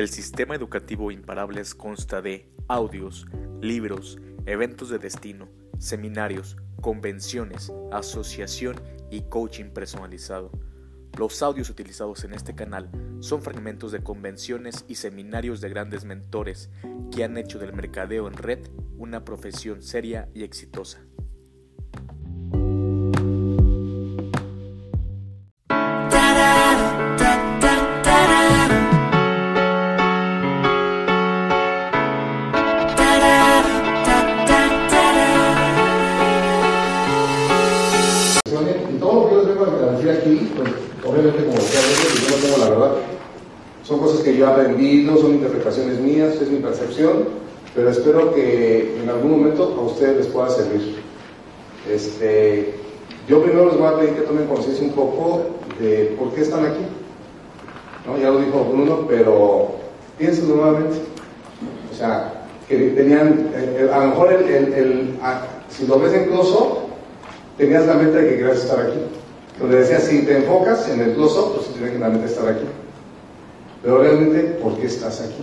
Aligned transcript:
El 0.00 0.08
sistema 0.08 0.54
educativo 0.54 1.10
Imparables 1.10 1.74
consta 1.74 2.22
de 2.22 2.50
audios, 2.68 3.26
libros, 3.60 4.18
eventos 4.46 4.88
de 4.88 4.98
destino, 4.98 5.46
seminarios, 5.78 6.56
convenciones, 6.80 7.70
asociación 7.92 8.76
y 9.10 9.20
coaching 9.28 9.66
personalizado. 9.66 10.52
Los 11.18 11.42
audios 11.42 11.68
utilizados 11.68 12.24
en 12.24 12.32
este 12.32 12.54
canal 12.54 12.90
son 13.20 13.42
fragmentos 13.42 13.92
de 13.92 14.02
convenciones 14.02 14.86
y 14.88 14.94
seminarios 14.94 15.60
de 15.60 15.68
grandes 15.68 16.06
mentores 16.06 16.70
que 17.14 17.22
han 17.22 17.36
hecho 17.36 17.58
del 17.58 17.74
mercadeo 17.74 18.26
en 18.26 18.38
red 18.38 18.70
una 18.96 19.26
profesión 19.26 19.82
seria 19.82 20.30
y 20.32 20.44
exitosa. 20.44 21.04
Interpretaciones 45.70 46.00
mías, 46.00 46.34
es 46.40 46.50
mi 46.50 46.58
percepción, 46.58 47.24
pero 47.74 47.90
espero 47.90 48.34
que 48.34 48.98
en 49.02 49.08
algún 49.08 49.30
momento 49.30 49.74
a 49.78 49.82
ustedes 49.82 50.16
les 50.16 50.26
pueda 50.26 50.48
servir. 50.50 50.96
Este, 51.88 52.74
yo 53.28 53.42
primero 53.42 53.66
les 53.66 53.78
voy 53.78 53.86
a 53.86 53.96
pedir 53.96 54.14
que 54.14 54.22
tomen 54.22 54.46
conciencia 54.46 54.84
un 54.84 54.92
poco 54.92 55.42
de 55.78 56.16
por 56.18 56.32
qué 56.34 56.42
están 56.42 56.64
aquí. 56.66 56.84
Ya 58.20 58.30
lo 58.30 58.40
dijo 58.40 58.64
Bruno, 58.64 59.06
pero 59.08 59.72
piensen 60.18 60.48
nuevamente. 60.48 60.96
O 61.92 61.94
sea, 61.94 62.46
que 62.68 62.76
tenían, 62.90 63.50
eh, 63.54 63.88
a 63.92 63.98
lo 64.00 64.06
mejor 64.08 64.32
el, 64.32 65.18
ah, 65.22 65.42
si 65.68 65.86
lo 65.86 66.00
ves 66.00 66.12
en 66.14 66.24
close-up, 66.24 66.78
tenías 67.56 67.86
la 67.86 67.94
meta 67.94 68.18
de 68.18 68.30
que 68.30 68.36
querías 68.38 68.58
estar 68.58 68.80
aquí. 68.80 68.98
Donde 69.60 69.78
decía, 69.78 70.00
si 70.00 70.22
te 70.22 70.38
enfocas 70.38 70.88
en 70.88 71.00
el 71.02 71.14
close-up, 71.14 71.54
pues 71.54 71.68
tienes 71.68 72.00
la 72.00 72.08
meta 72.08 72.24
de 72.24 72.30
estar 72.30 72.48
aquí. 72.48 72.64
Pero 73.82 73.98
realmente, 73.98 74.40
¿por 74.60 74.76
qué 74.76 74.86
estás 74.86 75.20
aquí? 75.20 75.42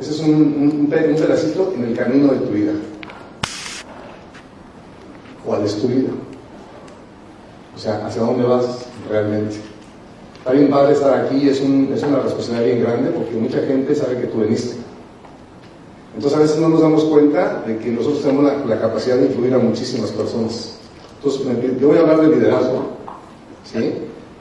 Ese 0.00 0.10
es 0.12 0.20
un, 0.20 0.30
un, 0.34 0.76
un 0.80 0.86
pe- 0.88 1.08
un 1.10 1.16
pedacito 1.16 1.72
en 1.76 1.84
el 1.84 1.96
camino 1.96 2.32
de 2.32 2.38
tu 2.40 2.52
vida. 2.52 2.72
¿Cuál 5.44 5.64
es 5.64 5.76
tu 5.80 5.88
vida? 5.88 6.10
O 7.74 7.78
sea, 7.78 8.06
¿hacia 8.06 8.22
dónde 8.22 8.44
vas 8.44 8.86
realmente? 9.08 9.56
Está 10.38 10.52
bien 10.52 10.70
padre 10.70 10.94
estar 10.94 11.12
aquí, 11.24 11.48
es, 11.48 11.60
un- 11.60 11.90
es 11.94 12.02
una 12.02 12.20
responsabilidad 12.20 12.66
bien 12.74 12.82
grande 12.84 13.10
porque 13.10 13.34
mucha 13.36 13.60
gente 13.62 13.94
sabe 13.94 14.20
que 14.20 14.26
tú 14.28 14.38
veniste. 14.40 14.76
Entonces 16.14 16.38
a 16.38 16.42
veces 16.42 16.58
no 16.58 16.68
nos 16.68 16.80
damos 16.80 17.04
cuenta 17.04 17.62
de 17.66 17.78
que 17.78 17.90
nosotros 17.90 18.22
tenemos 18.22 18.44
la, 18.66 18.80
capacidad 18.80 19.16
de 19.16 19.26
influir 19.26 19.54
a 19.54 19.58
muchísimas 19.58 20.10
personas. 20.10 20.76
Entonces 21.16 21.46
yo 21.80 21.88
voy 21.88 21.98
a 21.98 22.00
hablar 22.00 22.20
de 22.22 22.28
liderazgo, 22.36 22.90
¿sí? 23.70 23.92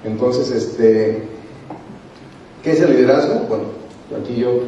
Entonces, 0.04 0.50
este, 0.52 1.24
¿qué 2.64 2.72
es 2.72 2.80
el 2.80 2.92
liderazgo? 2.96 3.42
Bueno, 3.50 3.66
aquí 4.22 4.38
yo 4.38 4.62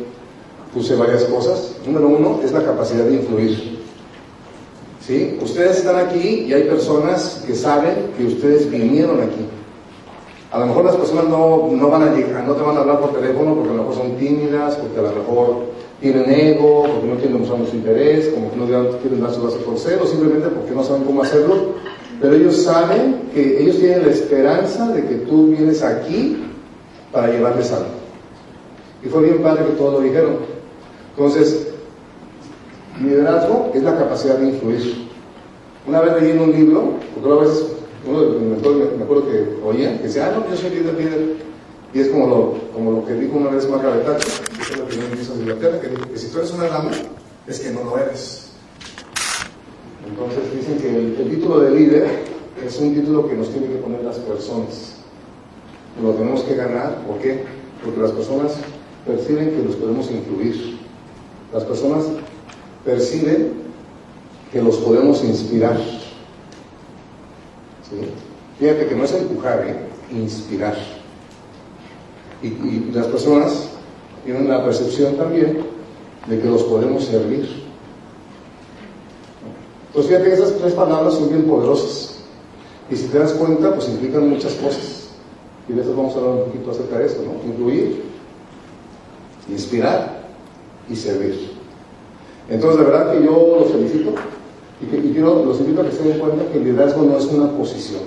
puse 0.73 0.95
varias 0.95 1.23
cosas. 1.25 1.75
Número 1.85 2.07
uno 2.07 2.39
es 2.43 2.51
la 2.51 2.63
capacidad 2.63 3.05
de 3.05 3.15
influir. 3.15 3.81
¿Sí? 5.05 5.37
Ustedes 5.41 5.79
están 5.79 5.95
aquí 5.95 6.45
y 6.47 6.53
hay 6.53 6.63
personas 6.63 7.43
que 7.45 7.55
saben 7.55 8.11
que 8.17 8.25
ustedes 8.25 8.69
vinieron 8.69 9.19
aquí. 9.21 9.45
A 10.51 10.59
lo 10.59 10.67
mejor 10.67 10.85
las 10.85 10.95
personas 10.95 11.25
no, 11.25 11.69
no 11.71 11.89
van 11.89 12.03
a 12.03 12.13
llegar, 12.13 12.45
no 12.45 12.53
te 12.53 12.61
van 12.61 12.77
a 12.77 12.81
hablar 12.81 12.99
por 12.99 13.13
teléfono 13.13 13.55
porque 13.55 13.69
a 13.69 13.73
lo 13.73 13.83
mejor 13.83 13.95
son 13.95 14.17
tímidas, 14.17 14.75
porque 14.75 14.99
a 14.99 15.03
lo 15.03 15.11
mejor 15.11 15.55
tienen 16.01 16.29
ego, 16.29 16.83
porque 16.83 17.07
no 17.07 17.15
quieren 17.15 17.39
mostrar 17.39 17.65
su 17.67 17.75
interés, 17.75 18.27
como 18.29 18.51
que 18.51 18.57
no 18.57 18.65
quieren 18.99 19.21
dar 19.21 19.33
su 19.33 19.41
brazo 19.41 19.57
por 19.59 19.77
cero, 19.77 20.05
simplemente 20.05 20.49
porque 20.49 20.71
no 20.71 20.83
saben 20.83 21.03
cómo 21.03 21.23
hacerlo. 21.23 21.55
Pero 22.19 22.35
ellos 22.35 22.57
saben 22.57 23.29
que 23.33 23.63
ellos 23.63 23.79
tienen 23.79 24.05
la 24.05 24.11
esperanza 24.11 24.87
de 24.89 25.05
que 25.05 25.15
tú 25.15 25.47
vienes 25.47 25.81
aquí 25.81 26.37
para 27.11 27.29
llevarles 27.29 27.71
algo. 27.71 27.89
Y 29.03 29.09
fue 29.09 29.23
bien 29.23 29.41
padre 29.41 29.65
que 29.65 29.71
todos 29.73 29.93
lo 29.93 30.01
dijeron. 30.01 30.37
Entonces, 31.15 31.67
liderazgo 33.01 33.71
es 33.73 33.83
la 33.83 33.97
capacidad 33.97 34.37
de 34.37 34.47
influir. 34.47 35.07
Una 35.87 36.01
vez 36.01 36.21
leí 36.21 36.31
en 36.31 36.39
un 36.39 36.51
libro, 36.51 36.93
porque 37.13 37.31
a 37.31 37.41
veces 37.43 37.65
uno 38.07 38.21
de 38.21 38.31
los 38.31 38.41
mentores, 38.41 38.97
me 38.97 39.03
acuerdo 39.03 39.27
que 39.29 39.59
oía, 39.63 39.97
que 39.97 40.03
decía, 40.03 40.27
ah, 40.27 40.39
no, 40.39 40.49
yo 40.49 40.55
soy 40.55 40.69
líder, 40.71 40.93
líder. 40.95 41.35
Y 41.93 41.99
es 41.99 42.07
como 42.07 42.27
lo, 42.27 42.53
como 42.73 42.91
lo 42.91 43.05
que 43.05 43.13
dijo 43.13 43.37
una 43.37 43.49
vez 43.49 43.69
Margaret 43.69 44.05
Thatcher, 44.05 44.47
que 44.47 44.77
la 44.77 44.85
primera 44.85 45.09
ministra 45.09 45.35
de 45.35 45.41
Inglaterra, 45.41 45.81
que 45.81 45.87
dijo 45.89 46.09
que 46.09 46.17
si 46.17 46.27
tú 46.27 46.37
eres 46.37 46.51
una 46.51 46.67
dama, 46.67 46.91
es 47.47 47.59
que 47.59 47.71
no 47.71 47.83
lo 47.83 47.97
eres. 47.97 48.51
Entonces 50.07 50.55
dicen 50.55 50.77
que 50.77 50.89
el, 50.89 51.15
el 51.19 51.29
título 51.29 51.59
de 51.59 51.71
líder 51.71 52.07
es 52.65 52.79
un 52.79 52.95
título 52.95 53.27
que 53.27 53.35
nos 53.35 53.49
tiene 53.49 53.67
que 53.67 53.75
poner 53.75 54.03
las 54.03 54.17
personas. 54.19 54.97
Lo 56.01 56.11
tenemos 56.11 56.43
que 56.43 56.55
ganar, 56.55 57.05
¿por 57.05 57.17
qué? 57.17 57.43
Porque 57.83 57.99
las 57.99 58.11
personas 58.11 58.53
perciben 59.05 59.51
que 59.51 59.63
los 59.63 59.75
podemos 59.75 60.09
influir. 60.09 60.70
Las 61.53 61.63
personas 61.65 62.05
perciben 62.85 63.53
que 64.51 64.61
los 64.61 64.77
podemos 64.77 65.23
inspirar. 65.23 65.77
Fíjate 68.57 68.87
que 68.87 68.95
no 68.95 69.03
es 69.03 69.13
empujar, 69.13 69.67
¿eh? 69.67 69.75
inspirar. 70.11 70.77
Y, 72.41 72.47
y 72.47 72.91
las 72.93 73.07
personas 73.07 73.69
tienen 74.23 74.47
la 74.47 74.63
percepción 74.63 75.15
también 75.17 75.63
de 76.27 76.39
que 76.39 76.47
los 76.47 76.63
podemos 76.63 77.03
servir. 77.03 77.49
Entonces 79.87 80.09
fíjate 80.09 80.29
que 80.29 80.35
esas 80.35 80.57
tres 80.57 80.73
palabras 80.73 81.15
son 81.15 81.29
bien 81.29 81.43
poderosas. 81.43 82.19
Y 82.89 82.95
si 82.95 83.07
te 83.07 83.19
das 83.19 83.33
cuenta, 83.33 83.73
pues 83.73 83.89
implican 83.89 84.29
muchas 84.29 84.53
cosas. 84.53 85.09
Y 85.67 85.73
de 85.73 85.81
eso 85.81 85.95
vamos 85.95 86.15
a 86.15 86.19
hablar 86.19 86.33
un 86.35 86.43
poquito 86.45 86.71
acerca 86.71 86.97
de 86.97 87.05
eso, 87.05 87.23
¿no? 87.25 87.51
Incluir, 87.51 88.03
inspirar 89.49 90.20
y 90.91 90.95
servir. 90.95 91.51
Entonces, 92.49 92.79
de 92.79 92.85
verdad 92.91 93.11
que 93.13 93.23
yo 93.23 93.57
los 93.61 93.71
felicito 93.71 94.13
y, 94.81 94.85
que- 94.87 95.19
los 95.21 95.59
invito 95.59 95.81
a 95.81 95.85
que 95.85 95.91
se 95.91 96.03
den 96.03 96.19
cuenta 96.19 96.43
que 96.51 96.57
el 96.57 96.63
liderazgo 96.65 97.03
no 97.03 97.17
es 97.17 97.25
una 97.25 97.49
posición. 97.51 98.01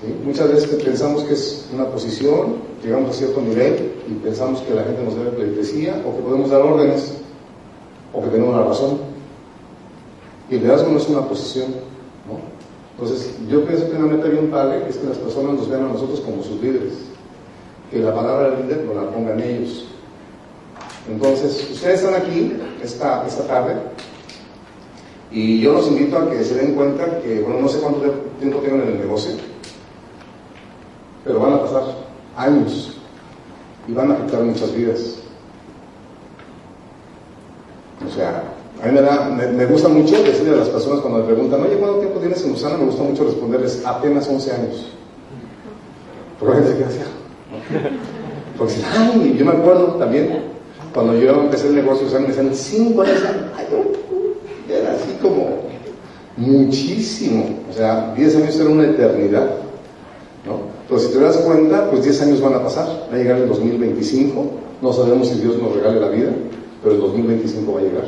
¿sí? 0.00 0.14
Muchas 0.24 0.48
veces 0.52 0.82
pensamos 0.82 1.24
que 1.24 1.32
es 1.34 1.68
una 1.72 1.86
posición, 1.86 2.56
llegamos 2.84 3.10
a 3.10 3.12
cierto 3.14 3.40
nivel 3.40 3.92
y 4.08 4.12
pensamos 4.14 4.60
que 4.60 4.74
la 4.74 4.84
gente 4.84 5.02
nos 5.02 5.14
debe 5.16 5.30
pleitesía 5.30 6.02
o 6.06 6.16
que 6.16 6.22
podemos 6.22 6.50
dar 6.50 6.60
órdenes 6.62 7.14
o 8.12 8.22
que 8.22 8.28
tenemos 8.28 8.54
la 8.54 8.64
razón. 8.64 8.98
Y 10.50 10.56
el 10.56 10.60
liderazgo 10.60 10.90
no 10.92 10.98
es 10.98 11.08
una 11.08 11.26
posición. 11.26 11.70
¿no? 12.28 12.38
Entonces, 12.98 13.34
yo 13.48 13.64
pienso 13.64 13.90
que 13.90 13.96
una 13.96 14.06
meta 14.14 14.28
bien 14.28 14.50
padre 14.50 14.84
es 14.88 14.96
que 14.96 15.08
las 15.08 15.16
personas 15.18 15.54
nos 15.54 15.68
vean 15.68 15.86
a 15.86 15.92
nosotros 15.92 16.20
como 16.20 16.42
sus 16.42 16.60
líderes. 16.60 16.92
Que 17.90 17.98
la 18.00 18.14
palabra 18.14 18.50
del 18.50 18.66
líder 18.66 18.84
no 18.84 18.94
la 18.94 19.10
pongan 19.10 19.40
ellos. 19.40 19.86
Entonces, 21.08 21.68
ustedes 21.70 22.02
están 22.02 22.14
aquí 22.14 22.52
esta, 22.82 23.26
esta 23.26 23.46
tarde 23.46 23.74
y 25.32 25.60
yo 25.60 25.72
los 25.72 25.88
invito 25.88 26.18
a 26.18 26.30
que 26.30 26.44
se 26.44 26.54
den 26.54 26.74
cuenta 26.74 27.20
que, 27.20 27.40
bueno, 27.40 27.60
no 27.60 27.68
sé 27.68 27.78
cuánto 27.80 28.00
tiempo 28.38 28.58
tengan 28.58 28.82
en 28.82 28.88
el 28.88 28.98
negocio, 29.00 29.32
pero 31.24 31.40
van 31.40 31.54
a 31.54 31.62
pasar 31.62 31.82
años 32.36 32.98
y 33.88 33.92
van 33.92 34.10
a 34.10 34.14
afectar 34.14 34.42
muchas 34.42 34.74
vidas. 34.74 35.16
O 38.06 38.14
sea, 38.14 38.44
a 38.82 38.86
mí 38.86 38.92
me, 38.92 39.00
da, 39.00 39.28
me, 39.30 39.46
me 39.46 39.66
gusta 39.66 39.88
mucho 39.88 40.22
decirle 40.22 40.54
a 40.54 40.56
las 40.56 40.68
personas 40.68 41.00
cuando 41.00 41.20
me 41.20 41.24
preguntan, 41.24 41.62
oye, 41.62 41.76
¿cuánto 41.76 41.98
tiempo 41.98 42.18
tienes 42.18 42.44
en 42.44 42.52
Usana? 42.52 42.76
Me 42.76 42.84
gusta 42.84 43.02
mucho 43.02 43.24
responderles, 43.24 43.82
apenas 43.86 44.28
11 44.28 44.52
años. 44.52 44.92
Porque 46.38 46.60
la 46.60 46.66
gente 46.66 46.92
se 46.92 46.98
queda. 46.98 47.06
Porque, 48.58 48.74
ay, 48.92 49.36
yo 49.38 49.44
me 49.46 49.52
acuerdo 49.52 49.86
también, 49.94 50.44
cuando 50.92 51.18
yo 51.18 51.30
empecé 51.30 51.68
el 51.68 51.76
negocio, 51.76 52.06
me 52.20 52.26
decían, 52.28 52.54
5 52.54 53.02
años, 53.02 53.22
era 54.68 54.92
así 54.92 55.16
como 55.20 55.62
muchísimo. 56.36 57.58
O 57.70 57.72
sea, 57.72 58.14
10 58.16 58.36
años 58.36 58.56
era 58.56 58.70
una 58.70 58.84
eternidad. 58.84 59.50
¿no? 60.46 60.60
Entonces, 60.82 61.08
si 61.08 61.14
te 61.14 61.24
das 61.24 61.36
cuenta, 61.38 61.90
pues 61.90 62.04
10 62.04 62.22
años 62.22 62.40
van 62.40 62.54
a 62.54 62.62
pasar. 62.62 63.08
Va 63.10 63.14
a 63.14 63.18
llegar 63.18 63.38
el 63.38 63.48
2025. 63.48 64.44
No 64.80 64.92
sabemos 64.92 65.28
si 65.28 65.40
Dios 65.40 65.56
nos 65.58 65.74
regale 65.74 66.00
la 66.00 66.08
vida, 66.08 66.30
pero 66.82 66.94
el 66.94 67.00
2025 67.00 67.72
va 67.72 67.80
a 67.80 67.82
llegar. 67.82 68.04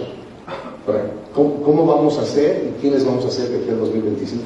¿cómo, 1.34 1.86
vamos 1.86 2.18
a 2.18 2.22
hacer 2.22 2.68
y 2.68 2.80
quiénes 2.80 3.04
vamos 3.04 3.24
a 3.24 3.28
hacer 3.28 3.48
de 3.48 3.56
aquí 3.58 3.70
al 3.70 3.78
2025? 3.78 4.44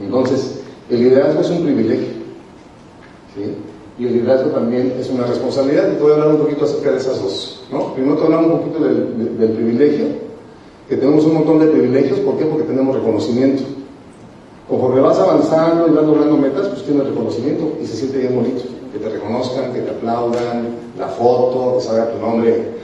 Entonces, 0.00 0.60
el 0.88 1.00
liderazgo 1.00 1.40
es 1.40 1.50
un 1.50 1.62
privilegio. 1.64 2.08
¿sí? 3.34 3.54
Y 3.98 4.06
el 4.06 4.12
liderazgo 4.12 4.50
también 4.50 4.94
es 4.98 5.10
una 5.10 5.26
responsabilidad. 5.26 5.88
Y 5.92 6.00
voy 6.00 6.12
a 6.12 6.14
hablar 6.14 6.28
un 6.28 6.36
poquito 6.38 6.64
acerca 6.64 6.92
de 6.92 6.98
esas 6.98 7.20
dos. 7.22 7.62
¿no? 7.72 7.94
Primero 7.94 8.16
te 8.16 8.24
hablar 8.24 8.44
un 8.44 8.58
poquito 8.58 8.78
del, 8.84 9.38
del- 9.38 9.50
privilegio, 9.50 10.06
que 10.88 10.96
tenemos 10.96 11.24
un 11.24 11.34
montón 11.34 11.58
de 11.58 11.66
privilegios. 11.66 12.18
¿Por 12.20 12.36
qué? 12.38 12.44
Porque 12.44 12.64
tenemos 12.64 12.94
reconocimiento. 12.94 13.64
Conforme 14.68 15.00
vas 15.00 15.18
avanzando 15.18 15.88
y 15.88 15.90
vas 15.92 16.04
logrando 16.04 16.36
metas, 16.36 16.68
pues 16.68 16.84
tienes 16.84 17.06
reconocimiento 17.08 17.72
y 17.82 17.86
se 17.86 17.96
siente 17.96 18.18
bien 18.18 18.34
bonito. 18.36 18.62
que 18.92 18.98
te 18.98 19.08
reconozcan, 19.08 19.72
que 19.72 19.80
te 19.80 19.90
aplaudan, 19.90 20.68
la 20.98 21.08
foto, 21.08 21.76
que 21.76 21.84
salga 21.84 22.10
tu 22.10 22.18
nombre 22.18 22.78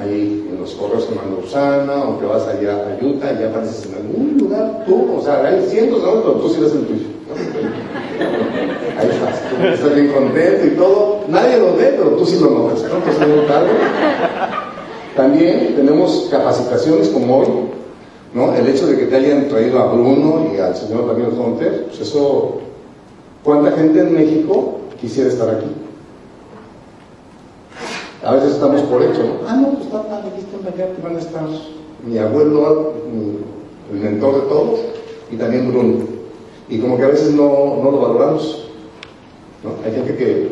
ahí 0.00 0.46
en 0.50 0.60
los 0.60 0.74
correos 0.74 1.04
que 1.04 1.14
mandó 1.14 1.40
Usana, 1.44 2.04
o 2.04 2.18
que 2.18 2.26
vas 2.26 2.46
allá 2.48 2.72
a 3.00 3.04
Utah 3.04 3.32
y 3.32 3.38
ya 3.40 3.48
apareces 3.48 3.86
en 3.86 3.94
algún 3.94 4.38
lugar, 4.38 4.84
tú, 4.86 5.06
o 5.16 5.20
sea, 5.22 5.42
hay 5.46 5.66
cientos 5.68 6.02
de 6.02 6.08
pero 6.22 6.32
tú 6.34 6.48
sí 6.48 6.56
eres 6.60 6.72
el 6.72 6.86
tuyo. 6.86 7.06
Estás, 9.62 9.94
bien 9.94 10.12
contento 10.12 10.66
y 10.66 10.70
todo. 10.70 11.20
Nadie 11.28 11.58
lo 11.58 11.76
ve, 11.76 11.94
pero 11.96 12.10
tú 12.10 12.26
sí 12.26 12.38
lo 12.38 12.50
notas. 12.50 12.84
También 15.16 15.74
tenemos 15.74 16.28
capacitaciones 16.30 17.08
como 17.08 17.38
hoy, 17.38 17.48
¿no? 18.34 18.54
El 18.54 18.66
hecho 18.68 18.86
de 18.86 18.98
que 18.98 19.06
te 19.06 19.16
hayan 19.16 19.48
traído 19.48 19.78
a 19.78 19.92
Bruno 19.92 20.50
y 20.54 20.58
al 20.58 20.76
señor 20.76 21.06
Daniel 21.06 21.32
Hunter, 21.38 21.86
pues 21.86 22.00
eso, 22.00 22.58
¿cuánta 23.42 23.72
gente 23.72 24.00
en 24.00 24.12
México 24.12 24.80
quisiera 25.00 25.30
estar 25.30 25.48
aquí? 25.48 25.68
A 28.22 28.34
veces 28.34 28.54
estamos 28.54 28.82
por 28.82 29.02
hecho, 29.02 29.22
¿no? 29.22 29.48
Ah, 29.48 29.56
no, 29.56 29.70
pues 29.70 29.84
está 29.84 30.00
aquí 30.00 30.40
están 30.40 30.74
allá, 30.74 30.88
van 31.02 31.16
a 31.16 31.18
estar 31.18 31.46
mi 32.06 32.18
abuelo, 32.18 32.92
el 33.92 33.98
mentor 33.98 34.34
de 34.34 34.48
todos, 34.48 34.80
y 35.30 35.36
también 35.36 35.72
Bruno. 35.72 36.16
Y 36.68 36.78
como 36.78 36.96
que 36.98 37.04
a 37.04 37.08
veces 37.08 37.32
no, 37.32 37.80
no 37.82 37.90
lo 37.90 38.00
valoramos. 38.00 38.65
Hay 39.84 39.92
gente 39.92 40.16
que, 40.16 40.50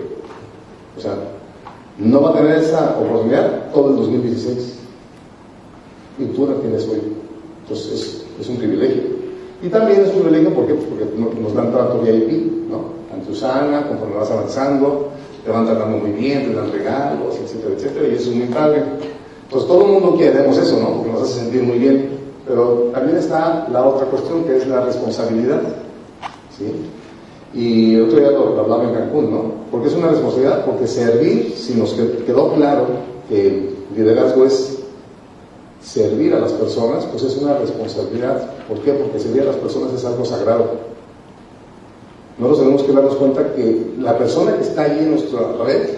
o 0.97 1.01
sea, 1.01 1.15
no 1.99 2.23
va 2.23 2.31
a 2.31 2.35
tener 2.35 2.59
esa 2.59 2.97
oportunidad 2.99 3.71
todo 3.73 3.91
el 3.91 3.97
2016. 3.97 4.79
Y 6.19 6.25
tú 6.27 6.47
la 6.47 6.55
tienes 6.57 6.87
hoy. 6.89 7.03
Entonces 7.63 8.25
es, 8.41 8.49
un 8.49 8.57
privilegio. 8.57 9.03
Y 9.63 9.69
también 9.69 10.03
es 10.03 10.09
un 10.15 10.23
privilegio 10.23 10.55
porque, 10.55 10.75
porque 10.75 11.41
nos 11.41 11.55
dan 11.55 11.73
trato 11.73 12.01
VIP, 12.01 12.69
¿no? 12.69 12.95
Ante 13.13 13.33
Usana, 13.33 13.89
conforme 13.89 14.17
vas 14.17 14.31
avanzando, 14.31 15.09
te 15.45 15.51
van 15.51 15.67
tratando 15.67 15.99
muy 15.99 16.11
bien, 16.11 16.49
te 16.49 16.55
dan 16.55 16.71
regalos, 16.71 17.37
etcétera, 17.43 17.75
etcétera, 17.75 18.09
y 18.09 18.15
eso 18.15 18.31
es 18.31 18.37
muy 18.37 18.47
padre. 18.47 18.83
Entonces 19.45 19.69
todo 19.69 19.85
el 19.87 19.93
mundo 19.93 20.19
queremos 20.19 20.59
eso, 20.59 20.79
¿no? 20.81 20.97
Porque 20.97 21.13
nos 21.13 21.23
hace 21.23 21.41
sentir 21.41 21.63
muy 21.63 21.79
bien. 21.79 22.15
Pero 22.47 22.91
también 22.93 23.17
está 23.17 23.67
la 23.73 23.87
otra 23.87 24.07
cuestión 24.07 24.45
que 24.45 24.57
es 24.57 24.67
la 24.67 24.85
responsabilidad. 24.85 25.63
¿sí? 26.57 26.67
Y 27.55 28.01
otro 28.01 28.19
día 28.19 28.33
lo, 28.33 28.59
hablaba 28.61 28.85
en 28.85 28.95
Cancún, 28.95 29.31
¿no? 29.31 29.53
Porque 29.71 29.87
es 29.87 29.95
una 29.95 30.09
responsabilidad, 30.09 30.65
porque 30.65 30.89
servir, 30.89 31.55
si 31.57 31.75
nos 31.75 31.93
quedó 31.93 32.53
claro 32.55 32.87
que 33.29 33.75
liderazgo 33.95 34.45
es 34.45 34.81
servir 35.81 36.35
a 36.35 36.41
las 36.41 36.53
personas, 36.53 37.05
pues 37.07 37.23
es 37.23 37.37
una 37.37 37.57
responsabilidad. 37.59 38.51
¿Por 38.67 38.81
qué? 38.81 38.93
Porque 38.93 39.21
servir 39.21 39.43
a 39.43 39.47
las 39.47 39.57
personas 39.57 39.93
es 39.93 40.05
algo 40.05 40.25
sagrado. 40.25 40.73
Nosotros 42.39 42.61
tenemos 42.61 42.83
que 42.83 42.93
darnos 42.93 43.15
cuenta 43.15 43.55
que 43.55 43.93
la 44.01 44.19
persona 44.19 44.57
que 44.57 44.63
está 44.63 44.83
ahí 44.83 44.99
en 44.99 45.11
nuestra 45.13 45.53
red 45.65 45.91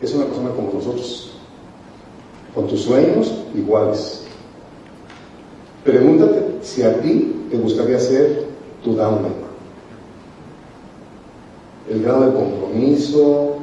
es 0.00 0.14
una 0.14 0.24
persona 0.24 0.50
como 0.50 0.72
nosotros, 0.72 1.32
con 2.54 2.66
tus 2.68 2.80
sueños 2.80 3.30
iguales. 3.54 4.22
Pregúntate 5.84 6.60
si 6.62 6.82
a 6.82 6.98
ti 7.02 7.48
te 7.50 7.58
gustaría 7.58 7.98
ser 7.98 8.46
tu 8.82 8.94
downline 8.94 9.43
el 11.90 12.02
grado 12.02 12.26
de 12.26 12.34
compromiso 12.34 13.56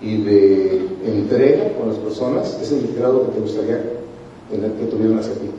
y 0.00 0.22
de 0.22 0.88
entrega 1.04 1.72
con 1.78 1.88
las 1.88 1.98
personas 1.98 2.58
es 2.60 2.72
el 2.72 2.94
grado 2.96 3.26
que 3.26 3.32
te 3.32 3.40
gustaría 3.40 3.98
que 4.50 4.86
tuvieran 4.86 5.18
hacia 5.18 5.34
ti. 5.34 5.50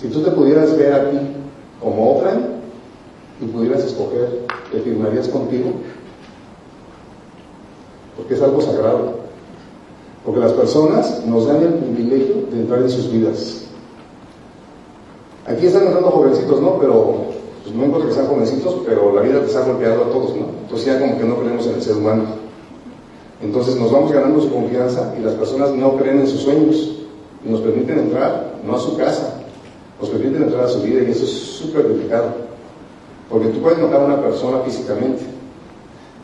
Si 0.00 0.08
tú 0.08 0.22
te 0.22 0.30
pudieras 0.30 0.76
ver 0.76 0.92
a 0.92 1.10
ti 1.10 1.18
como 1.80 2.16
otra 2.16 2.38
y 3.40 3.46
pudieras 3.46 3.84
escoger, 3.84 4.46
¿te 4.72 4.80
firmarías 4.80 5.28
contigo? 5.28 5.70
Porque 8.16 8.34
es 8.34 8.42
algo 8.42 8.60
sagrado. 8.60 9.18
Porque 10.24 10.40
las 10.40 10.52
personas 10.52 11.24
nos 11.26 11.46
dan 11.46 11.62
el 11.62 11.74
privilegio 11.74 12.46
de 12.50 12.60
entrar 12.60 12.82
en 12.82 12.90
sus 12.90 13.10
vidas. 13.10 13.64
Aquí 15.46 15.66
están 15.66 15.86
entrando 15.86 16.10
jovencitos, 16.10 16.60
¿no? 16.60 16.78
Pero 16.78 17.37
pues 17.62 17.74
no 17.74 17.84
importa 17.84 18.08
que 18.08 18.14
sean 18.14 18.26
jovencitos, 18.26 18.76
pero 18.86 19.14
la 19.14 19.22
vida 19.22 19.40
les 19.40 19.54
ha 19.56 19.64
golpeado 19.64 20.04
a 20.04 20.10
todos, 20.10 20.36
¿no? 20.36 20.46
Entonces 20.62 20.86
ya 20.86 21.00
como 21.00 21.18
que 21.18 21.24
no 21.24 21.36
creemos 21.36 21.66
en 21.66 21.74
el 21.74 21.82
ser 21.82 21.96
humano. 21.96 22.24
Entonces 23.42 23.76
nos 23.76 23.92
vamos 23.92 24.12
ganando 24.12 24.40
su 24.40 24.50
confianza 24.50 25.14
y 25.18 25.22
las 25.22 25.34
personas 25.34 25.70
no 25.70 25.96
creen 25.96 26.20
en 26.20 26.26
sus 26.26 26.40
sueños 26.40 26.98
nos 27.44 27.60
permiten 27.60 27.98
entrar, 27.98 28.54
no 28.64 28.76
a 28.76 28.80
su 28.80 28.96
casa, 28.96 29.40
nos 30.00 30.10
permiten 30.10 30.42
entrar 30.42 30.64
a 30.64 30.68
su 30.68 30.82
vida 30.82 31.02
y 31.02 31.10
eso 31.10 31.24
es 31.24 31.30
súper 31.30 31.88
delicado. 31.88 32.48
Porque 33.30 33.48
tú 33.48 33.60
puedes 33.60 33.78
notar 33.78 34.00
a 34.00 34.06
una 34.06 34.22
persona 34.22 34.60
físicamente, 34.60 35.22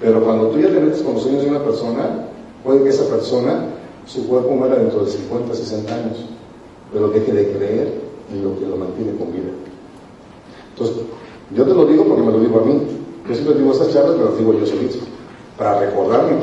pero 0.01 0.23
cuando 0.23 0.49
tú 0.49 0.59
ya 0.59 0.69
te 0.69 0.81
metes 0.81 1.03
con 1.03 1.15
los 1.15 1.23
sueños 1.23 1.45
de 1.45 1.51
una 1.51 1.63
persona, 1.63 2.27
puede 2.63 2.83
que 2.83 2.89
esa 2.89 3.09
persona, 3.09 3.67
su 4.07 4.27
cuerpo 4.27 4.51
muera 4.51 4.77
dentro 4.77 5.05
de 5.05 5.11
50, 5.11 5.55
60 5.55 5.95
años, 5.95 6.25
pero 6.93 7.09
deje 7.09 7.33
de 7.33 7.53
creer 7.53 8.01
en 8.33 8.45
lo 8.45 8.59
que 8.59 8.67
lo 8.67 8.77
mantiene 8.77 9.17
con 9.17 9.33
vida. 9.33 9.51
Entonces, 10.73 10.97
yo 11.51 11.65
te 11.65 11.75
lo 11.75 11.87
digo 11.87 12.05
porque 12.05 12.23
me 12.23 12.33
lo 12.33 12.41
digo 12.41 12.61
a 12.61 12.65
mí. 12.65 12.81
Yo 13.29 13.35
siempre 13.35 13.55
digo 13.57 13.73
estas 13.73 13.93
charlas, 13.93 14.15
pero 14.17 14.31
las 14.31 14.39
digo 14.39 14.59
yo 14.59 14.67
solito, 14.67 14.99
para 15.59 15.81
recordarme. 15.81 16.37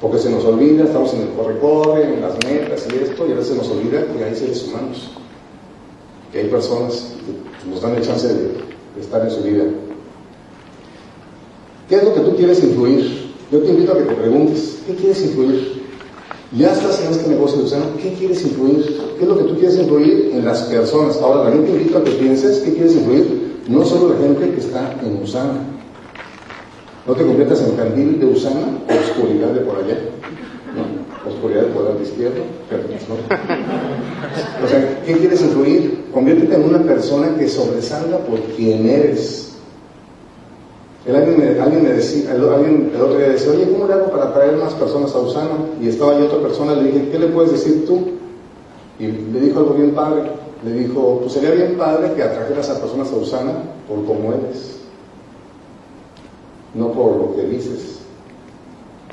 Porque 0.00 0.18
se 0.18 0.30
nos 0.30 0.44
olvida, 0.44 0.84
estamos 0.84 1.12
en 1.14 1.22
el 1.22 1.28
corre-corre, 1.30 2.14
en 2.14 2.20
las 2.20 2.34
metas 2.44 2.86
y 2.92 3.02
esto, 3.02 3.26
y 3.26 3.32
a 3.32 3.34
veces 3.34 3.56
nos 3.56 3.68
olvida 3.68 4.04
que 4.06 4.24
hay 4.24 4.34
seres 4.34 4.68
humanos, 4.68 5.10
que 6.32 6.38
hay 6.38 6.48
personas 6.48 7.14
que 7.26 7.68
nos 7.68 7.82
dan 7.82 7.96
el 7.96 8.02
chance 8.02 8.28
de, 8.28 8.68
estar 9.00 9.22
en 9.22 9.30
su 9.30 9.42
vida. 9.42 9.64
¿Qué 11.88 11.96
es 11.96 12.04
lo 12.04 12.14
que 12.14 12.20
tú 12.20 12.36
quieres 12.36 12.62
influir? 12.62 13.28
Yo 13.50 13.60
te 13.60 13.70
invito 13.70 13.92
a 13.92 13.98
que 13.98 14.04
te 14.04 14.14
preguntes, 14.14 14.78
¿qué 14.86 14.94
quieres 14.94 15.22
influir? 15.22 15.82
Ya 16.56 16.72
estás 16.72 17.04
en 17.04 17.10
este 17.10 17.28
negocio 17.30 17.58
de 17.58 17.64
Usana, 17.64 17.84
¿qué 18.00 18.12
quieres 18.14 18.42
influir? 18.42 19.00
¿Qué 19.18 19.22
es 19.22 19.28
lo 19.28 19.36
que 19.38 19.44
tú 19.44 19.54
quieres 19.56 19.78
influir 19.78 20.30
en 20.32 20.44
las 20.44 20.62
personas? 20.62 21.16
Ahora 21.18 21.44
también 21.44 21.64
te 21.64 21.72
invito 21.72 21.98
a 21.98 22.04
que 22.04 22.12
pienses, 22.12 22.60
¿qué 22.60 22.72
quieres 22.72 22.94
influir 22.94 23.47
no 23.68 23.84
solo 23.84 24.14
la 24.14 24.20
gente 24.20 24.50
que 24.50 24.60
está 24.60 24.94
en 25.02 25.22
Usana. 25.22 25.60
No 27.06 27.14
te 27.14 27.24
conviertas 27.24 27.62
en 27.62 27.76
candil 27.76 28.18
de 28.18 28.26
Usana, 28.26 28.78
oscuridad 28.88 29.48
de 29.48 29.60
por 29.60 29.76
allá. 29.76 29.98
¿no? 30.74 31.30
Oscuridad 31.30 31.62
de 31.62 31.68
por 31.68 31.94
la 31.94 32.02
izquierda. 32.02 32.40
¿no? 33.08 34.64
O 34.64 34.68
sea, 34.68 35.02
¿qué 35.04 35.12
quieres 35.14 35.42
influir? 35.42 36.06
Conviértete 36.12 36.54
en 36.54 36.64
una 36.64 36.82
persona 36.82 37.36
que 37.38 37.48
sobresalga 37.48 38.18
por 38.18 38.40
quien 38.56 38.88
eres. 38.88 39.44
Alguien, 41.06 41.38
me, 41.38 41.88
decía, 41.90 42.34
el, 42.34 42.46
alguien 42.46 42.92
el 42.94 43.00
otro 43.00 43.16
día 43.16 43.30
decía, 43.30 43.52
oye, 43.52 43.70
¿cómo 43.72 43.86
le 43.86 43.94
hago 43.94 44.10
para 44.10 44.34
traer 44.34 44.56
más 44.58 44.74
personas 44.74 45.14
a 45.14 45.20
Usana? 45.20 45.56
Y 45.80 45.88
estaba 45.88 46.12
ahí 46.12 46.22
otra 46.22 46.40
persona, 46.40 46.74
le 46.74 46.92
dije, 46.92 47.08
¿qué 47.10 47.18
le 47.18 47.28
puedes 47.28 47.52
decir 47.52 47.86
tú? 47.86 48.08
Y 48.98 49.06
le 49.06 49.40
dijo 49.40 49.60
algo 49.60 49.72
bien 49.72 49.92
padre 49.92 50.24
le 50.64 50.72
dijo, 50.72 51.20
pues 51.20 51.32
sería 51.32 51.50
bien 51.50 51.76
padre 51.76 52.14
que 52.14 52.22
atrajeras 52.22 52.70
a 52.70 52.80
personas 52.80 53.10
a 53.12 53.16
Usana 53.16 53.52
por 53.86 54.04
cómo 54.04 54.32
eres, 54.32 54.80
no 56.74 56.92
por 56.92 57.16
lo 57.16 57.36
que 57.36 57.42
dices, 57.42 58.00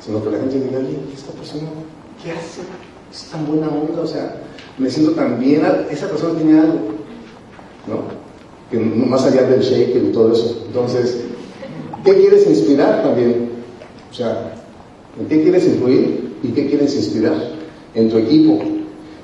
sino 0.00 0.22
que 0.22 0.30
la 0.30 0.38
gente 0.38 0.60
diga, 0.60 0.78
oye, 0.78 0.98
esta 1.14 1.32
persona, 1.32 1.68
¿qué 2.22 2.32
hace? 2.32 2.62
Es 3.12 3.30
tan 3.30 3.46
buena 3.46 3.68
onda, 3.68 4.02
o 4.02 4.06
sea, 4.06 4.42
me 4.78 4.90
siento 4.90 5.12
tan 5.12 5.38
bien, 5.38 5.64
esa 5.90 6.08
persona 6.08 6.38
tiene 6.38 6.60
algo, 6.60 6.80
¿no? 7.86 8.26
Que 8.70 8.78
más 8.78 9.24
allá 9.24 9.42
del 9.42 9.60
shake 9.60 9.96
y 9.96 10.12
todo 10.12 10.32
eso. 10.32 10.64
Entonces, 10.66 11.22
¿qué 12.04 12.14
quieres 12.14 12.46
inspirar 12.46 13.02
también? 13.02 13.50
O 14.10 14.14
sea, 14.14 14.54
¿en 15.20 15.28
qué 15.28 15.42
quieres 15.42 15.64
influir 15.66 16.34
y 16.42 16.48
qué 16.48 16.66
quieres 16.66 16.94
inspirar? 16.96 17.36
En 17.94 18.10
tu 18.10 18.18
equipo, 18.18 18.58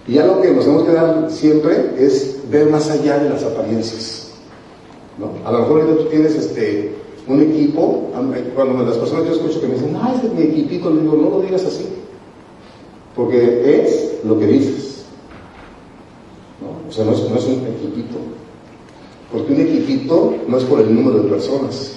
y 0.07 0.15
ya 0.15 0.27
lo 0.27 0.41
que 0.41 0.51
nos 0.51 0.65
tenemos 0.65 0.85
que 0.85 0.93
dar 0.93 1.31
siempre 1.31 1.95
es 1.99 2.41
ver 2.51 2.69
más 2.71 2.91
allá 2.91 3.19
de 3.19 3.31
las 3.31 3.45
apariencias. 3.45 4.31
A 5.45 5.53
lo 5.53 5.59
mejor 5.61 5.97
tú 5.97 6.05
tienes 6.07 6.35
este, 6.35 6.93
un 7.29 7.41
equipo, 7.41 8.11
cuando 8.55 8.85
las 8.85 8.97
personas 8.97 9.27
yo 9.27 9.33
escucho 9.33 9.61
que 9.61 9.69
me 9.69 9.75
dicen, 9.75 9.97
ah, 9.97 10.13
este 10.15 10.27
es 10.27 10.33
mi 10.33 10.43
equipito, 10.43 10.91
le 10.91 11.03
digo, 11.03 11.17
no 11.17 11.31
lo 11.31 11.41
digas 11.43 11.65
así, 11.65 11.87
porque 13.15 13.85
es 13.85 14.19
lo 14.25 14.39
que 14.39 14.47
dices. 14.47 15.05
¿no? 16.61 16.89
O 16.89 16.93
sea, 16.93 17.05
no 17.05 17.13
es, 17.13 17.31
no 17.31 17.37
es 17.37 17.45
un 17.45 17.67
equipito, 17.67 18.17
porque 19.31 19.53
un 19.53 19.61
equipito 19.61 20.35
no 20.49 20.59
es 20.59 20.65
por 20.65 20.81
el 20.81 20.93
número 20.93 21.23
de 21.23 21.29
personas, 21.29 21.93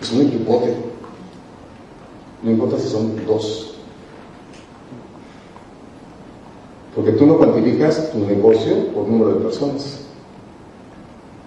es 0.00 0.12
un 0.12 0.26
equipote. 0.26 0.74
No 2.42 2.52
importa 2.52 2.78
si 2.78 2.88
son 2.88 3.14
dos, 3.26 3.77
Porque 6.98 7.12
tú 7.12 7.26
no 7.26 7.38
cuantificas 7.38 8.10
tu 8.10 8.26
negocio 8.26 8.88
por 8.92 9.06
número 9.06 9.34
de 9.34 9.44
personas. 9.44 10.00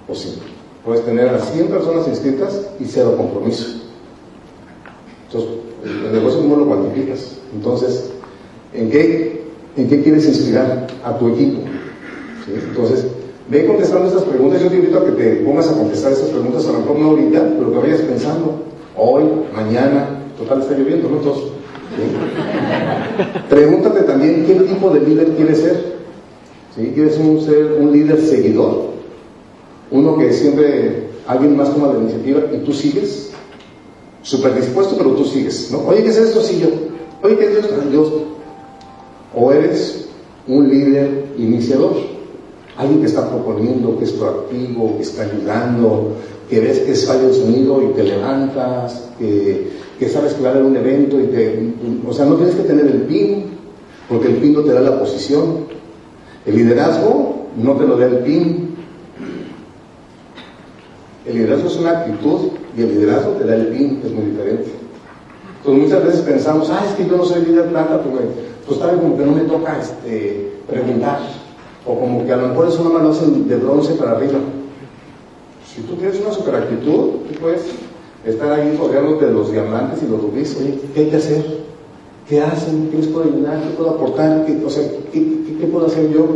O 0.08 0.15
sí. 0.15 0.39
Puedes 0.86 1.03
tener 1.03 1.27
a 1.27 1.39
100 1.39 1.67
personas 1.67 2.08
inscritas 2.08 2.70
y 2.79 2.86
cero 2.86 3.15
compromiso. 3.17 3.81
Entonces, 5.27 5.51
el 5.84 6.13
negocio 6.13 6.43
no 6.43 6.55
lo 6.55 6.67
cuantificas. 6.67 7.36
Entonces, 7.53 8.12
¿en 8.74 8.89
qué, 8.89 9.43
en 9.75 9.89
qué 9.89 10.01
quieres 10.01 10.25
inspirar 10.25 10.88
a 11.03 11.17
tu 11.17 11.27
equipo? 11.34 11.60
Entonces, 12.48 13.08
ve 13.50 13.65
contestando 13.67 14.08
estas 14.08 14.24
preguntas. 14.24 14.62
Yo 14.62 14.70
te 14.70 14.77
invito 14.77 15.00
a 15.00 15.05
que 15.05 15.12
te 15.12 15.36
pongas 15.43 15.67
a 15.67 15.74
contestar 15.74 16.13
estas 16.13 16.29
preguntas, 16.29 16.65
a 16.65 16.72
lo 16.72 16.79
mejor 16.79 16.98
no 16.98 17.10
ahorita, 17.10 17.55
pero 17.58 17.74
que 17.74 17.77
vayas 17.77 18.01
pensando. 18.03 18.63
hoy, 18.96 19.25
mañana, 19.53 20.17
total 20.38 20.62
está 20.62 20.77
lloviendo, 20.77 21.10
¿no? 21.10 21.20
Pregúntate 23.50 24.01
también 24.03 24.45
qué 24.45 24.55
tipo 24.55 24.89
de 24.89 25.01
líder 25.01 25.27
quieres 25.36 25.60
ser. 25.60 25.95
¿Sí? 26.75 26.91
¿Quieres 26.93 27.17
un, 27.17 27.41
ser 27.41 27.77
un 27.79 27.91
líder 27.91 28.19
seguidor? 28.21 28.91
Uno 29.91 30.17
que 30.17 30.31
siempre 30.31 31.07
alguien 31.27 31.57
más 31.57 31.74
toma 31.74 31.93
la 31.93 32.00
iniciativa 32.00 32.41
y 32.53 32.57
tú 32.60 32.74
sigues. 32.74 33.31
Súper 34.24 34.55
dispuesto, 34.55 34.95
pero 34.98 35.12
tú 35.12 35.25
sigues. 35.25 35.69
¿no? 35.71 35.79
Oye, 35.79 36.03
¿qué 36.03 36.10
es 36.10 36.17
esto? 36.17 36.41
Sí, 36.41 36.60
yo. 36.60 36.69
Oye, 37.24 37.38
¿qué 37.38 37.45
es 37.45 37.51
Dios? 37.51 37.91
Dios. 37.91 38.12
O 39.36 39.51
eres 39.51 40.10
un 40.48 40.69
líder 40.69 41.25
iniciador. 41.38 41.95
Alguien 42.77 43.01
que 43.01 43.07
está 43.07 43.29
proponiendo, 43.29 43.98
que 43.98 44.05
es 44.05 44.12
proactivo, 44.12 44.95
que 44.98 45.03
está 45.03 45.24
ayudando, 45.24 46.13
que 46.50 46.60
ves 46.60 46.79
que 46.79 46.93
falla 46.95 47.27
el 47.27 47.33
sonido 47.33 47.81
y 47.83 47.93
te 47.93 48.03
levantas, 48.03 49.10
que, 49.19 49.69
que 50.01 50.10
sabes 50.10 50.34
que 50.34 50.41
va 50.41 50.50
a 50.50 50.51
haber 50.53 50.63
un 50.63 50.75
evento 50.75 51.20
y 51.20 51.27
te... 51.27 51.74
O 52.08 52.12
sea, 52.12 52.25
no 52.25 52.34
tienes 52.34 52.55
que 52.55 52.63
tener 52.63 52.88
el 52.88 53.03
PIN, 53.03 53.46
porque 54.10 54.29
el 54.29 54.38
PIN 54.38 54.53
no 54.53 54.62
te 54.62 54.74
da 54.74 54.81
la 54.81 54.98
posición. 54.98 55.65
El 56.43 56.55
liderazgo 56.55 57.46
no 57.55 57.74
te 57.75 57.86
lo 57.86 57.98
da 57.98 58.08
el 58.08 58.17
PIN. 58.17 58.74
El 61.24 61.36
liderazgo 61.36 61.67
es 61.67 61.75
una 61.75 61.91
actitud 62.00 62.50
y 62.75 62.81
el 62.81 62.89
liderazgo 62.96 63.34
te 63.34 63.46
da 63.46 63.53
el 63.53 63.67
PIN, 63.67 64.01
es 64.03 64.12
muy 64.12 64.25
diferente. 64.31 64.72
Entonces 65.60 65.84
muchas 65.84 66.03
veces 66.03 66.22
pensamos, 66.22 66.72
ah, 66.72 66.84
es 66.89 66.96
que 66.96 67.08
yo 67.08 67.17
no 67.17 67.24
soy 67.24 67.46
líder 67.46 67.70
planta 67.70 68.01
porque 68.01 68.25
pues 68.65 68.79
tal 68.79 69.00
como 69.00 69.15
que 69.15 69.24
no 69.24 69.34
me 69.34 69.41
toca 69.41 69.79
este, 69.79 70.51
preguntar, 70.67 71.20
o 71.86 72.00
como 72.00 72.25
que 72.25 72.34
a 72.34 72.38
lo 72.38 72.48
mejor 72.48 72.70
eso 72.70 72.84
lo 72.84 73.08
hacen 73.08 73.48
de 73.48 73.55
bronce 73.55 73.93
para 73.93 74.13
arriba. 74.13 74.39
Si 75.63 75.84
tú 75.84 75.93
tienes 75.93 76.20
una 76.22 76.31
super 76.31 76.55
actitud, 76.55 77.22
tú 77.29 77.39
puedes 77.39 77.90
estar 78.25 78.51
ahí 78.51 78.75
rodeándote 78.77 79.25
de 79.25 79.33
los 79.33 79.51
diamantes 79.51 80.03
y 80.03 80.07
los 80.07 80.21
rubíes, 80.21 80.55
oye, 80.59 80.79
¿qué 80.93 81.01
hay 81.01 81.09
que 81.09 81.15
hacer? 81.15 81.61
¿Qué 82.27 82.41
hacen? 82.41 82.89
¿Qué 82.89 82.97
les 82.97 83.07
puedo 83.07 83.25
ayudar? 83.25 83.61
¿Qué 83.61 83.69
puedo 83.71 83.89
aportar? 83.91 84.45
¿Qué, 84.45 84.63
o 84.63 84.69
sea, 84.69 84.83
¿qué, 85.11 85.67
puedo 85.71 85.87
hacer 85.87 86.09
yo? 86.11 86.27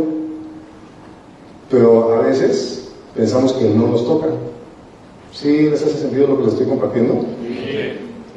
Pero 1.70 2.14
a 2.14 2.20
veces 2.22 2.88
pensamos 3.14 3.52
que 3.52 3.68
no 3.68 3.88
nos 3.88 4.04
toca. 4.04 4.26
¿Sí 5.32 5.70
les 5.70 5.82
hace 5.82 5.98
sentido 5.98 6.28
lo 6.28 6.38
que 6.38 6.44
les 6.44 6.52
estoy 6.52 6.66
compartiendo? 6.66 7.24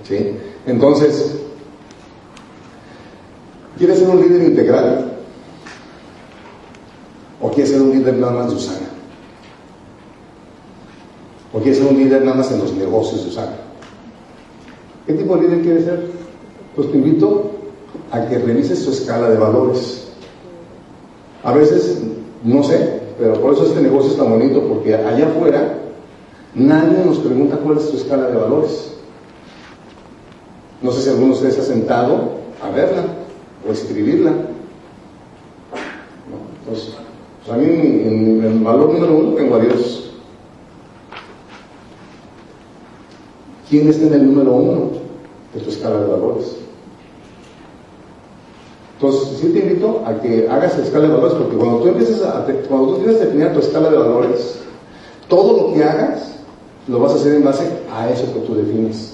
Sí. 0.08 0.36
Entonces, 0.66 1.36
¿quieres 3.78 4.00
ser 4.00 4.10
un 4.10 4.22
líder 4.22 4.44
integral? 4.44 5.14
¿O 7.42 7.50
quieres 7.52 7.72
ser 7.72 7.82
un 7.82 7.92
líder 7.92 8.16
nada 8.16 8.34
más 8.34 8.52
de? 8.52 8.89
¿O 11.54 11.60
quieres 11.60 11.80
ser 11.80 11.88
un 11.88 11.98
líder 11.98 12.22
nada 12.24 12.38
más 12.38 12.52
en 12.52 12.60
los 12.60 12.74
negocios 12.74 13.24
de 13.24 13.30
Usana? 13.30 13.56
¿Qué 15.08 15.14
tipo 15.14 15.36
de 15.36 15.42
líder 15.42 15.62
quieres 15.62 15.86
ser? 15.86 16.08
Pues 16.76 16.92
te 16.92 16.98
invito 16.98 17.52
a 18.12 18.26
que 18.28 18.38
revises 18.38 18.86
tu 18.86 18.92
escala 18.92 19.30
de 19.30 19.38
valores. 19.38 20.08
A 21.44 21.54
veces, 21.54 22.02
no 22.44 22.62
sé, 22.64 23.02
pero 23.18 23.34
por 23.42 23.54
eso 23.54 23.66
este 23.66 23.82
negocio 23.82 24.12
es 24.12 24.18
tan 24.18 24.30
bonito, 24.30 24.62
porque 24.68 24.94
allá 24.94 25.28
afuera 25.28 25.78
nadie 26.54 27.04
nos 27.04 27.18
pregunta 27.18 27.58
cuál 27.58 27.78
es 27.78 27.90
tu 27.90 27.98
escala 27.98 28.28
de 28.28 28.38
valores. 28.38 28.94
No 30.82 30.92
sé 30.92 31.02
si 31.02 31.10
alguno 31.10 31.28
de 31.28 31.34
ustedes 31.34 31.56
se 31.56 31.62
ha 31.62 31.64
sentado 31.64 32.40
a 32.62 32.70
verla 32.70 33.06
o 33.68 33.72
escribirla. 33.72 34.32
Entonces, 36.60 36.94
pues 37.46 37.58
a 37.58 37.58
mí 37.58 37.66
en 37.66 38.64
valor 38.64 38.94
número 38.94 39.18
uno 39.18 39.34
tengo 39.34 39.56
a 39.56 39.60
Dios. 39.60 40.09
¿Quién 43.70 43.88
está 43.88 44.08
en 44.08 44.14
el 44.14 44.26
número 44.26 44.54
uno 44.54 44.92
de 45.54 45.62
tu 45.62 45.70
escala 45.70 46.00
de 46.00 46.08
valores? 46.08 46.56
Entonces, 48.96 49.38
sí 49.40 49.48
te 49.50 49.60
invito 49.60 50.04
a 50.06 50.20
que 50.20 50.50
hagas 50.50 50.78
la 50.78 50.84
escala 50.84 51.08
de 51.08 51.14
valores, 51.14 51.36
porque 51.36 51.56
cuando 51.56 51.78
tú 51.80 51.88
empieces 51.88 52.22
a, 52.24 52.46
cuando 52.68 52.88
tú 52.88 52.98
tienes 52.98 53.20
definida 53.20 53.54
tu 53.54 53.60
escala 53.60 53.90
de 53.90 53.98
valores, 53.98 54.60
todo 55.30 55.68
lo 55.68 55.74
que 55.74 55.84
hagas 55.84 56.34
lo 56.88 57.00
vas 57.00 57.14
a 57.14 57.16
hacer 57.16 57.36
en 57.36 57.44
base 57.44 57.70
a 57.94 58.10
eso 58.10 58.34
que 58.34 58.40
tú 58.40 58.56
defines. 58.56 59.14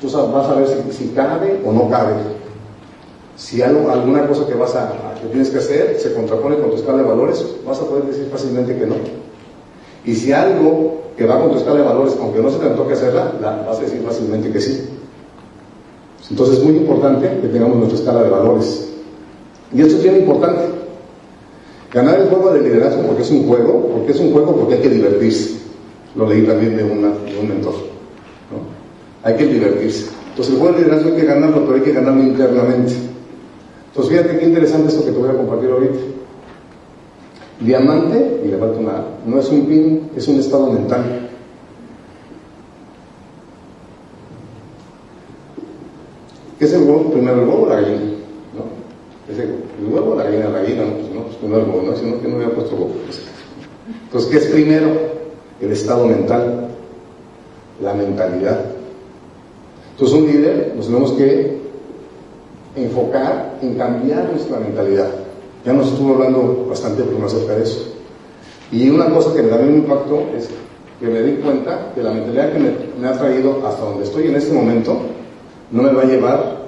Tú 0.00 0.10
vas 0.10 0.48
a 0.48 0.54
ver 0.54 0.68
si, 0.90 1.08
cabe 1.08 1.62
o 1.64 1.72
no 1.72 1.88
cabe. 1.88 2.14
Si 3.36 3.62
algo, 3.62 3.90
alguna 3.90 4.26
cosa 4.26 4.46
que, 4.46 4.54
vas 4.54 4.74
a, 4.74 5.14
que 5.20 5.28
tienes 5.28 5.50
que 5.50 5.58
hacer 5.58 5.96
se 5.98 6.12
contrapone 6.12 6.58
con 6.58 6.70
tu 6.70 6.76
escala 6.76 6.98
de 6.98 7.08
valores, 7.08 7.44
vas 7.64 7.78
a 7.80 7.84
poder 7.84 8.04
decir 8.04 8.28
fácilmente 8.30 8.76
que 8.76 8.86
no. 8.86 8.96
Y 10.08 10.14
si 10.14 10.32
algo 10.32 11.02
que 11.18 11.26
va 11.26 11.38
con 11.38 11.50
tu 11.50 11.58
escala 11.58 11.80
de 11.80 11.84
valores, 11.84 12.16
aunque 12.18 12.40
no 12.40 12.50
se 12.50 12.58
te 12.58 12.70
toque 12.70 12.94
hacerla, 12.94 13.34
la, 13.42 13.64
vas 13.66 13.78
a 13.78 13.82
decir 13.82 14.00
fácilmente 14.02 14.50
que 14.50 14.60
sí. 14.60 14.88
Entonces 16.30 16.58
es 16.58 16.64
muy 16.64 16.76
importante 16.76 17.28
que 17.42 17.48
tengamos 17.48 17.76
nuestra 17.76 17.98
escala 17.98 18.22
de 18.22 18.30
valores. 18.30 18.88
Y 19.74 19.82
esto 19.82 19.96
es 19.96 20.02
bien 20.02 20.16
importante. 20.16 20.62
Ganar 21.92 22.20
el 22.20 22.28
juego 22.28 22.52
de 22.52 22.62
liderazgo 22.62 23.02
porque 23.02 23.22
es 23.22 23.30
un 23.30 23.46
juego, 23.46 23.90
porque 23.92 24.12
es 24.12 24.20
un 24.20 24.32
juego 24.32 24.56
porque 24.56 24.74
hay 24.74 24.80
que 24.80 24.88
divertirse. 24.88 25.58
Lo 26.16 26.26
leí 26.26 26.46
también 26.46 26.74
de, 26.74 26.84
de 26.84 26.90
un 26.90 27.48
mentor 27.48 27.74
hay 29.22 29.36
que 29.36 29.46
divertirse. 29.46 30.06
Entonces 30.30 30.54
el 30.54 30.60
buen 30.60 30.76
liderazgo 30.76 31.10
hay 31.10 31.16
que 31.16 31.26
ganarlo, 31.26 31.64
pero 31.64 31.74
hay 31.74 31.82
que 31.82 31.92
ganarlo 31.92 32.22
internamente. 32.22 32.94
Entonces 33.88 34.12
fíjate 34.12 34.38
qué 34.38 34.46
interesante 34.46 34.88
esto 34.88 35.04
que 35.04 35.10
te 35.10 35.18
voy 35.18 35.28
a 35.28 35.36
compartir 35.36 35.70
ahorita. 35.70 35.98
Diamante, 37.60 38.42
y 38.44 38.48
le 38.48 38.56
falta 38.56 38.78
una, 38.78 39.04
no 39.26 39.40
es 39.40 39.48
un 39.48 39.66
pin, 39.66 40.10
es 40.16 40.28
un 40.28 40.38
estado 40.38 40.70
mental. 40.72 41.28
¿Qué 46.58 46.64
es 46.64 46.72
el 46.72 46.82
huevo? 46.82 47.10
Primero 47.10 47.42
el 47.42 47.48
huevo 47.48 47.62
o 47.62 47.68
la 47.68 47.80
gallina. 47.80 48.00
¿no? 48.54 49.32
¿Es 49.32 49.38
el, 49.38 49.56
huevo 49.92 50.14
la 50.14 50.24
gallina? 50.24 50.48
La 50.50 50.60
gallina, 50.60 50.84
no, 50.84 50.92
pues 50.94 51.14
no, 51.14 51.22
pues 51.22 51.36
primero 51.36 51.62
el 51.62 51.70
huevo, 51.70 51.82
¿no? 51.82 51.96
Si 51.96 52.06
no, 52.06 52.20
que 52.20 52.28
no 52.28 52.36
hubiera 52.36 52.52
puesto 52.52 52.76
huevo. 52.76 52.92
Entonces, 54.04 54.30
¿qué 54.30 54.36
es 54.38 54.46
primero? 54.46 54.88
El 55.60 55.72
estado 55.72 56.06
mental, 56.06 56.68
la 57.82 57.94
mentalidad. 57.94 58.66
Entonces, 59.92 60.16
un 60.16 60.26
líder 60.26 60.74
nos 60.76 60.86
tenemos 60.86 61.12
que 61.12 61.58
enfocar 62.76 63.58
en 63.62 63.74
cambiar 63.74 64.30
nuestra 64.30 64.60
mentalidad. 64.60 65.10
Ya 65.64 65.72
nos 65.72 65.88
estuvo 65.88 66.14
hablando 66.14 66.66
bastante 66.68 67.02
más 67.04 67.34
acerca 67.34 67.54
de 67.54 67.62
eso. 67.62 67.94
Y 68.70 68.88
una 68.90 69.06
cosa 69.06 69.34
que 69.34 69.42
me 69.42 69.48
da 69.48 69.56
un 69.56 69.76
impacto 69.76 70.26
es 70.36 70.48
que 71.00 71.06
me 71.06 71.22
di 71.22 71.36
cuenta 71.36 71.92
que 71.94 72.02
la 72.02 72.12
mentalidad 72.12 72.52
que 72.52 72.58
me, 72.58 73.08
ha 73.08 73.12
traído 73.12 73.66
hasta 73.66 73.84
donde 73.84 74.04
estoy 74.04 74.28
en 74.28 74.36
este 74.36 74.52
momento 74.52 74.98
no 75.70 75.82
me 75.82 75.92
va 75.92 76.02
a 76.02 76.06
llevar 76.06 76.58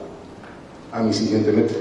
a 0.92 1.02
mi 1.02 1.12
siguiente 1.12 1.52
meta. 1.52 1.74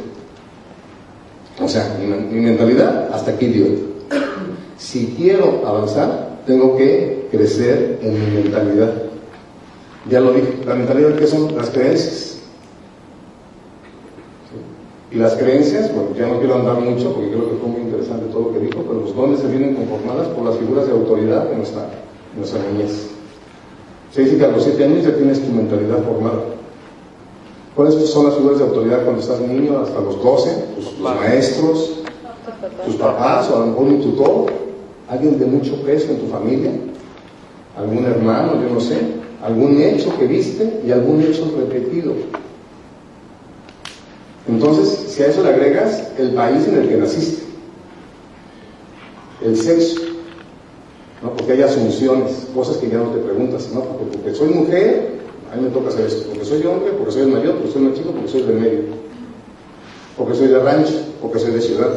O 1.62 1.68
sea, 1.68 1.98
mi, 2.00 2.08
mi 2.08 2.42
mentalidad 2.42 3.10
hasta 3.14 3.32
aquí 3.32 3.48
dio. 3.48 3.66
Si 4.78 5.14
quiero 5.18 5.64
avanzar, 5.66 6.40
tengo 6.46 6.78
que 6.78 7.28
crecer 7.32 8.00
en 8.02 8.14
mi 8.14 8.42
mentalidad. 8.42 8.94
Ya 10.10 10.20
lo 10.20 10.32
dije, 10.34 10.60
la 10.66 10.76
mentalidad 10.76 11.16
que 11.16 11.28
son 11.28 11.56
las 11.56 11.70
creencias. 11.70 12.29
Y 15.12 15.16
las 15.16 15.34
creencias, 15.36 15.94
bueno, 15.94 16.10
ya 16.16 16.28
no 16.28 16.38
quiero 16.38 16.56
andar 16.56 16.80
mucho 16.80 17.14
porque 17.14 17.30
creo 17.30 17.50
que 17.50 17.58
fue 17.58 17.70
muy 17.70 17.82
interesante 17.82 18.26
todo 18.32 18.44
lo 18.44 18.54
que 18.54 18.60
dijo, 18.60 18.84
pero 18.88 19.02
los 19.02 19.16
dones 19.16 19.40
se 19.40 19.48
vienen 19.48 19.74
conformadas 19.74 20.28
por 20.28 20.46
las 20.46 20.58
figuras 20.58 20.86
de 20.86 20.92
autoridad 20.92 21.50
de 21.50 21.56
nuestra, 21.56 21.90
nuestra 22.38 22.62
niñez. 22.72 23.10
Se 24.12 24.22
dice 24.22 24.38
que 24.38 24.46
a 24.46 24.50
los 24.50 24.64
siete 24.64 24.84
años 24.84 25.04
ya 25.04 25.16
tienes 25.16 25.40
tu 25.40 25.52
mentalidad 25.52 26.04
formada. 26.04 26.42
¿Cuáles 27.76 27.96
son 28.10 28.26
las 28.26 28.36
figuras 28.36 28.60
de 28.60 28.66
autoridad 28.66 29.04
cuando 29.04 29.22
estás 29.22 29.40
niño? 29.40 29.80
Hasta 29.80 30.00
los 30.00 30.22
12, 30.22 30.66
tus, 30.76 31.00
maestros, 31.00 32.02
tus 32.86 32.96
papás, 32.96 33.50
o 33.50 33.56
a 33.56 33.60
lo 33.62 33.66
mejor 33.68 33.84
un 33.88 34.02
tutor, 34.02 34.46
alguien 35.08 35.40
de 35.40 35.46
mucho 35.46 35.82
peso 35.84 36.12
en 36.12 36.20
tu 36.20 36.28
familia, 36.28 36.72
algún 37.78 38.06
hermano, 38.06 38.62
yo 38.62 38.74
no 38.74 38.80
sé, 38.80 38.98
algún 39.44 39.82
hecho 39.82 40.16
que 40.20 40.28
viste 40.28 40.82
y 40.86 40.92
algún 40.92 41.22
hecho 41.22 41.52
repetido. 41.58 42.14
Entonces, 44.50 45.12
si 45.14 45.22
a 45.22 45.28
eso 45.28 45.44
le 45.44 45.50
agregas 45.50 46.08
el 46.18 46.32
país 46.32 46.68
en 46.68 46.80
el 46.80 46.90
que 46.90 46.98
naciste, 46.98 47.44
el 49.42 49.56
sexo, 49.56 50.02
¿no? 51.22 51.34
porque 51.34 51.54
hay 51.54 51.62
asunciones, 51.62 52.48
cosas 52.54 52.78
que 52.78 52.90
ya 52.90 52.98
no 52.98 53.12
te 53.12 53.20
preguntas, 53.20 53.70
¿no? 53.72 53.82
porque, 53.82 54.34
soy 54.34 54.50
mujer, 54.50 55.20
a 55.54 55.56
mí 55.56 55.64
me 55.64 55.70
toca 55.70 55.90
hacer 55.90 56.08
esto, 56.08 56.30
porque 56.30 56.46
soy 56.46 56.66
hombre, 56.66 56.92
porque 56.94 57.12
soy 57.12 57.22
el 57.22 57.28
mayor, 57.30 57.56
porque 57.58 57.72
soy 57.72 57.86
el 57.86 57.94
chico, 57.94 58.12
porque 58.12 58.28
soy 58.28 58.42
del 58.42 58.56
medio, 58.56 58.80
porque 60.18 60.34
soy 60.34 60.48
de 60.48 60.60
rancho, 60.60 60.94
porque 61.22 61.40
soy 61.40 61.52
de 61.52 61.62
ciudad, 61.62 61.92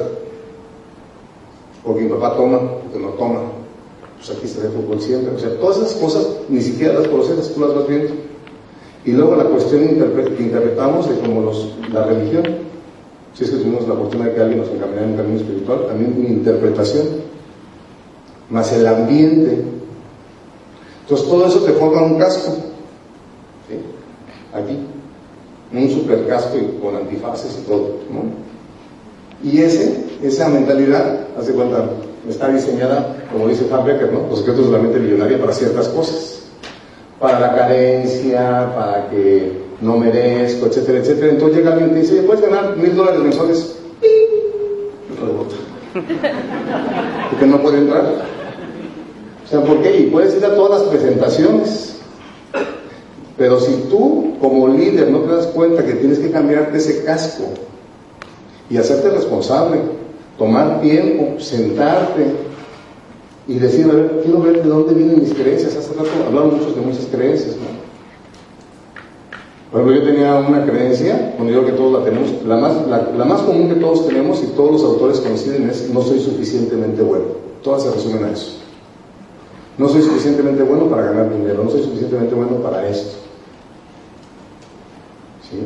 porque 1.83 2.03
mi 2.03 2.11
papá 2.11 2.37
toma, 2.37 2.61
porque 2.83 2.99
no 2.99 3.09
toma, 3.15 3.41
pues 4.19 4.31
aquí 4.31 4.47
está 4.47 4.67
el 4.67 4.73
fútbol 4.73 5.01
siempre. 5.01 5.35
O 5.35 5.39
sea, 5.39 5.59
todas 5.59 5.79
esas 5.79 5.95
cosas 5.95 6.27
ni 6.51 6.61
siquiera 6.61 6.95
las 6.95 7.09
conoces, 7.09 7.55
tú 7.55 7.61
las 7.61 7.75
vas 7.75 7.89
viendo. 7.89 8.13
Y 9.05 9.13
luego 9.13 9.37
la 9.37 9.45
cuestión 9.45 9.83
que 9.89 10.43
interpretamos 10.43 11.09
de 11.09 11.17
como 11.17 11.43
los, 11.43 11.75
la 11.93 12.05
religión, 12.05 12.45
si 13.35 13.45
es 13.45 13.51
que 13.51 13.57
tuvimos 13.57 13.89
la 13.89 13.95
oportunidad 13.95 14.29
de 14.29 14.35
que 14.35 14.41
alguien 14.41 14.61
nos 14.61 14.69
encaminara 14.69 15.05
en 15.05 15.11
un 15.11 15.17
camino 15.17 15.41
espiritual, 15.41 15.87
también 15.89 16.15
una 16.19 16.29
interpretación, 16.29 17.07
más 18.51 18.73
el 18.73 18.87
ambiente. 18.87 19.65
Entonces 21.03 21.29
todo 21.29 21.47
eso 21.47 21.61
te 21.61 21.73
forma 21.73 22.03
un 22.03 22.19
casco. 22.19 22.57
Aquí. 24.55 24.79
Un 25.73 25.91
super 25.91 26.27
casco 26.27 26.59
con 26.83 26.95
antifaces 26.97 27.59
y 27.61 27.67
todo. 27.67 27.97
Y 29.43 29.59
ese, 29.59 30.05
esa 30.23 30.49
mentalidad, 30.49 31.27
hace 31.37 31.53
cuenta, 31.53 31.89
está 32.29 32.49
diseñada, 32.49 33.25
como 33.33 33.49
dice 33.49 33.65
Frank 33.65 33.87
Becker, 33.87 34.13
¿no? 34.13 34.29
los 34.29 34.39
secretos 34.41 34.67
de 34.67 34.73
la 34.73 34.79
mente 34.79 35.01
millonaria 35.01 35.41
para 35.41 35.53
ciertas 35.53 35.89
cosas. 35.89 36.32
Para 37.23 37.41
la 37.41 37.55
carencia, 37.55 38.75
para 38.75 39.09
que 39.09 39.53
no 39.81 39.97
merezco, 39.97 40.67
etcétera, 40.67 40.99
etcétera. 40.99 41.33
Entonces 41.33 41.57
llega 41.57 41.73
alguien 41.73 41.91
y 41.91 41.95
te 41.95 42.01
dice, 42.01 42.23
¿puedes 42.23 42.43
ganar 42.43 42.77
mil 42.77 42.97
dólares 42.97 43.21
mensuales? 43.21 43.77
Porque 47.31 47.47
no 47.47 47.63
puede 47.63 47.79
entrar. 47.79 48.05
O 49.45 49.49
sea, 49.49 49.61
¿por 49.61 49.83
qué? 49.83 50.01
Y 50.01 50.07
puedes 50.07 50.37
ir 50.37 50.45
a 50.45 50.55
todas 50.57 50.81
las 50.81 50.91
presentaciones. 50.91 51.97
Pero 53.39 53.61
si 53.61 53.73
tú, 53.89 54.35
como 54.41 54.69
líder, 54.69 55.09
no 55.11 55.21
te 55.21 55.33
das 55.33 55.47
cuenta 55.49 55.85
que 55.85 55.93
tienes 55.95 56.19
que 56.19 56.31
cambiarte 56.31 56.79
ese 56.79 57.05
casco 57.05 57.45
y 58.69 58.79
hacerte 58.79 59.11
responsable, 59.11 59.79
tomar 60.39 60.81
tiempo, 60.81 61.41
sentarte 61.41 62.27
y 63.49 63.55
decir, 63.59 63.87
a 63.91 63.95
ver, 63.95 64.21
quiero 64.23 64.41
ver 64.41 64.63
de 64.63 64.69
dónde 64.69 64.95
vienen 64.95 65.21
mis 65.21 65.35
creencias. 65.35 65.77
Hace 65.77 65.95
rato 65.95 66.11
hablaron 66.27 66.59
muchos 66.59 66.75
de 66.75 66.81
muchas 66.81 67.07
creencias. 67.07 67.57
Por 69.71 69.81
ejemplo, 69.81 70.01
yo 70.01 70.13
tenía 70.13 70.35
una 70.37 70.67
creencia, 70.67 71.33
cuando 71.35 71.53
digo 71.53 71.65
que 71.65 71.73
todos 71.73 71.99
la 71.99 72.05
tenemos, 72.05 72.31
la 72.45 72.57
más, 72.57 72.87
la, 72.87 73.25
más 73.25 73.41
común 73.41 73.69
que 73.69 73.77
todos 73.77 74.07
tenemos 74.07 74.43
y 74.43 74.49
todos 74.49 74.73
los 74.73 74.85
autores 74.85 75.21
coinciden 75.21 75.69
es 75.71 75.89
no 75.89 76.03
soy 76.03 76.21
suficientemente 76.21 77.03
bueno. 77.03 77.25
Todas 77.63 77.85
se 77.85 77.91
resumen 77.91 78.25
a 78.25 78.31
eso. 78.33 78.59
No 79.79 79.89
soy 79.89 80.03
suficientemente 80.03 80.63
bueno 80.63 80.91
para 80.91 81.05
ganar 81.05 81.33
dinero, 81.33 81.65
no 81.65 81.71
soy 81.71 81.83
suficientemente 81.83 82.35
bueno 82.35 82.57
para 82.57 82.87
esto. 82.87 83.17
¿Sí? 85.51 85.59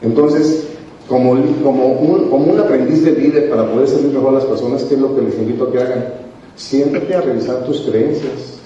Entonces, 0.00 0.68
como, 1.08 1.34
como, 1.64 1.86
un, 1.86 2.30
como 2.30 2.52
un 2.52 2.60
aprendiz 2.60 3.04
de 3.04 3.12
líder 3.12 3.50
para 3.50 3.68
poder 3.70 3.88
servir 3.88 4.12
mejor 4.12 4.30
a 4.30 4.38
las 4.38 4.44
personas, 4.44 4.84
¿qué 4.84 4.94
es 4.94 5.00
lo 5.00 5.16
que 5.16 5.22
les 5.22 5.36
invito 5.36 5.64
a 5.64 5.72
que 5.72 5.78
hagan? 5.80 6.23
Siéntate 6.56 7.14
a 7.14 7.20
revisar 7.20 7.64
tus 7.64 7.80
creencias. 7.82 8.60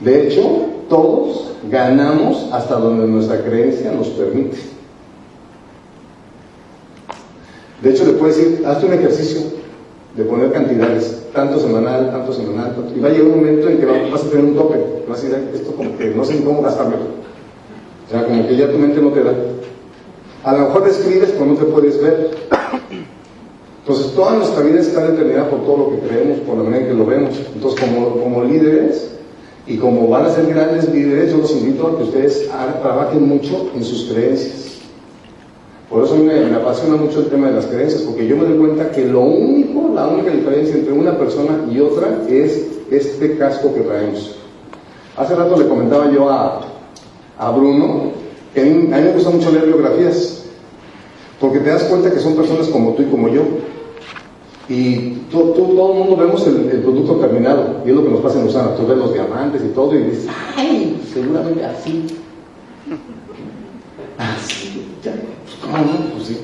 De 0.00 0.26
hecho, 0.26 0.66
todos 0.88 1.52
ganamos 1.70 2.48
hasta 2.52 2.76
donde 2.76 3.06
nuestra 3.06 3.42
creencia 3.42 3.90
nos 3.92 4.08
permite. 4.08 4.58
De 7.82 7.90
hecho, 7.90 8.04
le 8.04 8.12
puedes 8.12 8.36
decir, 8.36 8.66
hazte 8.66 8.86
un 8.86 8.92
ejercicio 8.92 9.40
de 10.16 10.24
poner 10.24 10.52
cantidades, 10.52 11.22
tanto 11.32 11.58
semanal, 11.58 12.10
tanto 12.10 12.32
semanal, 12.32 12.74
y 12.94 13.00
va 13.00 13.08
a 13.08 13.12
llegar 13.12 13.26
un 13.26 13.36
momento 13.36 13.68
en 13.68 13.78
que 13.78 13.86
vas 13.86 14.22
a 14.22 14.28
tener 14.30 14.44
un 14.44 14.54
tope, 14.54 14.78
vas 15.08 15.18
a 15.18 15.22
decir, 15.22 15.50
esto 15.54 15.72
como 15.74 15.96
que 15.98 16.06
no 16.14 16.24
sé 16.24 16.42
cómo 16.44 16.62
gastarlo. 16.62 16.96
O 18.06 18.10
sea, 18.10 18.24
como 18.24 18.46
que 18.46 18.56
ya 18.56 18.70
tu 18.70 18.78
mente 18.78 19.00
no 19.00 19.10
te 19.10 19.24
da. 19.24 19.32
A 20.44 20.52
lo 20.52 20.58
mejor 20.66 20.88
escribes, 20.88 21.30
pero 21.30 21.46
no 21.46 21.54
te 21.54 21.64
puedes 21.64 22.00
ver. 22.00 22.30
Entonces, 23.86 24.14
toda 24.14 24.36
nuestra 24.36 24.62
vida 24.62 24.80
está 24.80 25.10
determinada 25.10 25.50
por 25.50 25.64
todo 25.66 25.76
lo 25.76 25.90
que 25.90 26.08
creemos, 26.08 26.38
por 26.40 26.56
la 26.56 26.64
manera 26.64 26.84
en 26.84 26.88
que 26.88 26.94
lo 26.94 27.04
vemos. 27.04 27.34
Entonces, 27.54 27.80
como, 27.80 28.18
como 28.18 28.44
líderes, 28.44 29.10
y 29.66 29.76
como 29.78 30.08
van 30.08 30.26
a 30.26 30.30
ser 30.30 30.46
grandes 30.46 30.92
líderes, 30.92 31.32
yo 31.32 31.38
los 31.38 31.50
invito 31.52 31.86
a 31.86 31.96
que 31.96 32.04
ustedes 32.04 32.48
trabajen 32.82 33.26
mucho 33.26 33.70
en 33.74 33.82
sus 33.82 34.10
creencias. 34.10 34.78
Por 35.88 36.04
eso 36.04 36.16
me, 36.16 36.34
me, 36.46 36.56
apasiona 36.56 36.96
mucho 36.96 37.20
el 37.20 37.26
tema 37.26 37.48
de 37.48 37.54
las 37.54 37.66
creencias, 37.66 38.02
porque 38.02 38.26
yo 38.26 38.36
me 38.36 38.44
doy 38.44 38.58
cuenta 38.58 38.90
que 38.90 39.06
lo 39.06 39.20
único, 39.20 39.90
la 39.94 40.08
única 40.08 40.30
diferencia 40.30 40.74
entre 40.74 40.92
una 40.92 41.16
persona 41.16 41.64
y 41.70 41.80
otra 41.80 42.22
es 42.28 42.66
este 42.90 43.36
casco 43.38 43.72
que 43.74 43.80
traemos. 43.80 44.36
Hace 45.16 45.34
rato 45.34 45.56
le 45.56 45.68
comentaba 45.68 46.10
yo 46.10 46.28
a, 46.28 46.62
a 47.38 47.50
Bruno 47.52 48.12
que 48.52 48.60
a 48.60 48.64
mí, 48.64 48.92
a 48.92 48.96
mí 48.96 49.02
me 49.02 49.12
gusta 49.12 49.30
mucho 49.30 49.50
leer 49.50 49.66
biografías, 49.66 50.43
porque 51.44 51.58
te 51.58 51.68
das 51.68 51.84
cuenta 51.84 52.10
que 52.10 52.20
son 52.20 52.36
personas 52.36 52.68
como 52.68 52.94
tú 52.94 53.02
y 53.02 53.04
como 53.04 53.28
yo, 53.28 53.42
y 54.66 55.10
todo, 55.30 55.50
todo, 55.50 55.92
el 55.92 55.98
mundo 55.98 56.16
vemos 56.16 56.46
el, 56.46 56.80
producto 56.80 57.16
terminado, 57.16 57.82
y 57.84 57.90
es 57.90 57.94
lo 57.94 58.02
que 58.02 58.12
nos 58.12 58.20
pasa 58.20 58.40
en 58.40 58.46
Usana. 58.46 58.74
Tú 58.76 58.86
ves 58.86 58.96
los 58.96 59.12
diamantes 59.12 59.60
y 59.62 59.68
todo, 59.74 59.94
y 59.94 60.04
dices, 60.04 60.26
¡ay! 60.56 60.98
Seguramente 61.12 61.62
así. 61.62 62.06
Así, 64.16 64.86
ya, 65.04 65.12
¿cómo 65.60 65.76
no? 65.76 66.14
Pues 66.14 66.28
sí. 66.28 66.38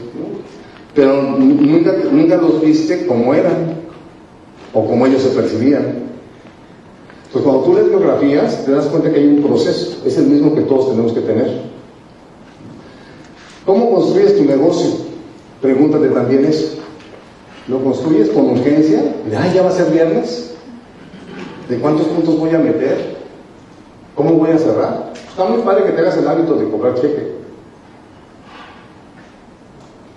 Pero 0.95 1.23
nunca, 1.23 1.95
nunca 2.13 2.37
los 2.37 2.61
viste 2.61 3.07
como 3.07 3.33
eran, 3.33 3.77
o 4.75 4.87
como 4.87 5.07
ellos 5.07 5.23
se 5.23 5.31
percibían. 5.31 6.11
Entonces, 7.25 7.43
cuando 7.43 7.63
tú 7.63 7.73
lees 7.73 7.89
biografías, 7.89 8.67
te 8.67 8.73
das 8.73 8.85
cuenta 8.85 9.11
que 9.11 9.19
hay 9.19 9.29
un 9.29 9.43
proceso, 9.45 10.03
es 10.05 10.19
el 10.19 10.27
mismo 10.27 10.55
que 10.55 10.61
todos 10.61 10.91
tenemos 10.91 11.15
que 11.15 11.21
tener. 11.23 11.71
¿Cómo 13.67 13.91
construyes 13.91 14.37
tu 14.37 14.45
negocio? 14.45 14.91
Pregúntate 15.61 16.09
también 16.09 16.47
eso. 16.47 16.79
¿Lo 17.69 17.83
construyes 17.85 18.31
con 18.31 18.51
urgencia? 18.51 19.03
De, 19.29 19.37
ay, 19.37 19.53
ya 19.55 19.63
va 19.63 19.69
a 19.69 19.73
ser 19.73 19.93
viernes. 19.93 20.55
¿De 21.69 21.79
cuántos 21.79 22.07
puntos 22.09 22.39
voy 22.39 22.51
a 22.51 22.59
meter? 22.59 23.19
¿Cómo 24.15 24.33
voy 24.33 24.51
a 24.51 24.59
cerrar? 24.59 25.13
Está 25.15 25.45
muy 25.45 25.63
padre 25.63 25.85
que 25.85 25.93
te 25.93 26.01
hagas 26.01 26.17
el 26.17 26.27
hábito 26.27 26.57
de 26.57 26.69
cobrar 26.69 26.95
cheque. 26.95 27.33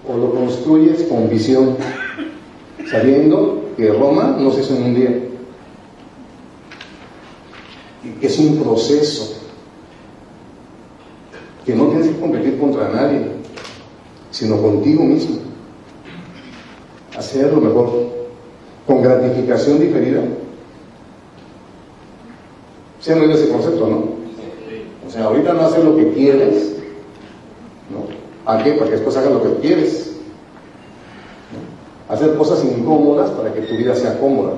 O 0.08 0.18
lo 0.18 0.34
construyes 0.34 1.04
con 1.04 1.30
visión, 1.30 1.78
sabiendo 2.90 3.66
que 3.78 3.92
Roma 3.92 4.36
no 4.40 4.52
se 4.52 4.62
hizo 4.62 4.76
en 4.76 4.84
un 4.84 4.96
día. 4.96 5.24
Y 8.04 8.10
que 8.20 8.28
es 8.28 8.40
un 8.40 8.58
proceso. 8.64 9.43
Que 11.66 11.76
no 11.76 11.88
tienes 11.88 12.08
que 12.08 12.20
competir 12.20 12.60
contra 12.60 12.90
nadie, 12.90 13.22
sino 14.32 14.62
contigo 14.62 15.04
mismo 15.04 15.44
hacer 17.18 17.54
lo 17.54 17.62
mejor, 17.62 17.90
con 18.88 19.02
gratificación 19.02 19.80
diferida. 19.80 20.22
¿Se 23.00 23.14
han 23.14 23.22
oído 23.22 23.34
ese 23.34 23.50
concepto, 23.50 23.88
no? 23.88 24.04
O 25.08 25.12
sea, 25.12 25.26
ahorita 25.26 25.54
no 25.54 25.62
haces 25.62 25.84
lo 25.84 25.96
que 25.96 26.14
quieres, 26.14 26.76
¿no? 27.92 28.06
¿Para 28.46 28.64
qué? 28.64 28.74
Para 28.74 28.86
que 28.86 28.96
después 28.96 29.16
hagas 29.18 29.32
lo 29.32 29.44
que 29.44 29.62
quieres. 29.62 30.12
Hacer 32.10 32.36
cosas 32.36 32.64
incómodas 32.64 33.30
para 33.32 33.54
que 33.54 33.62
tu 33.62 33.76
vida 33.76 33.96
sea 33.96 34.20
cómoda. 34.20 34.54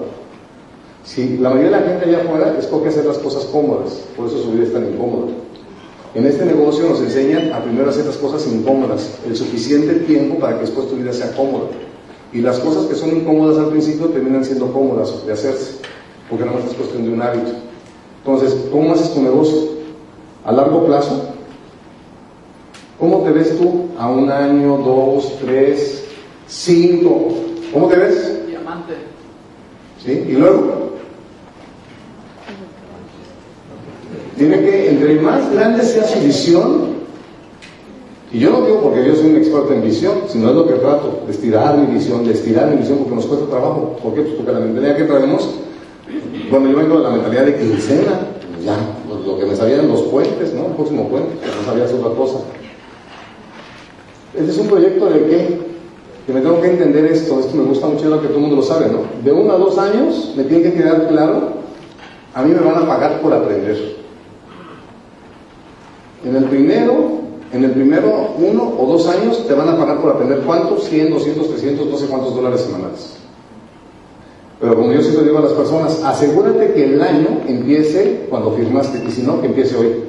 Si 1.03 1.37
la 1.37 1.49
mayoría 1.49 1.77
de 1.77 1.79
la 1.79 1.87
gente 1.87 2.05
allá 2.05 2.23
afuera 2.23 2.55
escoge 2.57 2.89
hacer 2.89 3.05
las 3.05 3.17
cosas 3.19 3.45
cómodas, 3.45 4.03
por 4.17 4.27
eso 4.27 4.41
su 4.41 4.51
vida 4.51 4.63
es 4.63 4.73
tan 4.73 4.91
incómoda. 4.91 5.31
En 6.15 6.25
este 6.25 6.45
negocio 6.45 6.87
nos 6.87 7.01
enseñan 7.01 7.51
a 7.51 7.61
primero 7.61 7.89
hacer 7.89 8.05
las 8.05 8.15
cosas 8.15 8.47
incómodas, 8.47 9.19
el 9.27 9.35
suficiente 9.35 9.95
tiempo 9.95 10.39
para 10.39 10.55
que 10.55 10.61
después 10.61 10.87
tu 10.87 10.95
vida 10.95 11.11
sea 11.11 11.35
cómoda. 11.35 11.65
Y 12.31 12.39
las 12.39 12.57
cosas 12.59 12.85
que 12.85 12.95
son 12.95 13.17
incómodas 13.17 13.57
al 13.57 13.67
principio 13.67 14.07
terminan 14.07 14.45
siendo 14.45 14.71
cómodas 14.71 15.25
de 15.25 15.33
hacerse, 15.33 15.79
porque 16.29 16.45
nada 16.45 16.57
más 16.57 16.71
es 16.71 16.77
cuestión 16.77 17.03
de 17.03 17.09
un 17.09 17.21
hábito. 17.21 17.51
Entonces, 18.19 18.55
¿cómo 18.71 18.93
haces 18.93 19.13
tu 19.13 19.21
negocio? 19.21 19.75
A 20.45 20.53
largo 20.53 20.85
plazo, 20.85 21.31
¿cómo 22.97 23.19
te 23.23 23.31
ves 23.31 23.57
tú 23.57 23.87
a 23.99 24.09
un 24.09 24.31
año, 24.31 24.77
dos, 24.77 25.33
tres, 25.41 26.05
cinco? 26.47 27.27
¿Cómo 27.73 27.89
te 27.89 27.97
ves? 27.97 28.47
Diamante. 28.47 28.93
¿Sí? 30.01 30.11
¿Y 30.29 30.31
luego? 30.31 30.84
Tiene 34.37 34.59
que, 34.59 34.89
entre 34.89 35.19
más 35.21 35.51
grande 35.53 35.83
sea 35.83 36.05
su 36.05 36.19
visión, 36.19 36.95
y 38.35 38.39
yo 38.39 38.49
no 38.49 38.65
digo 38.65 38.81
porque 38.81 39.05
yo 39.05 39.15
soy 39.15 39.27
un 39.27 39.37
experto 39.37 39.73
en 39.73 39.81
visión, 39.81 40.13
sino 40.27 40.49
es 40.49 40.55
lo 40.55 40.67
que 40.67 40.73
trato, 40.73 41.21
de 41.25 41.31
estirar 41.31 41.77
mi 41.77 41.93
visión, 41.93 42.25
de 42.25 42.33
estirar 42.33 42.69
mi 42.69 42.77
visión 42.77 42.97
porque 42.97 43.15
nos 43.15 43.25
cuesta 43.27 43.45
trabajo. 43.45 43.97
¿Por 44.03 44.13
qué? 44.13 44.23
Pues 44.23 44.33
porque 44.33 44.51
la 44.51 44.59
mentalidad 44.59 44.97
que 44.97 45.03
traemos, 45.05 45.49
bueno, 46.51 46.69
yo 46.69 46.75
vengo 46.75 46.97
de 46.97 47.03
la 47.03 47.09
mentalidad 47.11 47.45
de 47.45 47.55
quincena, 47.55 48.27
pues 48.53 48.65
ya, 48.65 48.75
lo, 49.07 49.39
que 49.39 49.45
me 49.45 49.55
sabían 49.55 49.87
los 49.87 50.01
puentes, 50.01 50.53
¿no? 50.53 50.65
El 50.65 50.73
próximo 50.73 51.07
puente, 51.07 51.33
no 51.45 51.65
sabías 51.71 51.93
otra 51.93 52.09
cosa. 52.09 52.39
Este 54.33 54.51
es 54.51 54.57
un 54.57 54.67
proyecto 54.67 55.05
de 55.05 55.19
qué? 55.27 55.59
Que 56.27 56.33
me 56.33 56.41
tengo 56.41 56.59
que 56.59 56.71
entender 56.71 57.05
esto, 57.05 57.39
esto 57.39 57.55
me 57.55 57.63
gusta 57.63 57.87
mucho, 57.87 58.09
lo 58.09 58.21
que 58.21 58.27
todo 58.27 58.37
el 58.37 58.41
mundo 58.41 58.57
lo 58.57 58.63
sabe, 58.63 58.87
¿no? 58.87 59.03
De 59.23 59.31
uno 59.31 59.53
a 59.53 59.57
dos 59.57 59.77
años 59.77 60.33
me 60.35 60.43
tiene 60.43 60.63
que 60.63 60.73
quedar 60.73 61.07
claro, 61.07 61.53
a 62.33 62.41
mí 62.41 62.53
me 62.53 62.59
van 62.59 62.83
a 62.83 62.85
pagar 62.85 63.21
por 63.21 63.31
aprender. 63.31 64.03
En 66.23 66.35
el 66.35 66.45
primero 66.45 67.25
en 67.55 67.63
el 67.63 67.71
primero 67.71 68.33
uno 68.37 68.73
o 68.77 68.85
dos 68.85 69.07
años 69.07 69.47
te 69.47 69.53
van 69.53 69.69
a 69.69 69.77
pagar 69.77 70.01
por 70.01 70.11
aprender 70.11 70.39
cuántos, 70.39 70.83
100, 70.85 71.11
200, 71.11 71.49
300, 71.49 71.87
no 71.87 71.97
sé 71.97 72.07
cuántos 72.07 72.35
dólares 72.35 72.61
semanales. 72.61 73.17
Pero 74.59 74.75
como 74.75 74.91
yo 74.91 75.01
siempre 75.01 75.23
digo 75.23 75.37
a 75.37 75.41
las 75.41 75.53
personas, 75.53 76.01
asegúrate 76.03 76.73
que 76.73 76.83
el 76.83 77.01
año 77.01 77.41
empiece 77.47 78.27
cuando 78.29 78.51
firmaste 78.51 79.01
y 79.07 79.11
si 79.11 79.21
no, 79.21 79.39
que 79.39 79.47
empiece 79.47 79.75
hoy. 79.77 80.03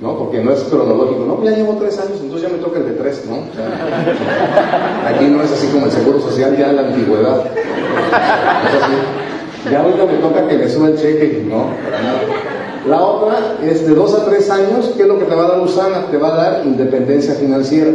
¿No? 0.00 0.18
Porque 0.18 0.42
no 0.42 0.52
es 0.52 0.60
cronológico, 0.62 1.24
no, 1.26 1.44
ya 1.44 1.56
llevo 1.56 1.74
tres 1.74 1.98
años, 1.98 2.18
entonces 2.20 2.48
ya 2.48 2.56
me 2.56 2.62
toca 2.62 2.78
el 2.78 2.86
de 2.86 2.92
tres, 2.92 3.24
¿no? 3.28 3.36
aquí 5.06 5.26
no 5.26 5.42
es 5.42 5.52
así 5.52 5.66
como 5.68 5.86
el 5.86 5.92
seguro 5.92 6.20
social, 6.20 6.56
ya 6.56 6.70
en 6.70 6.76
la 6.76 6.82
antigüedad. 6.82 7.44
Ya 9.70 9.82
ahorita 9.82 10.06
me 10.06 10.14
toca 10.14 10.48
que 10.48 10.56
me 10.56 10.66
suba 10.70 10.88
el 10.88 10.96
cheque, 10.96 11.44
no, 11.46 11.66
para 11.84 12.02
nada. 12.02 12.49
La 12.86 13.02
otra 13.02 13.58
es 13.62 13.86
de 13.86 13.94
dos 13.94 14.14
a 14.14 14.24
tres 14.24 14.50
años, 14.50 14.92
¿qué 14.96 15.02
es 15.02 15.08
lo 15.08 15.18
que 15.18 15.26
te 15.26 15.34
va 15.34 15.44
a 15.44 15.48
dar 15.48 15.60
Usana? 15.60 16.06
Te 16.10 16.16
va 16.16 16.32
a 16.32 16.36
dar 16.36 16.66
independencia 16.66 17.34
financiera. 17.34 17.90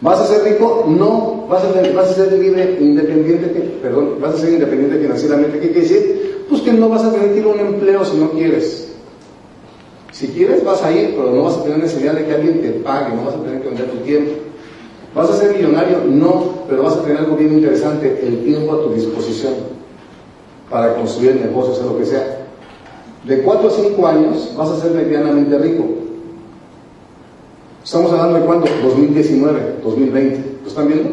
¿Vas 0.00 0.20
a 0.20 0.26
ser 0.26 0.44
rico? 0.44 0.84
No. 0.88 1.46
¿Vas 1.48 1.64
a, 1.64 1.72
ser, 1.72 1.92
vas 1.92 2.10
a 2.10 2.14
ser 2.14 2.32
libre, 2.32 2.78
independiente? 2.80 3.48
Perdón, 3.82 4.18
¿vas 4.20 4.36
a 4.36 4.38
ser 4.38 4.52
independiente 4.52 4.98
financieramente? 4.98 5.58
¿Qué 5.58 5.72
quiere 5.72 5.88
decir? 5.88 6.46
Pues 6.48 6.62
que 6.62 6.72
no 6.72 6.88
vas 6.88 7.04
a 7.04 7.12
tener 7.12 7.46
un 7.46 7.58
empleo 7.58 8.04
si 8.04 8.16
no 8.16 8.30
quieres. 8.30 8.92
Si 10.12 10.28
quieres 10.28 10.64
vas 10.64 10.82
a 10.82 10.92
ir, 10.92 11.14
pero 11.16 11.30
no 11.32 11.42
vas 11.42 11.58
a 11.58 11.62
tener 11.64 11.78
necesidad 11.78 12.14
de 12.14 12.24
que 12.24 12.32
alguien 12.32 12.62
te 12.62 12.70
pague, 12.70 13.14
no 13.14 13.24
vas 13.24 13.34
a 13.34 13.42
tener 13.42 13.60
que 13.60 13.68
vender 13.68 13.90
tu 13.90 13.96
tiempo. 13.98 14.32
¿Vas 15.14 15.28
a 15.28 15.36
ser 15.36 15.56
millonario? 15.56 15.98
No, 16.06 16.60
pero 16.68 16.84
vas 16.84 16.94
a 16.94 17.02
tener 17.02 17.18
algo 17.18 17.36
bien 17.36 17.52
interesante, 17.52 18.20
el 18.22 18.44
tiempo 18.44 18.72
a 18.74 18.82
tu 18.84 18.94
disposición 18.94 19.54
para 20.70 20.94
construir 20.94 21.34
negocios, 21.34 21.80
o 21.80 21.92
lo 21.92 21.98
que 21.98 22.06
sea. 22.06 22.39
De 23.24 23.42
4 23.42 23.68
a 23.68 23.70
5 23.70 24.06
años 24.06 24.54
vas 24.56 24.70
a 24.70 24.80
ser 24.80 24.92
medianamente 24.92 25.58
rico. 25.58 25.84
Estamos 27.84 28.12
hablando 28.12 28.38
de 28.38 28.46
cuándo? 28.46 28.66
2019, 28.82 29.76
2020. 29.82 30.58
¿Lo 30.62 30.68
están 30.68 30.88
viendo? 30.88 31.10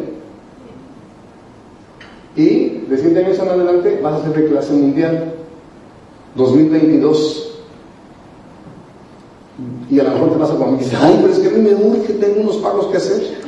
Y 2.35 2.69
de 2.87 2.97
7 2.97 3.25
años 3.25 3.39
en 3.39 3.49
adelante 3.49 3.99
vas 4.01 4.21
a 4.21 4.23
ser 4.23 4.33
de 4.33 4.47
clase 4.49 4.73
mundial. 4.73 5.33
2022. 6.35 7.43
Y 9.89 9.99
a 9.99 10.03
lo 10.03 10.11
mejor 10.11 10.33
te 10.33 10.37
como 10.55 10.77
dices, 10.77 10.93
ay, 11.01 11.17
pero 11.19 11.33
es 11.33 11.39
que 11.39 11.47
a 11.47 11.51
mí 11.51 11.61
me 11.61 11.73
urge, 11.73 12.13
tengo 12.13 12.41
unos 12.41 12.57
pagos 12.57 12.87
que 12.87 12.97
hacer. 12.97 13.37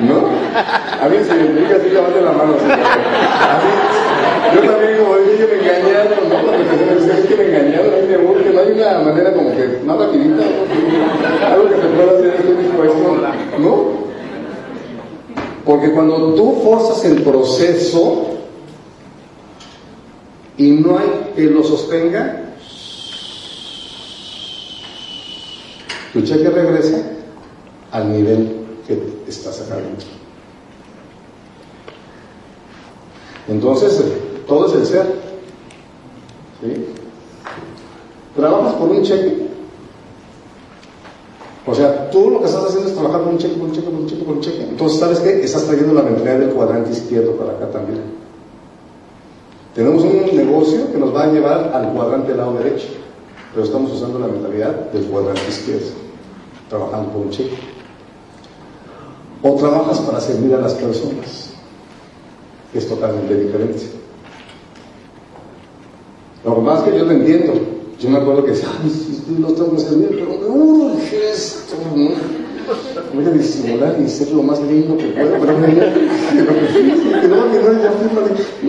¿No? 0.00 0.45
A 0.56 1.08
mí 1.08 1.16
se 1.22 1.34
me 1.34 1.44
identifica 1.44 1.76
así, 1.76 1.90
levante 1.90 2.20
la 2.20 2.32
mano. 2.32 2.54
Así. 2.56 3.68
Yo 4.54 4.70
también 4.70 4.98
como 4.98 5.16
dije 5.18 5.46
me 5.46 5.56
engañaron, 5.60 6.28
¿no? 6.28 6.34
Cuando 6.34 6.52
me 6.52 7.20
es 7.20 7.26
que 7.26 7.36
me 7.36 7.44
engañaron, 7.46 7.92
a 7.92 7.96
mí 7.96 8.06
me 8.08 8.52
no 8.52 8.60
hay 8.60 8.70
una 8.72 8.98
manera 9.00 9.34
como 9.34 9.50
que 9.50 9.80
más 9.84 9.98
rapidita, 9.98 10.42
algo 11.52 11.68
que 11.68 11.74
te 11.74 11.88
pueda 11.88 12.18
hacer, 12.18 12.34
estoy 12.38 12.56
dispuesto, 12.56 13.16
¿no? 13.58 14.06
Porque 15.64 15.90
cuando 15.92 16.34
tú 16.34 16.60
forzas 16.62 17.04
el 17.04 17.22
proceso 17.22 18.38
y 20.56 20.70
no 20.70 20.98
hay 20.98 21.32
que 21.34 21.42
lo 21.42 21.62
sostenga, 21.64 22.54
tu 26.12 26.22
cheque 26.22 26.48
regresa 26.48 27.02
al 27.92 28.12
nivel 28.12 28.56
que 28.86 28.98
estás 29.28 29.56
sacando. 29.56 29.88
Entonces, 33.48 34.02
todo 34.46 34.66
es 34.66 34.74
el 34.74 34.86
ser. 34.86 35.14
¿sí? 36.60 36.86
¿Trabajas 38.34 38.74
por 38.74 38.90
un 38.90 39.02
cheque? 39.02 39.46
O 41.66 41.74
sea, 41.74 42.10
tú 42.10 42.30
lo 42.30 42.40
que 42.40 42.46
estás 42.46 42.64
haciendo 42.64 42.88
es 42.88 42.94
trabajar 42.94 43.22
por 43.22 43.32
un 43.32 43.38
cheque, 43.38 43.54
por 43.56 43.68
un 43.68 43.74
cheque, 43.74 43.88
por 43.88 44.00
un 44.00 44.06
cheque, 44.06 44.24
por 44.24 44.34
un 44.36 44.40
cheque. 44.40 44.62
Entonces, 44.62 45.00
¿sabes 45.00 45.18
qué? 45.18 45.42
Estás 45.42 45.64
trayendo 45.64 45.94
la 45.94 46.02
mentalidad 46.02 46.38
del 46.38 46.50
cuadrante 46.50 46.92
izquierdo 46.92 47.32
para 47.32 47.52
acá 47.52 47.70
también. 47.70 48.02
Tenemos 49.74 50.04
un 50.04 50.36
negocio 50.36 50.92
que 50.92 50.98
nos 50.98 51.14
va 51.14 51.24
a 51.24 51.26
llevar 51.26 51.72
al 51.74 51.92
cuadrante 51.92 52.28
del 52.28 52.38
lado 52.38 52.54
derecho, 52.54 52.86
pero 53.52 53.66
estamos 53.66 53.92
usando 53.92 54.18
la 54.18 54.28
mentalidad 54.28 54.90
del 54.92 55.04
cuadrante 55.06 55.42
izquierdo, 55.48 55.90
trabajando 56.68 57.10
por 57.10 57.22
un 57.22 57.30
cheque. 57.30 57.56
O 59.42 59.54
trabajas 59.56 59.98
para 60.00 60.20
servir 60.20 60.54
a 60.54 60.58
las 60.58 60.74
personas, 60.74 61.50
es 62.78 62.88
totalmente 62.88 63.34
diferente. 63.34 63.82
Lo 66.44 66.56
más 66.56 66.82
que 66.82 66.96
yo 66.96 67.06
te 67.06 67.14
entiendo, 67.14 67.54
yo 67.98 68.10
me 68.10 68.18
acuerdo 68.18 68.44
que 68.44 68.52
decía, 68.52 68.68
ay, 68.82 68.90
si 68.90 69.32
no 69.40 69.48
tengo 69.48 69.74
que 69.74 69.80
servir, 69.80 70.08
pero 70.10 70.38
me 70.38 70.46
urge 70.46 71.30
esto. 71.32 71.76
Voy 73.14 73.24
a 73.24 73.30
disimular 73.30 73.96
y 74.04 74.08
ser 74.08 74.30
lo 74.32 74.42
más 74.42 74.60
lindo 74.60 74.96
que 74.96 75.06
puedo, 75.06 75.38
pero 75.40 75.52
no, 75.52 75.66
no, 75.66 75.74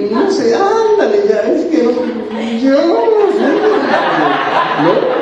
ya 0.09 0.19
no 0.23 0.31
sé, 0.31 0.55
ándale, 0.55 1.23
ya, 1.27 1.41
es 1.51 1.65
que 1.65 1.83
no, 1.83 1.91
yo, 2.61 2.75
¿no? 4.83 5.17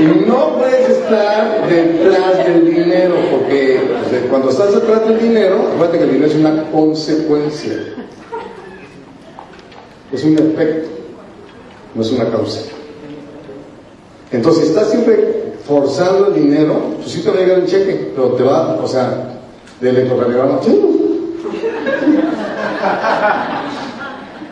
Y 0.00 0.26
no 0.26 0.56
puedes 0.56 0.88
estar 0.88 1.68
detrás 1.68 2.38
del 2.46 2.74
dinero, 2.74 3.14
porque 3.30 3.80
cuando 4.28 4.50
estás 4.50 4.74
detrás 4.74 5.06
del 5.06 5.20
dinero, 5.20 5.68
acuérdate 5.72 5.98
que 5.98 6.04
el 6.04 6.12
dinero 6.12 6.30
es 6.30 6.36
una 6.36 6.70
consecuencia. 6.70 7.72
Es 10.12 10.24
un 10.24 10.38
efecto, 10.38 10.88
no 11.94 12.02
es 12.02 12.10
una 12.12 12.30
causa. 12.30 12.60
Entonces, 14.30 14.64
si 14.64 14.70
estás 14.70 14.90
siempre 14.90 15.54
forzando 15.66 16.28
el 16.28 16.34
dinero, 16.34 16.94
pues 16.96 17.10
sí 17.12 17.20
te 17.20 17.30
va 17.30 17.36
a 17.36 17.40
llegar 17.40 17.58
el 17.58 17.66
cheque, 17.66 18.12
pero 18.14 18.28
te 18.30 18.42
va, 18.42 18.76
o 18.82 18.86
sea, 18.86 19.38
de 19.80 19.90
electrocardiograma. 19.90 20.60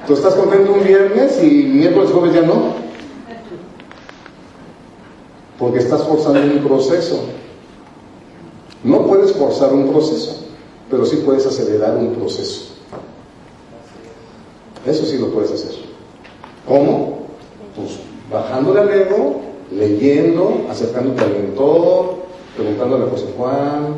Tú 0.06 0.14
estás 0.14 0.34
contento 0.34 0.72
un 0.72 0.84
viernes 0.84 1.42
y 1.42 1.64
miércoles 1.64 2.10
jueves 2.10 2.34
ya 2.34 2.42
no. 2.42 2.74
Porque 5.58 5.78
estás 5.78 6.02
forzando 6.04 6.40
un 6.40 6.64
proceso. 6.64 7.20
No 8.84 9.06
puedes 9.06 9.32
forzar 9.32 9.72
un 9.72 9.88
proceso, 9.88 10.44
pero 10.90 11.04
sí 11.04 11.16
puedes 11.24 11.46
acelerar 11.46 11.96
un 11.96 12.14
proceso. 12.14 12.72
Eso 14.84 15.04
sí 15.04 15.18
lo 15.18 15.28
puedes 15.28 15.52
hacer. 15.52 15.72
¿Cómo? 16.66 17.18
Pues 17.76 17.98
bajándole 18.30 18.80
al 18.80 18.90
ego, 18.90 19.40
leyendo, 19.70 20.66
acercándote 20.68 21.22
al 21.22 21.32
mentor, 21.32 22.14
preguntándole 22.56 23.04
a 23.04 23.08
José 23.08 23.26
Juan, 23.36 23.94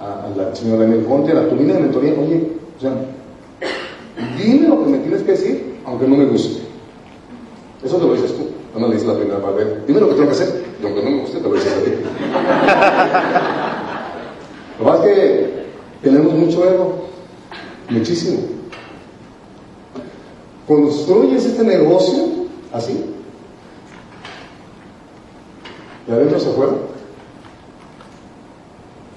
a, 0.00 0.28
la 0.36 0.54
señora 0.54 0.82
Daniel 0.82 1.04
Conte, 1.04 1.32
a 1.32 1.48
tu 1.48 1.56
línea 1.56 1.74
de 1.74 1.82
mentoría, 1.82 2.12
oye, 2.12 2.52
o 2.76 2.80
sea, 2.80 2.92
dime 4.38 4.68
lo 4.68 4.84
que 4.84 4.90
me 4.90 4.98
tienes 4.98 5.22
que 5.22 5.32
decir, 5.32 5.76
aunque 5.84 6.06
no 6.06 6.16
me 6.16 6.26
guste. 6.26 6.62
Eso 7.82 7.96
te 7.96 8.06
lo 8.06 8.14
dices 8.14 8.34
tú, 8.34 8.46
no 8.78 8.86
lo 8.86 8.92
dices 8.92 9.08
la 9.08 9.14
primera 9.16 9.40
parte. 9.40 9.66
Dime 9.86 10.00
lo 10.00 10.08
que 10.08 10.14
tengo 10.14 10.26
que 10.26 10.34
hacer, 10.34 10.64
y 10.80 10.86
aunque 10.86 11.02
no 11.02 11.10
me 11.10 11.16
lo 11.18 11.54
dices 11.54 11.72
a 11.72 11.84
ti. 11.84 11.90
lo 14.78 14.84
más 14.84 15.00
que 15.00 15.64
tenemos 16.02 16.32
mucho 16.34 16.64
ego, 16.68 17.06
muchísimo. 17.88 18.40
Construyes 20.66 21.44
este 21.44 21.64
negocio 21.64 22.46
así. 22.72 23.04
¿De 26.06 26.14
adentro 26.14 26.40
se 26.40 26.50
fuera? 26.50 26.72
O 26.72 26.78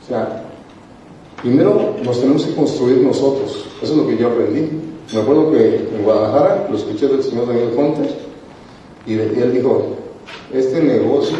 sea, 0.07 0.43
primero 1.41 1.95
nos 2.03 2.19
tenemos 2.19 2.45
que 2.45 2.55
construir 2.55 2.97
nosotros. 2.97 3.65
Eso 3.81 3.93
es 3.93 3.97
lo 3.97 4.05
que 4.07 4.17
yo 4.17 4.27
aprendí. 4.27 4.69
Me 5.13 5.21
acuerdo 5.21 5.51
que 5.51 5.89
en 5.95 6.03
Guadalajara 6.03 6.67
lo 6.69 6.77
escuché 6.77 7.07
del 7.07 7.23
señor 7.23 7.47
Daniel 7.47 7.71
Fontes 7.75 8.13
y 9.05 9.13
él 9.13 9.53
dijo, 9.53 10.02
este 10.53 10.81
negocio 10.81 11.37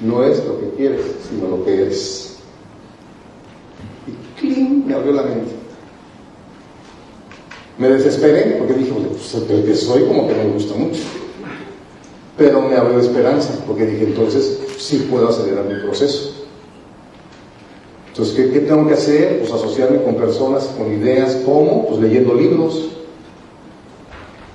no 0.00 0.24
es 0.24 0.44
lo 0.44 0.60
que 0.60 0.70
quieres, 0.76 1.04
sino 1.28 1.48
lo 1.48 1.64
que 1.64 1.82
eres. 1.82 2.36
Y 4.06 4.40
¡cling! 4.40 4.86
me 4.86 4.94
abrió 4.94 5.12
la 5.12 5.22
mente. 5.22 5.52
Me 7.78 7.88
desesperé 7.88 8.56
porque 8.58 8.74
dije, 8.74 8.92
pues 8.92 9.34
el 9.34 9.64
que 9.64 9.74
soy 9.74 10.04
como 10.04 10.28
que 10.28 10.34
no 10.34 10.44
me 10.44 10.50
gusta 10.52 10.74
mucho. 10.74 11.00
Pero 12.36 12.62
me 12.62 12.76
abrió 12.76 13.00
esperanza 13.00 13.64
porque 13.66 13.86
dije, 13.86 14.04
entonces 14.04 14.58
sí 14.78 15.06
puedo 15.10 15.28
acelerar 15.28 15.64
mi 15.64 15.80
proceso. 15.80 16.40
Entonces, 18.08 18.50
¿qué, 18.52 18.60
tengo 18.60 18.86
que 18.86 18.94
hacer? 18.94 19.38
Pues 19.40 19.52
asociarme 19.52 20.02
con 20.02 20.16
personas, 20.16 20.64
con 20.76 20.92
ideas, 20.92 21.36
¿cómo? 21.44 21.86
Pues 21.88 22.00
leyendo 22.00 22.34
libros. 22.34 22.88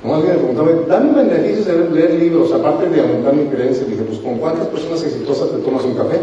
Nomás 0.06 0.24
me 0.24 0.36
preguntaba, 0.36 0.70
dame 0.88 1.24
beneficios 1.24 1.66
de 1.66 1.90
leer 1.90 2.12
libros, 2.20 2.54
aparte 2.54 2.88
de 2.90 3.02
aumentar 3.02 3.34
mi 3.34 3.46
creencia. 3.46 3.88
Dije, 3.88 4.04
pues 4.04 4.20
¿con 4.20 4.38
cuántas 4.38 4.68
personas 4.68 5.02
exitosas 5.02 5.50
te 5.50 5.58
tomas 5.58 5.84
un 5.84 5.96
café? 5.96 6.20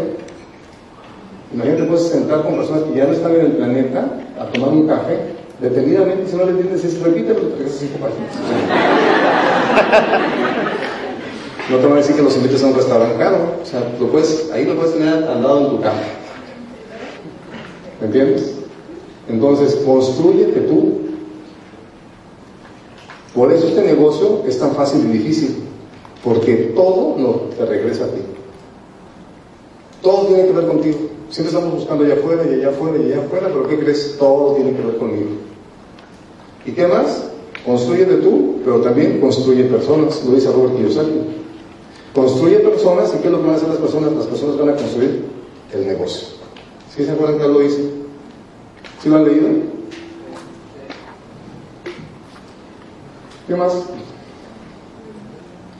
Imagínate, 1.53 1.83
puedes 1.83 2.07
sentar 2.07 2.43
con 2.43 2.55
personas 2.55 2.83
que 2.83 2.97
ya 2.97 3.07
no 3.07 3.11
están 3.11 3.35
en 3.35 3.41
el 3.41 3.51
planeta 3.51 4.05
a 4.39 4.45
tomar 4.45 4.69
un 4.69 4.87
café 4.87 5.19
detenidamente, 5.59 6.31
si 6.31 6.37
no 6.37 6.45
le 6.45 6.51
entiendes, 6.51 6.85
es 6.85 7.01
repítelo 7.01 7.41
porque 7.41 7.67
cinco 7.67 7.97
páginas. 7.99 8.31
No 11.69 11.77
te 11.77 11.85
voy 11.85 11.93
a 11.93 12.01
decir 12.01 12.17
que 12.17 12.21
los 12.21 12.35
invites 12.35 12.61
a 12.61 12.67
un 12.67 12.75
restaurante 12.75 13.15
caro, 13.17 13.37
o 13.63 13.65
sea, 13.65 13.79
lo 13.97 14.07
puedes, 14.07 14.51
ahí 14.51 14.65
lo 14.65 14.75
puedes 14.75 14.95
tener 14.95 15.13
al 15.13 15.41
lado 15.41 15.61
en 15.61 15.69
tu 15.69 15.81
cama. 15.81 16.01
¿Me 18.01 18.07
entiendes? 18.07 18.55
Entonces, 19.29 19.75
construyete 19.85 20.59
tú. 20.59 21.12
Por 23.33 23.51
eso 23.51 23.67
este 23.67 23.81
negocio 23.81 24.43
es 24.47 24.59
tan 24.59 24.73
fácil 24.75 25.05
y 25.05 25.17
difícil, 25.17 25.63
porque 26.23 26.73
todo 26.75 27.15
no 27.17 27.29
te 27.57 27.65
regresa 27.65 28.05
a 28.05 28.07
ti. 28.07 28.21
Todo 30.01 30.27
tiene 30.27 30.45
que 30.45 30.51
ver 30.51 30.67
contigo. 30.67 30.97
Siempre 31.29 31.55
estamos 31.55 31.73
buscando 31.75 32.03
allá 32.03 32.13
afuera 32.13 32.43
y 32.45 32.53
allá 32.53 32.69
afuera 32.69 32.97
y 32.97 33.11
allá 33.11 33.23
afuera, 33.23 33.47
pero 33.47 33.67
¿qué 33.67 33.79
crees? 33.79 34.17
Todo 34.19 34.53
tiene 34.53 34.73
que 34.73 34.83
ver 34.83 34.97
conmigo. 34.97 35.29
¿Y 36.65 36.71
qué 36.71 36.85
más? 36.85 37.23
Construyete 37.65 38.15
tú, 38.17 38.57
pero 38.63 38.81
también 38.81 39.19
construye 39.19 39.63
personas, 39.63 40.23
lo 40.25 40.35
dice 40.35 40.51
Robert 40.51 40.75
Kiyosaki. 40.75 41.21
Construye 42.13 42.59
personas, 42.59 43.13
¿y 43.15 43.21
qué 43.21 43.27
es 43.27 43.31
lo 43.31 43.39
que 43.39 43.45
van 43.45 43.53
a 43.53 43.57
hacer 43.57 43.69
las 43.69 43.77
personas? 43.77 44.13
Las 44.13 44.27
personas 44.27 44.57
van 44.57 44.69
a 44.69 44.75
construir 44.75 45.25
el 45.73 45.87
negocio. 45.87 46.27
¿Sí 46.95 47.03
se 47.03 47.11
acuerdan 47.11 47.39
que 47.39 47.47
lo 47.47 47.59
dice? 47.59 47.89
¿Sí 49.01 49.09
lo 49.09 49.15
han 49.15 49.25
leído? 49.25 49.47
¿Qué 53.53 53.59
más? 53.59 53.73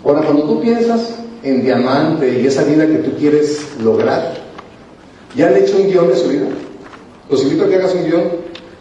Ahora, 0.06 0.22
cuando 0.22 0.44
tú 0.44 0.62
piensas 0.62 1.16
en 1.42 1.64
diamante 1.64 2.40
y 2.40 2.46
esa 2.46 2.64
vida 2.66 2.86
que 2.86 3.00
tú 3.00 3.18
quieres 3.18 3.68
lograr, 3.82 4.36
¿ya 5.36 5.48
han 5.48 5.58
hecho 5.58 5.78
un 5.78 5.88
guion 5.88 6.08
de 6.08 6.16
su 6.16 6.28
vida? 6.28 6.46
Los 7.32 7.42
invito 7.42 7.64
a 7.64 7.70
que 7.70 7.76
hagas 7.78 7.96
un 7.96 8.06
guion. 8.06 8.24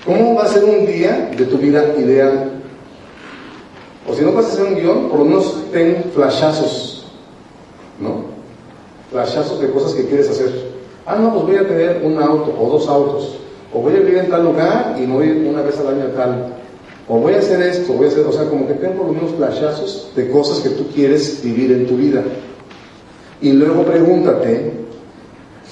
¿Cómo 0.05 0.35
va 0.35 0.42
a 0.42 0.48
ser 0.48 0.64
un 0.64 0.85
día 0.85 1.31
de 1.35 1.46
tu 1.46 1.57
vida 1.57 1.94
ideal? 1.98 2.50
O 4.07 4.12
si 4.12 4.22
no 4.22 4.33
vas 4.33 4.44
a 4.44 4.48
hacer 4.48 4.64
un 4.66 4.74
guion, 4.74 5.09
por 5.09 5.20
lo 5.20 5.24
menos 5.24 5.57
ten 5.72 6.05
flashazos, 6.14 7.07
¿no? 7.98 8.26
Flashazos 9.11 9.59
de 9.59 9.70
cosas 9.70 9.94
que 9.94 10.05
quieres 10.05 10.28
hacer. 10.28 10.52
Ah, 11.07 11.16
no, 11.16 11.33
pues 11.33 11.46
voy 11.46 11.57
a 11.57 11.66
tener 11.66 12.02
un 12.05 12.20
auto 12.20 12.55
o 12.61 12.68
dos 12.68 12.87
autos. 12.88 13.38
O 13.72 13.78
voy 13.78 13.94
a 13.94 14.00
vivir 14.00 14.18
en 14.18 14.28
tal 14.28 14.44
lugar 14.44 14.96
y 14.98 15.07
no 15.07 15.14
voy 15.14 15.31
una 15.31 15.62
vez 15.62 15.78
al 15.78 15.88
año 15.88 16.05
a 16.05 16.14
tal. 16.14 16.62
O 17.08 17.18
voy 17.18 17.34
a 17.34 17.38
hacer 17.38 17.60
esto, 17.62 17.92
voy 17.92 18.06
a 18.06 18.08
hacer, 18.08 18.24
o 18.24 18.32
sea, 18.32 18.48
como 18.48 18.66
que 18.66 18.74
ten 18.74 18.92
por 18.92 19.06
lo 19.06 19.12
menos 19.12 19.32
flashazos 19.32 20.10
de 20.14 20.30
cosas 20.30 20.60
que 20.60 20.70
tú 20.70 20.86
quieres 20.94 21.42
vivir 21.42 21.72
en 21.72 21.86
tu 21.86 21.96
vida. 21.96 22.22
Y 23.40 23.52
luego 23.52 23.84
pregúntate, 23.84 24.72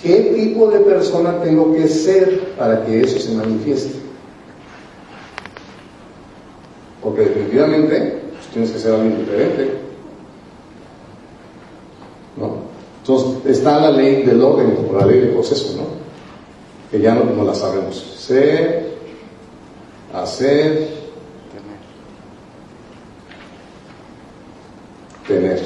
¿qué 0.02 0.32
tipo 0.34 0.68
de 0.70 0.80
persona 0.80 1.40
tengo 1.42 1.72
que 1.72 1.86
ser 1.86 2.40
para 2.58 2.84
que 2.84 3.00
eso 3.00 3.18
se 3.20 3.32
manifieste? 3.32 4.00
Porque 7.02 7.22
definitivamente 7.22 8.20
pues, 8.32 8.46
tienes 8.52 8.70
que 8.72 8.78
ser 8.78 8.94
alguien 8.94 9.18
diferente. 9.18 9.78
¿No? 12.36 12.70
Entonces 13.00 13.56
está 13.56 13.80
la 13.80 13.92
ley 13.92 14.24
del 14.24 14.42
orden, 14.42 14.74
como 14.74 14.98
la 14.98 15.06
ley 15.06 15.20
del 15.20 15.30
proceso, 15.30 15.76
¿no? 15.76 15.84
Que 16.90 17.00
ya 17.00 17.14
no, 17.14 17.24
no 17.24 17.44
la 17.44 17.54
sabemos. 17.54 17.96
Ser, 18.18 18.94
hacer, 20.12 20.99
tener. 25.30 25.60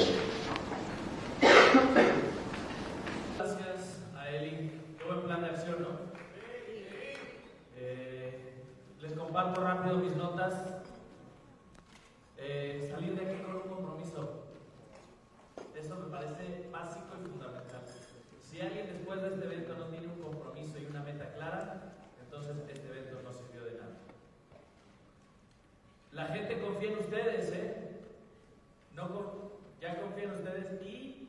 Gracias 3.35 3.99
a 4.15 4.29
Eli. 4.29 4.71
Qué 4.95 5.03
buen 5.05 5.21
plan 5.23 5.41
de 5.41 5.47
acción, 5.47 5.81
¿no? 5.81 5.87
Eh, 7.75 8.53
les 9.01 9.13
comparto 9.13 9.63
rápido 9.63 9.97
mis 9.97 10.15
notas. 10.15 10.53
Eh, 12.37 12.87
salir 12.93 13.15
de 13.19 13.25
aquí 13.25 13.41
con 13.41 13.55
un 13.55 13.61
compromiso. 13.63 14.43
Eso 15.75 15.95
me 15.95 16.11
parece 16.11 16.69
básico 16.71 17.07
y 17.19 17.27
fundamental. 17.27 17.81
Si 18.47 18.61
alguien 18.61 18.85
después 18.93 19.19
de 19.23 19.29
este 19.29 19.45
evento 19.45 19.73
no 19.79 19.85
tiene 19.85 20.07
un 20.13 20.21
compromiso 20.21 20.77
y 20.77 20.85
una 20.85 21.01
meta 21.01 21.33
clara, 21.33 21.91
entonces 22.23 22.55
este 22.71 22.87
evento 22.87 23.19
no 23.23 23.33
sirvió 23.33 23.65
de 23.65 23.79
nada. 23.79 23.95
La 26.11 26.27
gente 26.27 26.61
confía 26.61 26.91
en 26.91 26.99
ustedes, 26.99 27.49
¿eh? 27.51 27.81
No 28.93 29.09
con- 29.11 29.45
ya 29.81 29.99
confía 30.01 30.23
en 30.23 30.31
ustedes 30.31 30.81
y 30.81 31.27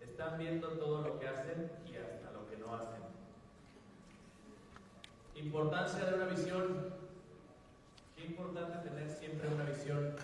están 0.00 0.38
viendo 0.38 0.68
todo 0.72 1.00
lo 1.02 1.18
que 1.18 1.26
hacen 1.26 1.70
y 1.90 1.96
hasta 1.96 2.30
lo 2.32 2.46
que 2.48 2.56
no 2.58 2.74
hacen. 2.74 3.00
Importancia 5.34 6.04
de 6.04 6.14
una 6.14 6.26
visión. 6.26 6.94
Qué 8.14 8.24
importante 8.26 8.86
tener 8.88 9.08
siempre 9.10 9.48
una 9.48 9.64
visión. 9.64 10.14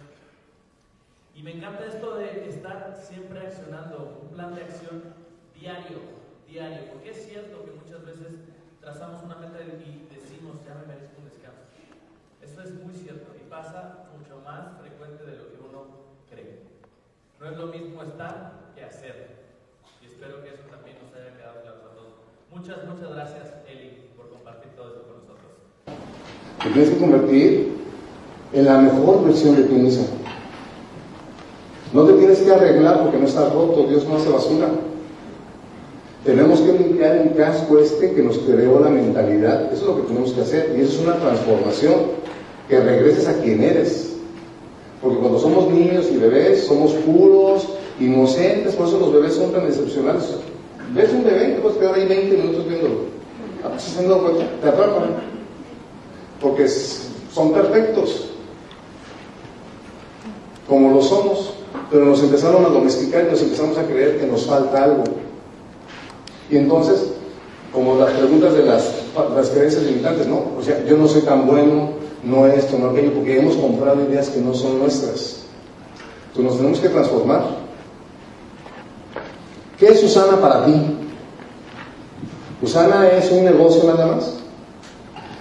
Y 1.34 1.42
me 1.42 1.56
encanta 1.56 1.86
esto 1.86 2.14
de 2.16 2.48
estar 2.48 2.96
siempre 3.02 3.40
accionando, 3.40 4.20
un 4.22 4.28
plan 4.36 4.54
de 4.54 4.62
acción 4.62 5.02
diario, 5.58 5.98
diario, 6.46 6.92
porque 6.92 7.10
es 7.10 7.26
cierto 7.26 7.64
que 7.64 7.72
muchas 7.72 8.04
veces 8.04 8.34
trazamos 8.80 9.20
una 9.24 9.36
meta 9.36 9.58
y 9.62 10.06
decimos, 10.14 10.62
ya 10.64 10.74
me 10.74 10.86
merezco 10.86 11.18
un 11.18 11.24
descanso. 11.28 11.64
Eso 12.40 12.62
es 12.62 12.74
muy 12.84 12.94
cierto 12.94 13.34
y 13.34 13.48
pasa 13.50 14.04
mucho 14.16 14.38
más 14.44 14.78
frecuente 14.80 15.24
de 15.24 15.36
lo 15.38 15.48
que 15.50 15.58
uno 15.68 15.86
cree. 16.30 16.62
No 17.40 17.50
es 17.50 17.56
lo 17.58 17.66
mismo 17.66 18.02
estar 18.04 18.70
que 18.76 18.84
hacer. 18.84 19.44
Y 20.00 20.06
espero 20.06 20.40
que 20.42 20.50
eso 20.50 20.62
también 20.70 20.96
nos 21.02 21.12
haya 21.14 21.36
quedado 21.36 21.62
claro 21.62 21.78
a 21.78 21.94
todos. 21.94 22.12
Muchas, 22.94 23.12
gracias, 23.12 23.42
Eli, 23.66 23.90
por 24.16 24.28
compartir 24.28 24.70
todo 24.76 24.86
esto 24.86 25.02
con 25.02 25.16
nosotros. 25.16 25.50
Te 26.62 26.70
tienes 26.70 26.90
que 26.90 26.98
convertir 26.98 27.72
en 28.52 28.64
la 28.64 28.78
mejor 28.78 29.24
versión 29.24 29.56
de 29.56 29.64
ti 29.64 29.74
mismo. 29.74 30.06
No 31.92 32.04
te 32.04 32.12
tienes 32.12 32.38
que 32.38 32.52
arreglar 32.52 33.02
porque 33.02 33.18
no 33.18 33.26
estás 33.26 33.52
roto, 33.52 33.88
Dios 33.88 34.06
no 34.06 34.16
hace 34.16 34.30
basura. 34.30 34.68
Tenemos 36.24 36.60
que 36.60 36.72
limpiar 36.72 37.16
el 37.16 37.34
casco 37.34 37.78
este 37.78 38.12
que 38.12 38.22
nos 38.22 38.38
creó 38.38 38.78
la 38.78 38.90
mentalidad. 38.90 39.72
Eso 39.72 39.82
es 39.82 39.88
lo 39.88 39.96
que 39.96 40.08
tenemos 40.08 40.32
que 40.32 40.42
hacer. 40.42 40.74
Y 40.78 40.82
eso 40.82 40.92
es 40.92 41.00
una 41.00 41.16
transformación. 41.16 41.94
Que 42.68 42.80
regreses 42.80 43.26
a 43.26 43.34
quien 43.42 43.60
eres. 43.62 44.14
Porque 45.02 45.18
cuando 45.18 45.40
somos 45.40 45.68
niños 45.68 46.06
y 46.12 46.16
bebés, 46.16 46.64
somos 46.64 46.92
puros, 46.92 47.68
inocentes. 47.98 48.74
Por 48.74 48.86
eso 48.86 49.00
los 49.00 49.12
bebés 49.12 49.34
son 49.34 49.52
tan 49.52 49.66
excepcionales. 49.66 50.36
Ves 50.92 51.12
un 51.12 51.24
te 51.24 51.58
puedes 51.62 51.78
quedar 51.78 51.94
ahí 51.94 52.06
20 52.06 52.36
minutos 52.36 52.68
viéndolo. 52.68 52.94
Ah, 53.64 53.78
¿Se 53.78 54.02
cuenta? 54.04 54.44
Te 54.60 54.68
atrapan. 54.68 55.16
Porque 56.40 56.68
son 56.68 57.52
perfectos. 57.52 58.30
Como 60.68 60.90
lo 60.90 61.02
somos. 61.02 61.54
Pero 61.90 62.06
nos 62.06 62.22
empezaron 62.22 62.64
a 62.64 62.68
domesticar 62.68 63.24
y 63.26 63.30
nos 63.30 63.42
empezamos 63.42 63.78
a 63.78 63.84
creer 63.84 64.18
que 64.18 64.26
nos 64.26 64.46
falta 64.46 64.84
algo. 64.84 65.04
Y 66.50 66.56
entonces, 66.56 67.12
como 67.72 67.96
las 67.96 68.10
preguntas 68.12 68.54
de 68.54 68.64
las, 68.64 68.94
las 69.34 69.50
creencias 69.50 69.82
limitantes, 69.84 70.26
¿no? 70.26 70.52
O 70.58 70.62
sea, 70.62 70.84
yo 70.84 70.96
no 70.96 71.08
soy 71.08 71.22
tan 71.22 71.46
bueno, 71.46 71.90
no 72.22 72.46
esto, 72.46 72.78
no 72.78 72.90
aquello, 72.90 73.12
porque 73.12 73.38
hemos 73.38 73.56
comprado 73.56 74.02
ideas 74.04 74.28
que 74.28 74.40
no 74.40 74.54
son 74.54 74.78
nuestras. 74.78 75.44
Entonces 76.28 76.44
nos 76.44 76.56
tenemos 76.56 76.80
que 76.80 76.88
transformar. 76.88 77.63
¿Qué 79.78 79.86
es 79.86 80.02
Usana 80.02 80.40
para 80.40 80.64
ti? 80.64 80.72
¿Usana 82.62 83.08
es 83.08 83.30
un 83.30 83.44
negocio 83.44 83.84
nada 83.84 84.06
más? 84.06 84.34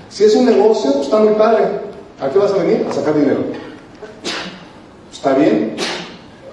Si 0.09 0.23
es 0.23 0.35
un 0.35 0.45
negocio, 0.45 0.91
pues 0.93 1.05
está 1.05 1.19
muy 1.19 1.33
padre. 1.35 1.65
¿A 2.19 2.29
qué 2.29 2.39
vas 2.39 2.51
a 2.51 2.57
venir? 2.57 2.85
A 2.89 2.93
sacar 2.93 3.15
dinero. 3.15 3.41
Está 5.11 5.33
bien, 5.33 5.75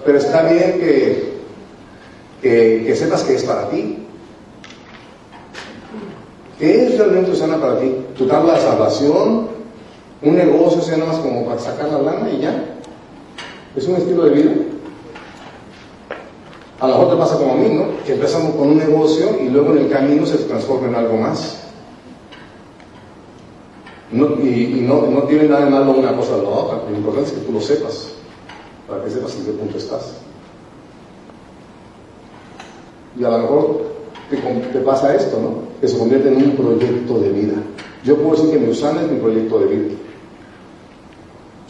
pero 0.05 0.17
está 0.17 0.43
bien 0.43 0.79
que, 0.79 1.33
que, 2.41 2.83
que 2.85 2.95
sepas 2.95 3.23
que 3.23 3.35
es 3.35 3.43
para 3.43 3.69
ti. 3.69 3.97
¿Qué 6.59 6.85
es 6.85 6.97
realmente 6.97 7.31
Usana 7.31 7.59
para 7.59 7.79
ti? 7.79 7.95
¿Tu 8.17 8.27
tabla 8.27 8.53
de 8.53 8.61
salvación? 8.61 9.49
¿Un 10.21 10.35
negocio 10.35 10.81
sea 10.81 10.97
nada 10.97 11.13
más 11.13 11.21
como 11.21 11.45
para 11.45 11.59
sacar 11.59 11.89
la 11.89 11.99
lana 11.99 12.29
y 12.29 12.41
ya? 12.41 12.63
¿Es 13.75 13.87
un 13.87 13.95
estilo 13.95 14.25
de 14.25 14.29
vida? 14.29 14.51
A 16.81 16.87
lo 16.87 16.97
mejor 16.97 17.11
te 17.11 17.17
pasa 17.17 17.37
como 17.37 17.53
a 17.53 17.55
mí, 17.57 17.69
¿no? 17.69 18.03
Que 18.03 18.13
empezamos 18.13 18.55
con 18.55 18.69
un 18.69 18.77
negocio 18.79 19.39
y 19.39 19.49
luego 19.49 19.71
en 19.73 19.83
el 19.83 19.89
camino 19.89 20.25
se 20.25 20.37
transforma 20.39 20.87
en 20.87 20.95
algo 20.95 21.15
más. 21.15 21.61
Y 24.11 24.83
no, 24.87 25.23
tiene 25.27 25.47
nada 25.47 25.65
de 25.65 25.71
malo 25.71 25.91
una 25.91 26.15
cosa 26.15 26.35
o 26.37 26.41
la 26.41 26.49
otra. 26.49 26.89
Lo 26.89 26.97
importante 26.97 27.29
es 27.29 27.35
que 27.35 27.45
tú 27.45 27.51
lo 27.51 27.61
sepas, 27.61 28.13
para 28.87 29.03
que 29.03 29.11
sepas 29.11 29.35
en 29.35 29.45
qué 29.45 29.51
punto 29.51 29.77
estás. 29.77 30.15
Y 33.17 33.23
a 33.23 33.29
lo 33.29 33.37
mejor 33.37 33.81
te, 34.31 34.37
te 34.37 34.79
pasa 34.79 35.15
esto, 35.15 35.39
¿no? 35.39 35.79
Que 35.79 35.87
se 35.87 35.99
convierte 35.99 36.29
en 36.29 36.37
un 36.37 36.55
proyecto 36.55 37.19
de 37.19 37.29
vida. 37.29 37.57
Yo 38.03 38.17
puedo 38.17 38.31
decir 38.31 38.49
que 38.49 38.65
mi 38.65 38.71
Usana 38.71 39.03
es 39.03 39.11
mi 39.11 39.19
proyecto 39.19 39.59
de 39.59 39.67
vida. 39.67 39.95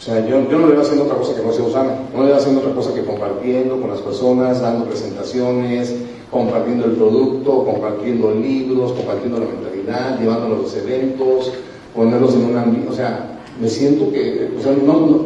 O 0.02 0.04
sea, 0.04 0.18
yo, 0.26 0.50
yo 0.50 0.58
no 0.58 0.66
le 0.66 0.74
voy 0.74 0.82
haciendo 0.82 1.04
otra 1.04 1.16
cosa 1.16 1.32
que 1.36 1.46
no 1.46 1.52
sea 1.52 1.64
Usana. 1.64 1.94
No 2.12 2.24
le 2.24 2.30
voy 2.30 2.36
haciendo 2.36 2.60
otra 2.60 2.74
cosa 2.74 2.92
que 2.92 3.04
compartiendo 3.04 3.80
con 3.80 3.88
las 3.88 4.00
personas, 4.00 4.60
dando 4.60 4.86
presentaciones, 4.86 5.94
compartiendo 6.28 6.86
el 6.86 6.92
producto, 6.92 7.64
compartiendo 7.64 8.34
libros, 8.34 8.94
compartiendo 8.94 9.38
la 9.38 9.46
mentalidad, 9.46 10.18
llevándolos 10.18 10.58
a 10.58 10.62
los 10.62 10.76
eventos, 10.76 11.52
ponerlos 11.94 12.34
en 12.34 12.46
un 12.46 12.56
ambiente. 12.56 12.90
O 12.90 12.92
sea, 12.92 13.38
me 13.60 13.68
siento 13.68 14.10
que, 14.10 14.50
o 14.58 14.60
sea, 14.60 14.72
no, 14.72 14.92
no, 15.06 15.20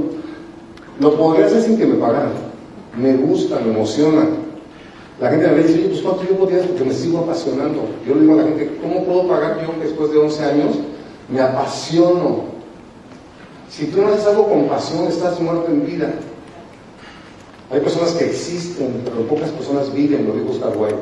lo 1.01 1.17
podría 1.17 1.47
hacer 1.47 1.62
sin 1.62 1.79
que 1.79 1.87
me 1.87 1.95
pagaran. 1.95 2.33
Me 3.01 3.17
gusta, 3.17 3.59
me 3.61 3.73
emociona. 3.73 4.27
La 5.23 5.31
gente 5.31 5.49
me 5.49 5.62
dice, 5.62 5.89
pues 5.89 6.03
cuánto 6.03 6.21
tiempo 6.21 6.47
tienes 6.47 6.67
porque 6.67 6.85
me 6.85 6.93
sigo 6.93 7.21
apasionando. 7.21 7.81
Yo 8.07 8.15
le 8.15 8.21
digo 8.21 8.35
a 8.35 8.37
la 8.37 8.43
gente, 8.43 8.77
¿cómo 8.83 9.07
puedo 9.07 9.27
pagar 9.27 9.59
yo 9.62 9.73
que 9.73 9.87
después 9.87 10.12
de 10.12 10.19
11 10.19 10.45
años 10.45 10.75
me 11.33 11.41
apasiono? 11.41 12.56
Si 13.77 13.85
tú 13.89 14.01
no 14.01 14.09
haces 14.09 14.27
algo 14.27 14.49
con 14.49 14.69
pasión, 14.69 15.07
estás 15.07 15.39
muerto 15.39 15.67
en 15.71 15.85
vida. 15.85 16.15
Hay 17.71 17.81
personas 17.81 18.12
que 18.12 18.25
existen, 18.25 19.03
pero 19.05 19.29
pocas 19.29 19.51
personas 19.51 19.93
viven, 19.93 20.27
lo 20.27 20.33
dijo 20.33 20.53
Oscar 20.53 20.75
Wilde. 20.75 20.97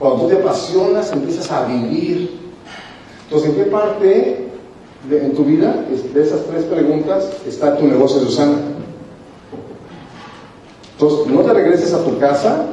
Cuando 0.00 0.22
tú 0.22 0.28
te 0.28 0.40
apasionas, 0.40 1.12
empiezas 1.12 1.52
a 1.52 1.66
vivir. 1.66 2.40
Entonces, 3.24 3.50
¿en 3.50 3.56
qué 3.56 3.62
parte 3.70 4.48
de, 5.08 5.24
en 5.24 5.34
tu 5.34 5.44
vida, 5.44 5.84
de 6.12 6.22
esas 6.22 6.44
tres 6.46 6.64
preguntas, 6.64 7.30
está 7.46 7.76
tu 7.76 7.86
negocio, 7.86 8.20
Susana? 8.22 8.56
Entonces, 10.94 11.26
no 11.28 11.42
te 11.42 11.52
regreses 11.52 11.94
a 11.94 12.02
tu 12.02 12.18
casa 12.18 12.66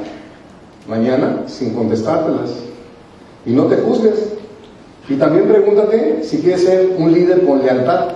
mañana 0.88 1.44
sin 1.46 1.72
contestártelas. 1.72 2.50
Y 3.46 3.50
no 3.50 3.66
te 3.66 3.76
juzgues. 3.76 4.37
Y 5.08 5.14
también 5.14 5.48
pregúntate 5.48 6.22
si 6.22 6.38
quieres 6.38 6.64
ser 6.64 6.94
un 6.96 7.12
líder 7.12 7.44
con 7.46 7.62
lealtad, 7.62 8.08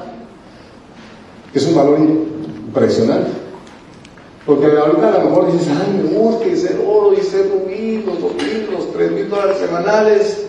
es 1.54 1.66
un 1.66 1.74
valor 1.74 1.98
impresionante. 1.98 3.30
Porque 4.44 4.66
ahorita 4.66 5.08
a 5.08 5.18
lo 5.18 5.30
mejor 5.30 5.52
dices, 5.52 5.68
ay, 5.68 6.02
me 6.02 6.18
gusta 6.18 6.44
ser 6.56 6.80
oro 6.86 7.14
y 7.14 7.22
ser 7.22 7.48
rubí, 7.50 8.02
los 8.04 8.20
dos 8.20 8.34
mil, 8.34 8.68
los 8.72 8.92
tres 8.92 9.12
mil 9.12 9.30
dólares 9.30 9.58
semanales. 9.58 10.46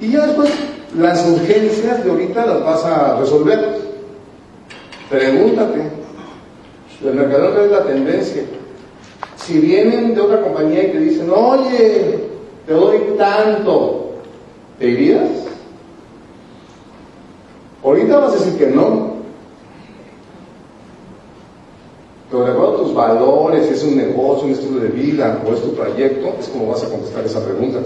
Y 0.00 0.12
ya 0.12 0.26
después 0.26 0.50
las 0.98 1.26
urgencias 1.28 2.04
de 2.04 2.10
ahorita 2.10 2.46
las 2.46 2.64
vas 2.64 2.84
a 2.84 3.20
resolver. 3.20 3.78
Pregúntate. 5.08 5.82
El 7.04 7.14
mercado 7.14 7.64
es 7.64 7.70
la 7.70 7.84
tendencia. 7.84 8.42
Si 9.36 9.58
vienen 9.58 10.14
de 10.14 10.20
otra 10.20 10.42
compañía 10.42 10.84
y 10.84 10.92
te 10.92 10.98
dicen, 10.98 11.30
oye, 11.30 12.18
te 12.66 12.72
doy 12.72 12.98
tanto, 13.16 13.99
¿te 14.80 14.88
irías? 14.88 15.28
Ahorita 17.84 18.18
vas 18.18 18.32
a 18.32 18.36
decir 18.36 18.58
que 18.58 18.66
no. 18.66 19.10
Pero 22.30 22.44
de 22.44 22.50
acuerdo 22.50 22.74
a 22.74 22.76
tus 22.78 22.94
valores, 22.94 23.66
si 23.66 23.74
es 23.74 23.84
un 23.84 23.96
negocio, 23.96 24.46
un 24.46 24.52
estilo 24.52 24.80
de 24.80 24.88
vida 24.88 25.42
o 25.46 25.52
es 25.52 25.60
tu 25.60 25.74
proyecto, 25.74 26.34
es 26.40 26.48
como 26.48 26.68
vas 26.68 26.82
a 26.82 26.88
contestar 26.88 27.24
esa 27.24 27.44
pregunta. 27.44 27.80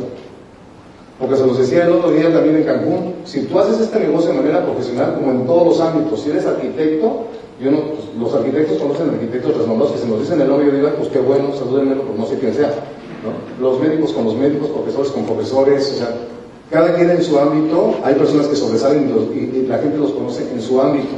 Porque 1.18 1.36
se 1.36 1.46
los 1.46 1.58
decía 1.58 1.84
el 1.84 1.92
otro 1.92 2.12
día 2.12 2.32
también 2.32 2.56
en 2.56 2.64
Cancún, 2.64 3.14
si 3.24 3.42
tú 3.44 3.58
haces 3.58 3.80
este 3.80 3.98
negocio 3.98 4.30
de 4.30 4.36
manera 4.36 4.64
profesional, 4.64 5.14
como 5.14 5.30
en 5.30 5.46
todos 5.46 5.66
los 5.66 5.80
ámbitos, 5.80 6.20
si 6.20 6.30
eres 6.30 6.46
arquitecto, 6.46 7.26
yo 7.60 7.70
no, 7.70 7.78
pues, 7.78 8.00
los 8.18 8.34
arquitectos 8.34 8.78
conocen 8.78 9.10
arquitectos 9.10 9.56
renombrados 9.56 9.92
que 9.92 10.00
se 10.00 10.08
nos 10.08 10.20
dicen 10.20 10.40
el 10.40 10.48
nombre 10.48 10.68
y 10.68 10.72
digo, 10.72 10.90
pues 10.98 11.08
qué 11.08 11.20
bueno, 11.20 11.54
salúdenmelo, 11.54 12.02
pues 12.02 12.18
no 12.18 12.26
sé 12.26 12.38
quién 12.38 12.54
sea. 12.54 12.72
Los 13.60 13.80
médicos 13.80 14.12
con 14.12 14.26
los 14.26 14.34
médicos, 14.34 14.68
profesores 14.68 15.10
con 15.12 15.24
profesores, 15.24 15.92
o 15.92 15.96
sea, 15.96 16.08
cada 16.70 16.94
quien 16.94 17.10
en 17.10 17.22
su 17.22 17.38
ámbito, 17.38 18.00
hay 18.02 18.14
personas 18.14 18.46
que 18.48 18.56
sobresalen 18.56 19.10
y, 19.34 19.66
la 19.68 19.78
gente 19.78 19.98
los 19.98 20.12
conoce 20.12 20.50
en 20.50 20.60
su 20.60 20.80
ámbito. 20.80 21.14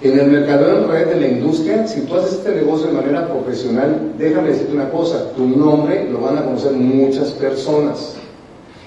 En 0.00 0.18
el 0.18 0.28
mercado 0.28 0.78
en 0.78 0.88
red 0.88 1.08
de 1.08 1.20
la 1.20 1.28
industria, 1.28 1.86
si 1.88 2.02
tú 2.02 2.14
haces 2.14 2.34
este 2.34 2.54
negocio 2.54 2.86
de 2.86 2.92
manera 2.92 3.28
profesional, 3.28 4.12
déjame 4.16 4.50
decirte 4.50 4.72
una 4.72 4.90
cosa, 4.90 5.32
tu 5.32 5.44
nombre 5.44 6.08
lo 6.08 6.20
van 6.20 6.38
a 6.38 6.44
conocer 6.44 6.72
muchas 6.72 7.32
personas. 7.32 8.14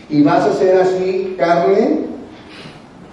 Y 0.10 0.22
vas 0.24 0.46
a 0.46 0.54
ser 0.54 0.80
así 0.80 1.36
carne 1.38 2.12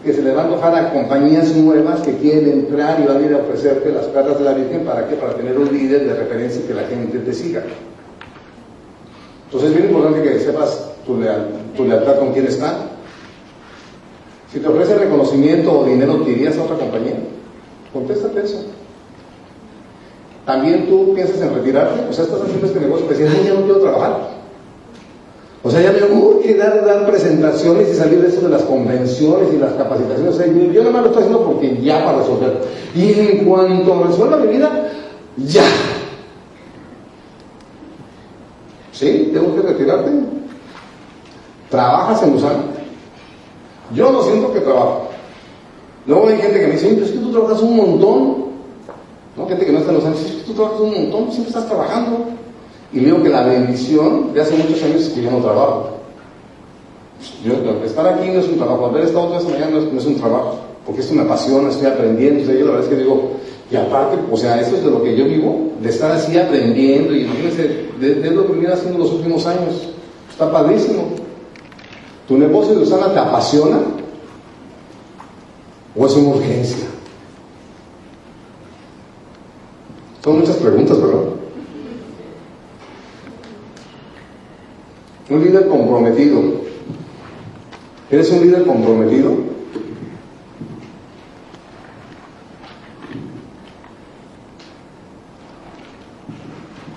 que 0.05 0.13
se 0.13 0.23
le 0.23 0.33
va 0.33 0.43
a 0.43 0.45
antojar 0.45 0.75
a 0.77 0.93
compañías 0.93 1.55
nuevas 1.57 2.01
que 2.03 2.17
quieren 2.19 2.49
entrar 2.49 3.01
y 3.01 3.07
van 3.07 3.17
a 3.17 3.27
ir 3.27 3.35
a 3.35 3.39
ofrecerte 3.39 3.93
las 3.93 4.07
cartas 4.07 4.39
de 4.39 4.45
la 4.45 4.55
Virgen, 4.55 4.85
¿para 4.85 5.09
qué? 5.09 5.17
Para 5.17 5.35
tener 5.35 5.59
un 5.59 5.73
líder 5.73 6.07
de 6.07 6.15
referencia 6.15 6.63
y 6.63 6.69
que 6.69 6.75
la 6.75 6.85
gente 6.85 7.19
te 7.19 7.35
siga. 7.35 7.65
Entonces 9.47 9.71
es 9.71 9.77
bien 9.77 9.89
importante 9.89 10.23
que 10.23 10.39
sepas 10.39 10.93
tu, 11.05 11.19
lealtad 11.19 11.58
con 12.19 12.33
quién 12.33 12.47
está. 12.47 12.77
Si 14.53 14.61
te 14.61 14.69
ofrece 14.69 14.97
reconocimiento 14.97 15.81
o 15.81 15.85
dinero, 15.85 16.23
¿te 16.23 16.31
irías 16.31 16.57
a 16.57 16.63
otra 16.63 16.77
compañía? 16.77 17.17
Contéstate 17.93 18.45
eso. 18.45 18.65
También 20.45 20.89
tú 20.89 21.13
piensas 21.15 21.41
en 21.43 21.55
retirarte, 21.55 22.09
o 22.09 22.13
sea, 22.13 22.25
estás 22.25 22.41
haciendo 22.41 22.67
este 22.67 22.81
negocio 22.81 23.07
decir, 23.07 23.29
ay, 23.31 23.45
ya 23.47 23.55
no 23.55 23.65
quiero 23.65 23.81
trabajar. 23.81 24.39
O 25.63 25.71
sea, 25.71 25.83
ya 25.83 25.93
me 25.93 26.03
urge 26.11 26.55
dar, 26.55 26.85
dar 26.85 27.07
presentaciones 27.07 27.91
y 27.91 27.95
salir 27.95 28.23
de 28.23 28.29
eso 28.29 28.41
de 28.41 28.49
las 28.49 28.63
convenciones 28.63 29.53
y 29.53 29.59
las 29.59 29.73
capacitaciones. 29.75 30.35
O 30.35 30.37
sea, 30.37 30.47
yo 30.47 30.81
nada 30.83 30.93
más 30.93 31.03
lo 31.03 31.09
estoy 31.09 31.25
haciendo 31.25 31.45
porque 31.45 31.77
ya 31.83 32.05
para 32.05 32.19
resolver. 32.19 32.61
Y 32.95 33.13
en 33.13 33.45
cuanto 33.45 34.05
resuelva 34.05 34.39
mi 34.39 34.47
vida, 34.47 34.91
ya. 35.37 35.65
¿Sí? 38.93 39.31
¿Tengo 39.35 39.55
que 39.55 39.63
retirarte? 39.63 40.38
¿Trabajas 41.71 42.23
en 42.23 42.35
Usana? 42.35 42.63
Yo 43.95 44.11
no 44.11 44.23
siento 44.23 44.53
que 44.53 44.61
trabajo. 44.61 45.09
Luego 46.07 46.29
hay 46.29 46.39
gente 46.39 46.61
que 46.61 46.67
me 46.67 46.73
dice, 46.73 47.03
es 47.03 47.11
que 47.11 47.19
tú 47.19 47.31
trabajas 47.31 47.61
un 47.61 47.77
montón. 47.77 48.49
¿No? 49.37 49.47
Gente 49.47 49.67
que 49.67 49.73
no 49.73 49.79
está 49.79 49.93
en 49.93 49.99
Usana 49.99 50.17
es 50.17 50.33
que 50.33 50.43
tú 50.45 50.55
trabajas 50.55 50.81
un 50.81 50.95
montón, 50.95 51.31
siempre 51.31 51.49
estás 51.49 51.67
trabajando. 51.67 52.25
Y 52.93 53.01
veo 53.01 53.23
que 53.23 53.29
la 53.29 53.43
bendición 53.43 54.33
de 54.33 54.41
hace 54.41 54.57
muchos 54.57 54.83
años 54.83 55.03
es 55.03 55.09
que 55.11 55.23
yo 55.23 55.31
no 55.31 55.39
trabajo. 55.39 55.91
Yo, 57.45 57.53
estar 57.85 58.07
aquí 58.07 58.31
no 58.31 58.41
es 58.41 58.49
un 58.49 58.57
trabajo, 58.57 58.87
haber 58.87 59.05
estado 59.05 59.27
toda 59.27 59.39
esta 59.39 59.51
mañana 59.51 59.81
no 59.93 59.99
es, 59.99 60.07
un 60.07 60.17
trabajo, 60.17 60.59
porque 60.87 61.01
esto 61.01 61.15
me 61.15 61.23
apasiona, 61.23 61.69
estoy 61.69 61.89
aprendiendo. 61.89 62.43
O 62.43 62.47
sea, 62.47 62.55
yo 62.55 62.65
la 62.65 62.73
verdad 62.73 62.85
es 62.85 62.97
que 62.97 63.03
digo, 63.03 63.31
y 63.71 63.77
aparte, 63.77 64.17
o 64.31 64.37
sea, 64.37 64.61
esto 64.61 64.77
es 64.77 64.85
de 64.85 64.91
lo 64.91 65.03
que 65.03 65.17
yo 65.17 65.25
vivo, 65.25 65.73
de 65.83 65.89
estar 65.91 66.13
así 66.13 66.39
aprendiendo, 66.39 67.15
y 67.15 67.23
imagínense, 67.23 67.89
de, 68.01 68.15
de 68.15 68.31
lo 68.31 68.47
que 68.47 68.53
venía 68.53 68.73
haciendo 68.73 68.99
los 68.99 69.13
últimos 69.13 69.47
años. 69.47 69.89
Está 70.31 70.51
padrísimo. 70.51 71.28
¿Tu 72.29 72.37
negocio 72.37 72.75
de 72.75 72.83
Usana 72.83 73.11
te 73.15 73.19
apasiona? 73.19 73.81
¿O 75.97 76.07
es 76.07 76.15
una 76.15 76.29
urgencia? 76.29 76.87
Son 80.23 80.41
muchas 80.41 80.57
preguntas, 80.57 81.01
¿verdad? 81.01 81.23
Un 85.31 85.43
líder 85.43 85.69
comprometido. 85.69 86.43
¿Eres 88.11 88.31
un 88.31 88.41
líder 88.43 88.67
comprometido? 88.67 89.35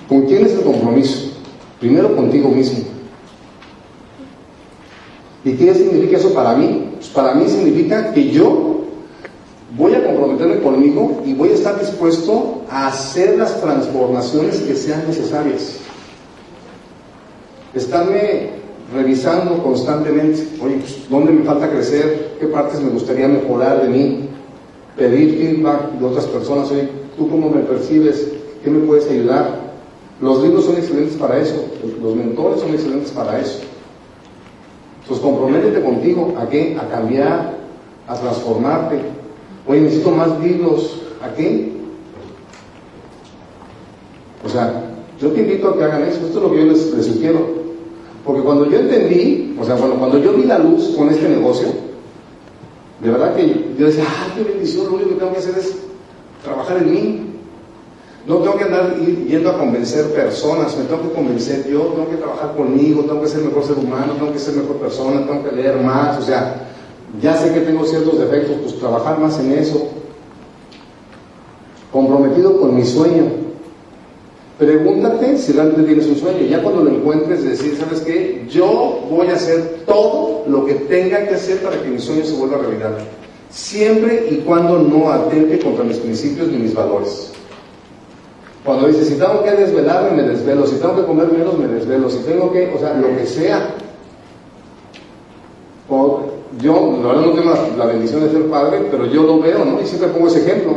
¿Con 0.10 0.26
quién 0.26 0.46
es 0.46 0.52
el 0.52 0.64
compromiso? 0.64 1.32
Primero 1.80 2.14
contigo 2.18 2.50
mismo. 2.50 3.01
¿Y 5.44 5.54
qué 5.54 5.74
significa 5.74 6.18
eso 6.18 6.34
para 6.34 6.56
mí? 6.56 6.90
Pues 6.96 7.08
para 7.10 7.34
mí 7.34 7.48
significa 7.48 8.14
que 8.14 8.30
yo 8.30 8.82
voy 9.78 9.94
a 9.96 10.06
comprometerme 10.06 10.60
conmigo 10.60 11.22
y 11.26 11.34
voy 11.34 11.50
a 11.50 11.54
estar 11.54 11.80
dispuesto 11.80 12.62
a 12.70 12.88
hacer 12.88 13.38
las 13.38 13.60
transformaciones 13.62 14.60
que 14.60 14.76
sean 14.76 15.04
necesarias 15.08 15.82
estarme 17.74 18.50
revisando 18.94 19.64
constantemente, 19.64 20.46
oye, 20.62 20.78
pues, 20.78 21.10
¿dónde 21.10 21.32
me 21.32 21.44
falta 21.44 21.70
crecer? 21.70 22.36
¿Qué 22.40 22.48
partes 22.48 22.82
me 22.82 22.90
gustaría 22.90 23.28
mejorar 23.28 23.84
de 23.84 23.90
mí? 23.90 24.30
Pedir 24.98 25.38
feedback 25.38 25.92
de 25.94 26.06
otras 26.06 26.26
personas, 26.26 26.70
oye, 26.72 26.90
¿tú 27.18 27.30
cómo 27.30 27.50
me 27.50 27.62
percibes? 27.62 28.28
¿Qué 28.64 28.70
me 28.70 28.86
puedes 28.86 29.10
ayudar? 29.10 29.72
Los 30.20 30.44
libros 30.44 30.66
son 30.66 30.76
excelentes 30.76 31.16
para 31.16 31.40
eso, 31.40 31.66
los 32.02 32.16
mentores 32.16 32.60
son 32.62 32.74
excelentes 32.74 33.12
para 33.12 33.40
eso. 33.40 33.60
Pues 35.12 35.20
comprométete 35.20 35.82
contigo, 35.82 36.34
¿a 36.40 36.48
qué? 36.48 36.78
A 36.80 36.88
cambiar, 36.88 37.58
a 38.08 38.16
transformarte. 38.16 38.98
Oye, 39.68 39.82
necesito 39.82 40.12
más 40.12 40.40
libros, 40.40 41.02
¿a 41.22 41.34
qué? 41.34 41.74
O 44.46 44.48
sea, 44.48 44.86
yo 45.20 45.32
te 45.32 45.42
invito 45.42 45.68
a 45.68 45.78
que 45.78 45.84
hagan 45.84 46.04
eso, 46.04 46.26
esto 46.26 46.38
es 46.38 46.44
lo 46.46 46.50
que 46.50 46.60
yo 46.60 46.64
les, 46.64 46.94
les 46.94 47.06
sugiero. 47.08 47.46
Porque 48.24 48.42
cuando 48.42 48.70
yo 48.70 48.80
entendí, 48.80 49.54
o 49.60 49.66
sea, 49.66 49.76
bueno, 49.76 49.96
cuando 49.96 50.18
yo 50.18 50.32
vi 50.32 50.44
la 50.44 50.60
luz 50.60 50.96
con 50.96 51.10
este 51.10 51.28
negocio, 51.28 51.68
de 53.02 53.12
verdad 53.12 53.36
que 53.36 53.74
yo 53.78 53.88
decía, 53.88 54.06
¡ay, 54.08 54.32
qué 54.38 54.50
bendición! 54.50 54.86
Lo 54.86 54.94
único 54.94 55.10
que 55.10 55.16
tengo 55.16 55.34
que 55.34 55.40
hacer 55.40 55.58
es 55.58 55.76
trabajar 56.42 56.78
en 56.78 56.90
mí. 56.90 57.31
No 58.28 58.38
tengo 58.38 58.58
que 58.58 58.64
andar 58.66 58.96
yendo 58.98 59.50
a 59.50 59.58
convencer 59.58 60.12
personas, 60.12 60.78
me 60.78 60.86
tengo 60.86 61.02
que 61.02 61.16
convencer 61.16 61.68
yo, 61.68 61.82
tengo 61.96 62.10
que 62.10 62.18
trabajar 62.18 62.56
conmigo, 62.56 63.04
tengo 63.04 63.22
que 63.22 63.28
ser 63.28 63.42
mejor 63.42 63.64
ser 63.64 63.78
humano, 63.78 64.14
tengo 64.14 64.32
que 64.32 64.40
ser 64.40 64.56
mejor 64.56 64.76
persona, 64.78 65.26
tengo 65.26 65.44
que 65.44 65.56
leer 65.56 65.78
más, 65.78 66.20
o 66.20 66.22
sea, 66.22 66.68
ya 67.20 67.36
sé 67.36 67.52
que 67.52 67.62
tengo 67.62 67.84
ciertos 67.86 68.20
defectos, 68.20 68.58
pues 68.62 68.80
trabajar 68.80 69.20
más 69.20 69.40
en 69.40 69.54
eso. 69.54 69.88
Comprometido 71.92 72.60
con 72.60 72.76
mi 72.76 72.86
sueño, 72.86 73.42
Pregúntate 74.62 75.40
si 75.40 75.54
realmente 75.54 75.82
tienes 75.82 76.06
un 76.06 76.18
sueño. 76.18 76.46
Ya 76.48 76.62
cuando 76.62 76.84
lo 76.84 76.92
encuentres, 76.92 77.44
decir, 77.44 77.76
¿sabes 77.80 78.02
qué? 78.02 78.46
Yo 78.48 79.08
voy 79.10 79.26
a 79.26 79.34
hacer 79.34 79.86
todo 79.88 80.44
lo 80.46 80.68
que 80.68 80.76
tenga 80.76 81.28
que 81.28 81.34
hacer 81.34 81.58
para 81.64 81.82
que 81.82 81.90
mi 81.90 81.98
sueño 81.98 82.24
se 82.24 82.36
vuelva 82.36 82.60
realidad. 82.60 82.96
Siempre 83.50 84.28
y 84.30 84.36
cuando 84.46 84.78
no 84.78 85.10
atente 85.12 85.58
contra 85.58 85.84
mis 85.84 85.98
principios 85.98 86.50
ni 86.50 86.58
mis 86.58 86.76
valores. 86.76 87.32
Cuando 88.66 88.88
dices, 88.88 89.08
si 89.08 89.16
tengo 89.16 89.44
que 89.44 89.52
desvelarme, 89.52 90.22
me 90.22 90.30
desvelo. 90.30 90.66
Si 90.68 90.76
tengo 90.76 90.96
que 90.96 91.04
comer 91.04 91.32
menos, 91.32 91.58
me 91.58 91.68
desvelo. 91.68 92.10
Si 92.10 92.20
tengo 92.20 92.52
que, 92.52 92.72
o 92.76 92.80
sea, 92.80 92.94
lo 92.94 93.08
que 93.18 93.26
sea. 93.26 93.76
yo, 96.60 97.00
la 97.02 97.08
verdad 97.08 97.26
no 97.26 97.32
tengo 97.34 97.54
la, 97.78 97.86
bendición 97.86 98.24
de 98.24 98.32
ser 98.32 98.50
padre, 98.50 98.88
pero 98.92 99.06
yo 99.08 99.24
lo 99.24 99.40
veo, 99.40 99.66
¿no? 99.66 99.82
Y 99.82 99.86
siempre 99.86 100.10
pongo 100.10 100.28
ese 100.28 100.42
ejemplo. 100.42 100.74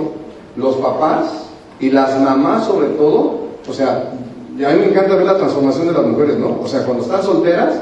Los 0.57 0.77
papás 0.77 1.51
y 1.81 1.91
las 1.91 2.19
mamás 2.21 2.67
sobre 2.67 2.89
todo 2.91 3.45
o 3.69 3.73
sea, 3.73 4.13
a 4.55 4.71
mí 4.73 4.79
me 4.79 4.87
encanta 4.87 5.17
ver 5.17 5.27
la 5.27 5.39
transformación 5.39 5.87
de 5.87 5.93
las 5.95 6.07
mujeres, 6.07 6.39
¿no? 6.39 6.59
O 6.63 6.67
sea, 6.67 6.85
cuando 6.85 7.03
están 7.03 7.23
solteras 7.23 7.81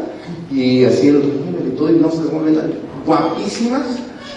y 0.50 0.84
así 0.84 1.08
el 1.08 1.22
y 1.66 1.76
todo 1.76 1.90
y 1.90 1.96
no 1.96 2.10
se 2.10 2.22
desmueven, 2.22 2.78
guapísimas, 3.04 3.82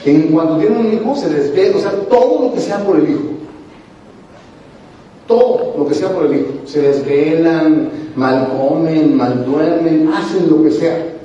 en 0.05 0.23
cuanto 0.29 0.57
tienen 0.57 0.79
un 0.79 0.93
hijo 0.93 1.15
se 1.15 1.29
les 1.29 1.75
o 1.75 1.79
sea, 1.79 1.91
todo 2.09 2.45
lo 2.45 2.53
que 2.53 2.61
sea 2.61 2.79
por 2.79 2.97
el 2.97 3.09
hijo. 3.09 3.21
Que 5.87 5.93
sea 5.93 6.13
por 6.13 6.25
el 6.25 6.35
hijo. 6.35 6.51
Se 6.65 6.81
desvelan, 6.81 7.89
mal 8.15 8.49
comen, 8.57 9.15
mal 9.15 9.45
duermen, 9.45 10.09
hacen 10.13 10.49
lo 10.49 10.63
que 10.63 10.71
sea. 10.71 11.15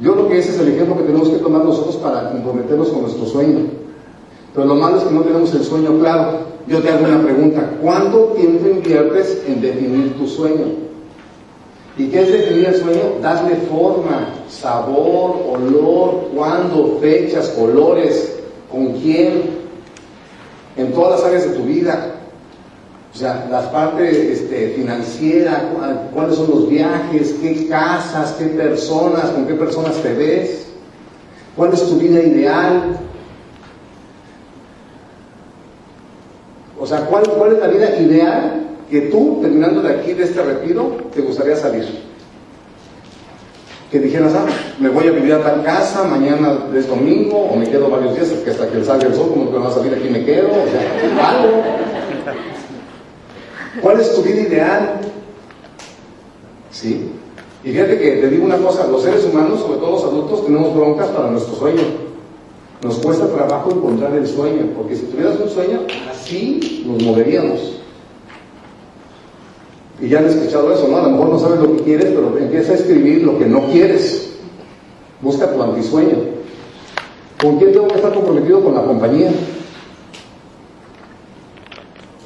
Yo 0.00 0.12
creo 0.14 0.28
que 0.28 0.38
ese 0.38 0.50
es 0.50 0.58
el 0.58 0.68
ejemplo 0.68 0.96
que 0.96 1.04
tenemos 1.04 1.28
que 1.28 1.36
tomar 1.36 1.64
nosotros 1.64 1.96
para 1.96 2.30
comprometernos 2.30 2.88
con 2.88 3.02
nuestro 3.02 3.26
sueño. 3.26 3.60
Pero 4.54 4.66
lo 4.66 4.74
malo 4.74 4.98
es 4.98 5.04
que 5.04 5.14
no 5.14 5.22
tenemos 5.22 5.54
el 5.54 5.64
sueño 5.64 5.98
claro. 6.00 6.54
Yo 6.66 6.80
te 6.80 6.90
hago 6.90 7.04
una 7.04 7.22
pregunta. 7.22 7.70
¿Cuánto 7.80 8.32
tiempo 8.36 8.68
inviertes 8.68 9.42
en 9.46 9.60
definir 9.60 10.14
tu 10.16 10.26
sueño? 10.26 10.84
¿Y 11.96 12.08
qué 12.08 12.22
es 12.22 12.32
definir 12.32 12.66
el 12.66 12.74
sueño? 12.74 13.02
Darle 13.22 13.56
forma, 13.68 14.28
sabor, 14.48 15.36
olor, 15.52 16.28
cuándo, 16.34 16.98
fechas, 17.00 17.50
colores, 17.50 18.36
con 18.70 18.94
quién, 18.94 19.42
en 20.76 20.92
todas 20.92 21.20
las 21.20 21.24
áreas 21.24 21.50
de 21.50 21.56
tu 21.56 21.62
vida. 21.62 22.13
O 23.14 23.16
sea, 23.16 23.46
las 23.48 23.66
partes 23.66 24.16
este, 24.16 24.70
financieras, 24.70 25.62
cuáles 26.12 26.34
son 26.34 26.50
los 26.50 26.68
viajes, 26.68 27.36
qué 27.40 27.68
casas, 27.68 28.34
qué 28.36 28.46
personas, 28.46 29.26
con 29.26 29.46
qué 29.46 29.54
personas 29.54 29.94
te 30.02 30.12
ves, 30.14 30.66
cuál 31.54 31.72
es 31.72 31.88
tu 31.88 31.96
vida 31.96 32.20
ideal. 32.20 32.98
O 36.80 36.84
sea, 36.84 37.06
¿cuál, 37.06 37.52
es 37.52 37.58
la 37.60 37.68
vida 37.68 37.96
ideal 38.00 38.66
que 38.90 39.02
tú, 39.02 39.38
terminando 39.40 39.80
de 39.80 39.94
aquí, 39.94 40.12
de 40.12 40.24
este 40.24 40.42
retiro, 40.42 40.96
te 41.14 41.20
gustaría 41.20 41.54
salir? 41.54 41.86
Que 43.92 44.00
dijeras, 44.00 44.32
ah, 44.34 44.46
me 44.80 44.88
voy 44.88 45.06
a 45.06 45.12
vivir 45.12 45.34
a 45.34 45.40
tal 45.40 45.62
casa, 45.62 46.02
mañana 46.02 46.64
es 46.74 46.88
domingo, 46.88 47.36
o 47.36 47.56
me 47.56 47.70
quedo 47.70 47.88
varios 47.88 48.16
días, 48.16 48.28
que 48.44 48.50
hasta 48.50 48.68
que 48.68 48.82
salga 48.82 49.06
el 49.06 49.14
sol, 49.14 49.30
como 49.30 49.52
que 49.52 49.58
va 49.58 49.68
a 49.68 49.72
salir 49.72 49.94
aquí 49.94 50.08
me 50.08 50.24
quedo, 50.24 50.48
o 50.48 50.66
sea, 50.68 51.28
algo. 51.28 51.62
¿Cuál 53.80 54.00
es 54.00 54.14
tu 54.14 54.22
vida 54.22 54.40
ideal? 54.40 55.00
¿Sí? 56.70 57.10
Y 57.64 57.70
fíjate 57.70 57.98
que 57.98 58.10
te 58.16 58.28
digo 58.28 58.44
una 58.44 58.58
cosa, 58.58 58.86
los 58.86 59.02
seres 59.02 59.24
humanos, 59.24 59.60
sobre 59.60 59.78
todo 59.78 59.92
los 59.92 60.04
adultos, 60.04 60.44
tenemos 60.44 60.74
broncas 60.74 61.08
para 61.08 61.30
nuestro 61.30 61.54
sueño. 61.56 61.82
Nos 62.82 62.98
cuesta 62.98 63.26
trabajo 63.28 63.70
encontrar 63.70 64.14
el 64.14 64.26
sueño, 64.26 64.66
porque 64.76 64.96
si 64.96 65.06
tuvieras 65.06 65.40
un 65.40 65.48
sueño, 65.48 65.80
así 66.10 66.84
nos 66.86 67.02
moveríamos. 67.02 67.80
Y 70.00 70.08
ya 70.08 70.18
han 70.18 70.26
escuchado 70.26 70.72
eso, 70.74 70.88
¿no? 70.88 70.98
A 70.98 71.02
lo 71.04 71.10
mejor 71.10 71.28
no 71.30 71.38
sabes 71.38 71.60
lo 71.60 71.76
que 71.76 71.82
quieres, 71.84 72.06
pero 72.06 72.36
empieza 72.36 72.72
a 72.72 72.76
escribir 72.76 73.22
lo 73.22 73.38
que 73.38 73.46
no 73.46 73.66
quieres. 73.70 74.32
Busca 75.22 75.50
tu 75.50 75.62
antisueño. 75.62 76.16
¿Con 77.40 77.56
quién 77.58 77.72
tengo 77.72 77.88
que 77.88 77.94
estar 77.94 78.12
comprometido? 78.12 78.62
Con 78.62 78.74
la 78.74 78.82
compañía. 78.82 79.30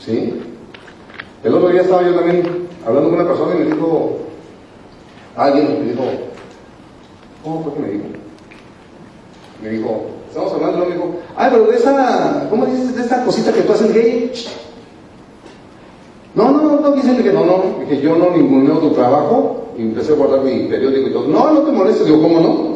¿Sí? 0.05 0.35
El 1.49 1.55
otro 1.55 1.71
día 1.71 1.81
estaba 1.81 2.03
yo 2.03 2.15
también 2.15 2.69
hablando 2.87 3.09
con 3.09 3.21
una 3.21 3.29
persona 3.29 3.55
y 3.55 3.59
me 3.61 3.75
dijo, 3.75 4.19
alguien 5.35 5.79
me 5.81 5.93
dijo, 5.93 6.03
¿cómo 7.43 7.63
fue 7.63 7.73
que 7.73 7.81
me 7.81 7.89
dijo? 7.89 8.05
Me 9.63 9.71
dijo, 9.71 10.07
estamos 10.29 10.53
hablando, 10.53 10.85
me 10.85 10.95
dijo, 10.95 11.15
ay, 11.37 11.49
pero 11.51 11.65
de 11.69 11.77
esa, 11.77 12.47
¿cómo 12.51 12.67
dices? 12.67 12.95
De 12.95 13.01
esta 13.01 13.25
cosita 13.25 13.51
que 13.51 13.63
tú 13.63 13.73
haces 13.73 13.95
gay. 13.95 14.31
No, 16.35 16.51
no, 16.51 16.63
no, 16.63 16.81
no, 16.81 16.91
dicen 16.93 17.17
que 17.17 17.33
no, 17.33 17.47
no, 17.47 17.89
que 17.89 17.99
yo 17.99 18.15
no 18.15 18.29
ninguneo 18.29 18.77
tu 18.81 18.91
trabajo 18.91 19.69
y 19.79 19.83
empecé 19.85 20.13
a 20.13 20.17
guardar 20.17 20.43
mi 20.43 20.65
periódico 20.65 21.09
y 21.09 21.13
todo. 21.15 21.29
No, 21.29 21.51
no 21.51 21.61
te 21.63 21.73
molestes, 21.73 22.05
digo, 22.05 22.21
¿cómo 22.21 22.41
no? 22.41 22.68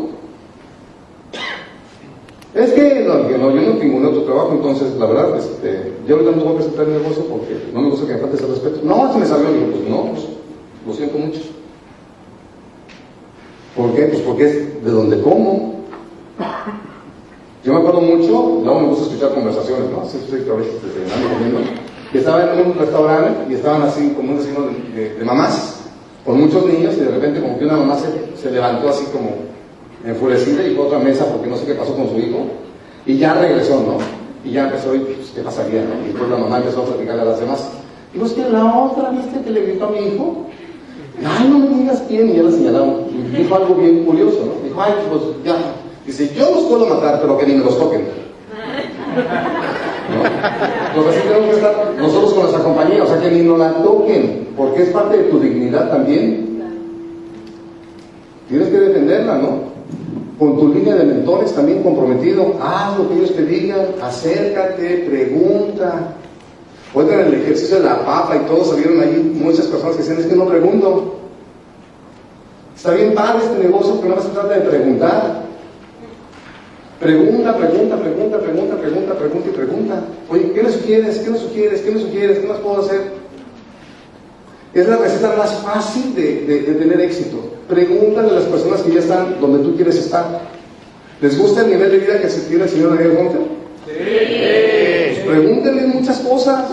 Es 2.62 2.70
que 2.74 3.04
no, 3.04 3.28
yo 3.28 3.38
no 3.38 3.50
ninguneo 3.50 4.10
tu 4.10 4.20
trabajo, 4.20 4.52
entonces 4.52 4.94
la 4.96 5.06
verdad, 5.06 5.36
este, 5.36 5.94
yo 6.06 6.14
ahorita 6.14 6.36
no 6.36 6.44
voy 6.44 6.52
a 6.52 6.56
presentar 6.58 6.86
el 6.86 6.92
negocio 6.92 7.24
porque 7.24 7.60
no 7.74 7.80
me 7.80 7.90
gusta 7.90 8.06
que 8.06 8.14
me 8.14 8.20
falte 8.20 8.36
ese 8.36 8.46
respeto. 8.46 8.80
No, 8.84 9.12
se 9.12 9.18
me 9.18 9.26
salió, 9.26 9.52
digo, 9.52 9.66
pues 9.72 9.88
no, 9.88 10.12
pues 10.12 10.28
lo 10.86 10.94
siento 10.94 11.18
mucho. 11.18 11.40
¿Por 13.76 13.92
qué? 13.94 14.02
Pues 14.02 14.20
porque 14.20 14.44
es 14.44 14.84
de 14.84 14.90
donde 14.92 15.20
como. 15.22 15.82
Yo 17.64 17.72
me 17.72 17.80
acuerdo 17.80 18.00
mucho, 18.00 18.60
no 18.64 18.78
me 18.78 18.86
gusta 18.86 19.06
escuchar 19.06 19.34
conversaciones, 19.34 19.90
¿no? 19.90 20.02
Así 20.02 20.18
estoy 20.18 20.48
a 20.48 20.54
veces 20.54 20.74
desde 20.82 21.28
comiendo, 21.34 21.60
que 22.12 22.18
estaba 22.18 22.54
en 22.54 22.64
un 22.64 22.78
restaurante 22.78 23.52
y 23.52 23.54
estaban 23.54 23.82
así 23.82 24.10
como 24.16 24.32
un 24.32 24.38
vecino 24.38 24.60
de, 24.94 25.24
mamás, 25.24 25.80
con 26.24 26.38
muchos 26.38 26.64
niños, 26.66 26.94
y 26.96 27.00
de 27.00 27.10
repente 27.10 27.40
como 27.40 27.58
que 27.58 27.64
una 27.64 27.76
mamá 27.78 27.96
se 27.96 28.50
levantó 28.52 28.88
así 28.88 29.04
como 29.06 29.51
enfurecida 30.04 30.66
y 30.66 30.74
fue 30.74 30.84
a 30.84 30.88
otra 30.88 30.98
mesa 30.98 31.26
porque 31.26 31.48
no 31.48 31.56
sé 31.56 31.66
qué 31.66 31.74
pasó 31.74 31.94
con 31.94 32.10
su 32.10 32.18
hijo, 32.18 32.38
y 33.06 33.18
ya 33.18 33.34
regresó, 33.34 33.76
¿no? 33.76 33.98
Y 34.44 34.52
ya 34.52 34.64
empezó, 34.64 34.94
y 34.94 35.00
pues, 35.00 35.32
¿qué 35.34 35.42
pasaría? 35.42 35.82
Y 35.82 36.08
después 36.08 36.30
la 36.30 36.38
mamá 36.38 36.58
empezó 36.58 36.82
a 36.82 36.86
platicarle 36.86 37.22
a 37.22 37.26
las 37.26 37.40
demás. 37.40 37.70
Digo, 38.12 38.26
es 38.26 38.32
que 38.32 38.48
la 38.48 38.78
otra, 38.78 39.10
¿viste 39.10 39.40
que 39.40 39.50
le 39.50 39.62
gritó 39.62 39.86
a 39.86 39.90
mi 39.90 39.98
hijo? 39.98 40.46
Ay, 41.24 41.48
no 41.48 41.58
me 41.58 41.68
digas 41.78 42.02
quién, 42.08 42.30
y 42.30 42.36
ya 42.36 42.42
la 42.42 42.50
señalaron. 42.50 43.02
Y 43.10 43.36
dijo 43.36 43.54
algo 43.54 43.74
bien 43.76 44.04
curioso, 44.04 44.46
¿no? 44.46 44.68
Dijo, 44.68 44.82
ay, 44.82 44.92
pues 45.08 45.22
ya. 45.44 45.56
Dice, 46.04 46.34
yo 46.36 46.50
los 46.50 46.64
puedo 46.64 46.86
matar, 46.86 47.20
pero 47.20 47.38
que 47.38 47.46
ni 47.46 47.54
me 47.54 47.64
los 47.64 47.78
toquen. 47.78 48.02
¿No? 48.02 48.22
Pues 50.94 51.16
así 51.16 51.28
tenemos 51.28 51.48
que 51.48 51.56
estar 51.56 51.94
nosotros 51.96 52.34
con 52.34 52.42
nuestra 52.42 52.64
compañía, 52.64 53.04
o 53.04 53.06
sea, 53.06 53.20
que 53.20 53.30
ni 53.30 53.42
nos 53.42 53.58
la 53.58 53.72
toquen, 53.82 54.48
porque 54.56 54.82
es 54.82 54.88
parte 54.90 55.16
de 55.16 55.24
tu 55.24 55.38
dignidad 55.38 55.90
también. 55.90 56.60
Tienes 58.48 58.68
que 58.68 58.80
defenderla, 58.80 59.38
¿no? 59.38 59.71
Con 60.38 60.58
tu 60.58 60.72
línea 60.72 60.96
de 60.96 61.04
mentores 61.04 61.52
también 61.52 61.82
comprometido, 61.82 62.56
haz 62.60 62.98
lo 62.98 63.08
que 63.08 63.16
ellos 63.16 63.34
te 63.34 63.44
digan, 63.44 63.86
acércate, 64.00 65.04
pregunta. 65.08 66.14
Oigan, 66.94 67.20
el 67.20 67.34
ejercicio 67.34 67.78
de 67.78 67.84
la 67.84 68.04
papa 68.04 68.36
y 68.36 68.46
todos 68.46 68.70
salieron 68.70 69.00
ahí 69.00 69.32
muchas 69.34 69.66
personas 69.66 69.96
que 69.96 70.02
decían, 70.02 70.20
es 70.20 70.26
que 70.26 70.36
no 70.36 70.46
pregunto. 70.46 71.14
Está 72.76 72.92
bien 72.92 73.14
padre 73.14 73.44
este 73.44 73.58
negocio, 73.62 73.98
pero 74.00 74.16
no 74.16 74.22
se 74.22 74.28
trata 74.30 74.54
de 74.54 74.60
preguntar. 74.62 75.42
Pregunta, 76.98 77.56
pregunta, 77.56 77.96
pregunta, 77.96 78.38
pregunta, 78.38 78.76
pregunta, 78.76 79.14
pregunta 79.14 79.48
y 79.48 79.52
pregunta. 79.52 80.02
Oye, 80.30 80.52
¿qué 80.52 80.62
me 80.62 80.70
sugieres? 80.70 81.18
¿Qué 81.18 81.30
me 81.30 81.38
sugieres? 81.38 81.80
¿Qué 81.80 81.90
me 81.90 82.00
sugieres? 82.00 82.38
¿Qué 82.38 82.46
más 82.46 82.58
puedo 82.58 82.80
hacer? 82.80 83.21
Es 84.74 84.88
la 84.88 84.96
receta 84.96 85.34
más 85.36 85.52
fácil 85.62 86.14
de, 86.14 86.46
de, 86.46 86.60
de 86.60 86.74
tener 86.74 87.00
éxito. 87.00 87.36
Pregúntale 87.68 88.30
a 88.30 88.32
las 88.32 88.44
personas 88.44 88.80
que 88.80 88.92
ya 88.92 89.00
están 89.00 89.40
donde 89.40 89.62
tú 89.62 89.76
quieres 89.76 89.96
estar. 89.96 90.40
¿Les 91.20 91.38
gusta 91.38 91.60
el 91.62 91.70
nivel 91.70 91.90
de 91.90 91.98
vida 91.98 92.20
que 92.20 92.28
se 92.28 92.48
tiene 92.48 92.64
el 92.64 92.70
señor 92.70 92.96
Daniel 92.96 93.16
Hunter? 93.20 93.40
Sí. 93.86 93.92
Pues 95.24 95.36
pregúntenle 95.38 95.82
muchas 95.88 96.18
cosas. 96.20 96.64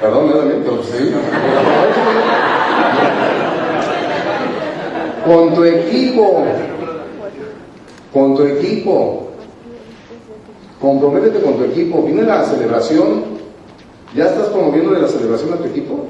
Perdón, 0.00 0.28
yo 0.28 0.38
también, 0.38 0.62
pero 0.64 0.82
sí. 0.82 1.12
Con 5.24 5.54
tu 5.54 5.64
equipo. 5.64 6.44
Con 8.12 8.36
tu 8.36 8.42
equipo. 8.44 9.28
Comprométete 10.80 11.40
con 11.40 11.58
tu 11.58 11.64
equipo. 11.64 12.02
Viene 12.02 12.22
la 12.22 12.44
celebración. 12.44 13.37
¿Ya 14.14 14.26
estás 14.26 14.48
promoviendo 14.48 14.92
la 14.92 15.08
celebración 15.08 15.52
a 15.52 15.56
tu 15.56 15.64
equipo? 15.64 16.06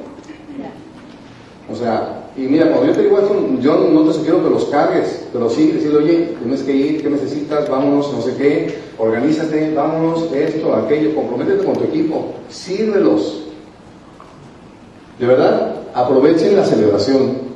O 1.71 1.75
sea, 1.75 2.31
y 2.37 2.43
mira, 2.43 2.71
cuando 2.71 2.87
yo 2.87 2.93
te 2.93 3.03
digo 3.03 3.19
esto, 3.19 3.35
yo 3.61 3.89
no 3.93 4.05
te 4.05 4.15
sugiero 4.15 4.43
que 4.43 4.51
los 4.51 4.67
cargues, 4.67 5.27
pero 5.33 5.51
sí 5.51 5.73
decirle, 5.73 5.99
oye, 5.99 6.35
tienes 6.41 6.63
que 6.63 6.73
ir, 6.73 7.03
¿qué 7.03 7.11
necesitas? 7.11 7.69
Vámonos, 7.69 8.13
no 8.13 8.23
sé 8.23 8.35
qué, 8.37 8.79
organízate, 8.97 9.75
vámonos, 9.75 10.33
esto, 10.33 10.75
aquello, 10.75 11.15
comprométete 11.15 11.65
con 11.65 11.75
tu 11.75 11.85
equipo, 11.85 12.35
sírvelos. 12.49 13.43
De 15.19 15.27
verdad, 15.27 15.75
aprovechen 15.95 16.57
la 16.57 16.65
celebración. 16.65 17.49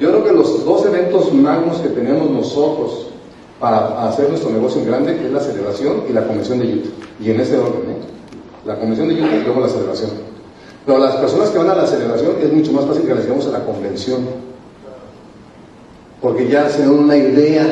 Yo 0.00 0.10
creo 0.10 0.24
que 0.24 0.32
los 0.32 0.64
dos 0.64 0.84
eventos 0.84 1.32
magnos 1.32 1.78
que 1.78 1.90
tenemos 1.90 2.28
nosotros 2.28 3.06
para 3.60 4.08
hacer 4.08 4.28
nuestro 4.28 4.50
negocio 4.50 4.80
en 4.80 4.88
grande 4.88 5.24
es 5.24 5.32
la 5.32 5.40
celebración 5.40 6.02
y 6.10 6.12
la 6.12 6.26
convención 6.26 6.58
de 6.58 6.66
YouTube. 6.66 6.94
Y 7.20 7.30
en 7.30 7.40
ese 7.40 7.56
orden, 7.56 7.90
¿eh? 7.90 8.13
La 8.64 8.76
convención 8.76 9.08
de 9.08 9.16
YouTube 9.16 9.40
y 9.40 9.44
luego 9.44 9.60
la 9.60 9.68
celebración. 9.68 10.10
Pero 10.86 10.98
las 10.98 11.16
personas 11.16 11.50
que 11.50 11.58
van 11.58 11.70
a 11.70 11.74
la 11.74 11.86
celebración 11.86 12.36
es 12.42 12.52
mucho 12.52 12.72
más 12.72 12.84
fácil 12.86 13.06
que 13.06 13.14
las 13.14 13.24
llevemos 13.24 13.46
a 13.46 13.50
la 13.50 13.64
convención. 13.64 14.26
Porque 16.20 16.48
ya 16.48 16.68
se 16.68 16.80
dan 16.82 16.90
una 16.90 17.16
idea. 17.16 17.66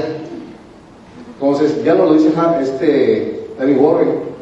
Entonces, 1.34 1.82
ya 1.84 1.94
nos 1.94 2.08
lo 2.08 2.14
dice 2.14 2.32
este 2.62 3.48
David 3.58 3.78
Warren. 3.78 4.32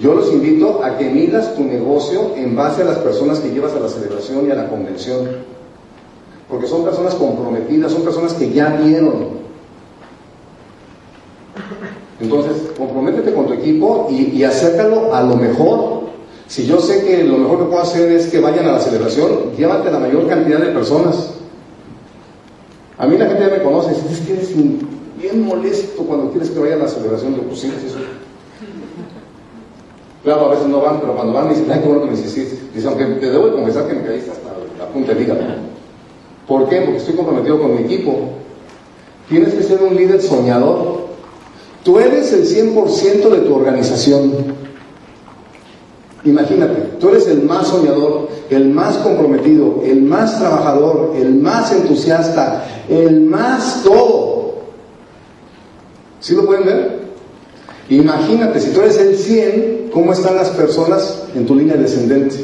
Yo 0.00 0.14
los 0.14 0.32
invito 0.32 0.84
a 0.84 0.96
que 0.96 1.10
midas 1.10 1.54
tu 1.56 1.64
negocio 1.64 2.32
en 2.36 2.54
base 2.54 2.82
a 2.82 2.84
las 2.84 2.98
personas 2.98 3.40
que 3.40 3.50
llevas 3.50 3.72
a 3.74 3.80
la 3.80 3.88
celebración 3.88 4.46
y 4.46 4.50
a 4.50 4.54
la 4.54 4.68
convención. 4.68 5.26
Porque 6.48 6.66
son 6.66 6.84
personas 6.84 7.14
comprometidas, 7.14 7.92
son 7.92 8.02
personas 8.02 8.32
que 8.34 8.50
ya 8.50 8.76
vieron. 8.76 9.47
Entonces, 12.20 12.52
comprométete 12.76 13.32
con 13.32 13.46
tu 13.46 13.52
equipo 13.52 14.08
y, 14.10 14.36
y 14.36 14.44
acércalo 14.44 15.14
a 15.14 15.22
lo 15.22 15.36
mejor. 15.36 16.08
Si 16.48 16.66
yo 16.66 16.80
sé 16.80 17.04
que 17.04 17.24
lo 17.24 17.38
mejor 17.38 17.58
que 17.58 17.64
puedo 17.64 17.82
hacer 17.82 18.10
es 18.10 18.26
que 18.28 18.40
vayan 18.40 18.66
a 18.66 18.72
la 18.72 18.80
celebración, 18.80 19.54
llévate 19.56 19.90
la 19.90 19.98
mayor 19.98 20.26
cantidad 20.26 20.58
de 20.58 20.72
personas. 20.72 21.34
A 22.96 23.06
mí 23.06 23.16
la 23.16 23.26
gente 23.26 23.44
ya 23.44 23.56
me 23.56 23.62
conoce, 23.62 23.92
es 23.92 24.20
que 24.20 24.32
eres 24.32 24.50
bien 25.20 25.42
molesto 25.44 26.02
cuando 26.02 26.30
quieres 26.30 26.50
que 26.50 26.58
vaya 26.58 26.74
a 26.74 26.78
la 26.78 26.88
celebración. 26.88 27.34
de 27.34 27.40
pues 27.42 27.60
sí, 27.60 27.72
eso. 27.86 27.98
Claro, 30.24 30.46
a 30.46 30.48
veces 30.50 30.66
no 30.66 30.80
van, 30.80 31.00
pero 31.00 31.14
cuando 31.14 31.32
van 31.32 31.46
me 31.46 31.54
dicen, 31.54 31.70
ay, 31.70 31.80
qué 31.80 31.86
bueno 31.86 32.02
que 32.02 32.10
me 32.10 32.14
hiciste. 32.14 32.58
Dice, 32.74 32.88
aunque 32.88 33.04
te 33.04 33.30
debo 33.30 33.46
de 33.46 33.52
confesar 33.52 33.86
que 33.86 33.94
me 33.94 34.02
caíste 34.02 34.30
hasta 34.30 34.50
la 34.78 34.88
punta 34.88 35.14
de 35.14 35.22
hígado. 35.22 35.40
¿Por 36.46 36.68
qué? 36.68 36.80
Porque 36.80 36.96
estoy 36.96 37.14
comprometido 37.14 37.60
con 37.60 37.76
mi 37.76 37.82
equipo. 37.82 38.30
Tienes 39.28 39.54
que 39.54 39.62
ser 39.62 39.82
un 39.82 39.94
líder 39.94 40.20
soñador. 40.20 41.07
Tú 41.88 41.98
eres 41.98 42.30
el 42.34 42.44
100% 42.44 43.30
de 43.30 43.38
tu 43.38 43.54
organización. 43.54 44.30
Imagínate, 46.22 46.82
tú 47.00 47.08
eres 47.08 47.26
el 47.28 47.44
más 47.44 47.68
soñador, 47.68 48.28
el 48.50 48.68
más 48.68 48.98
comprometido, 48.98 49.80
el 49.82 50.02
más 50.02 50.38
trabajador, 50.38 51.14
el 51.16 51.36
más 51.36 51.72
entusiasta, 51.72 52.84
el 52.90 53.22
más 53.22 53.82
todo. 53.84 54.64
¿Sí 56.20 56.34
lo 56.34 56.44
pueden 56.44 56.66
ver? 56.66 56.98
Imagínate, 57.88 58.60
si 58.60 58.68
tú 58.72 58.82
eres 58.82 58.98
el 58.98 59.16
100, 59.16 59.88
¿cómo 59.90 60.12
están 60.12 60.36
las 60.36 60.50
personas 60.50 61.22
en 61.34 61.46
tu 61.46 61.54
línea 61.54 61.76
descendente? 61.76 62.36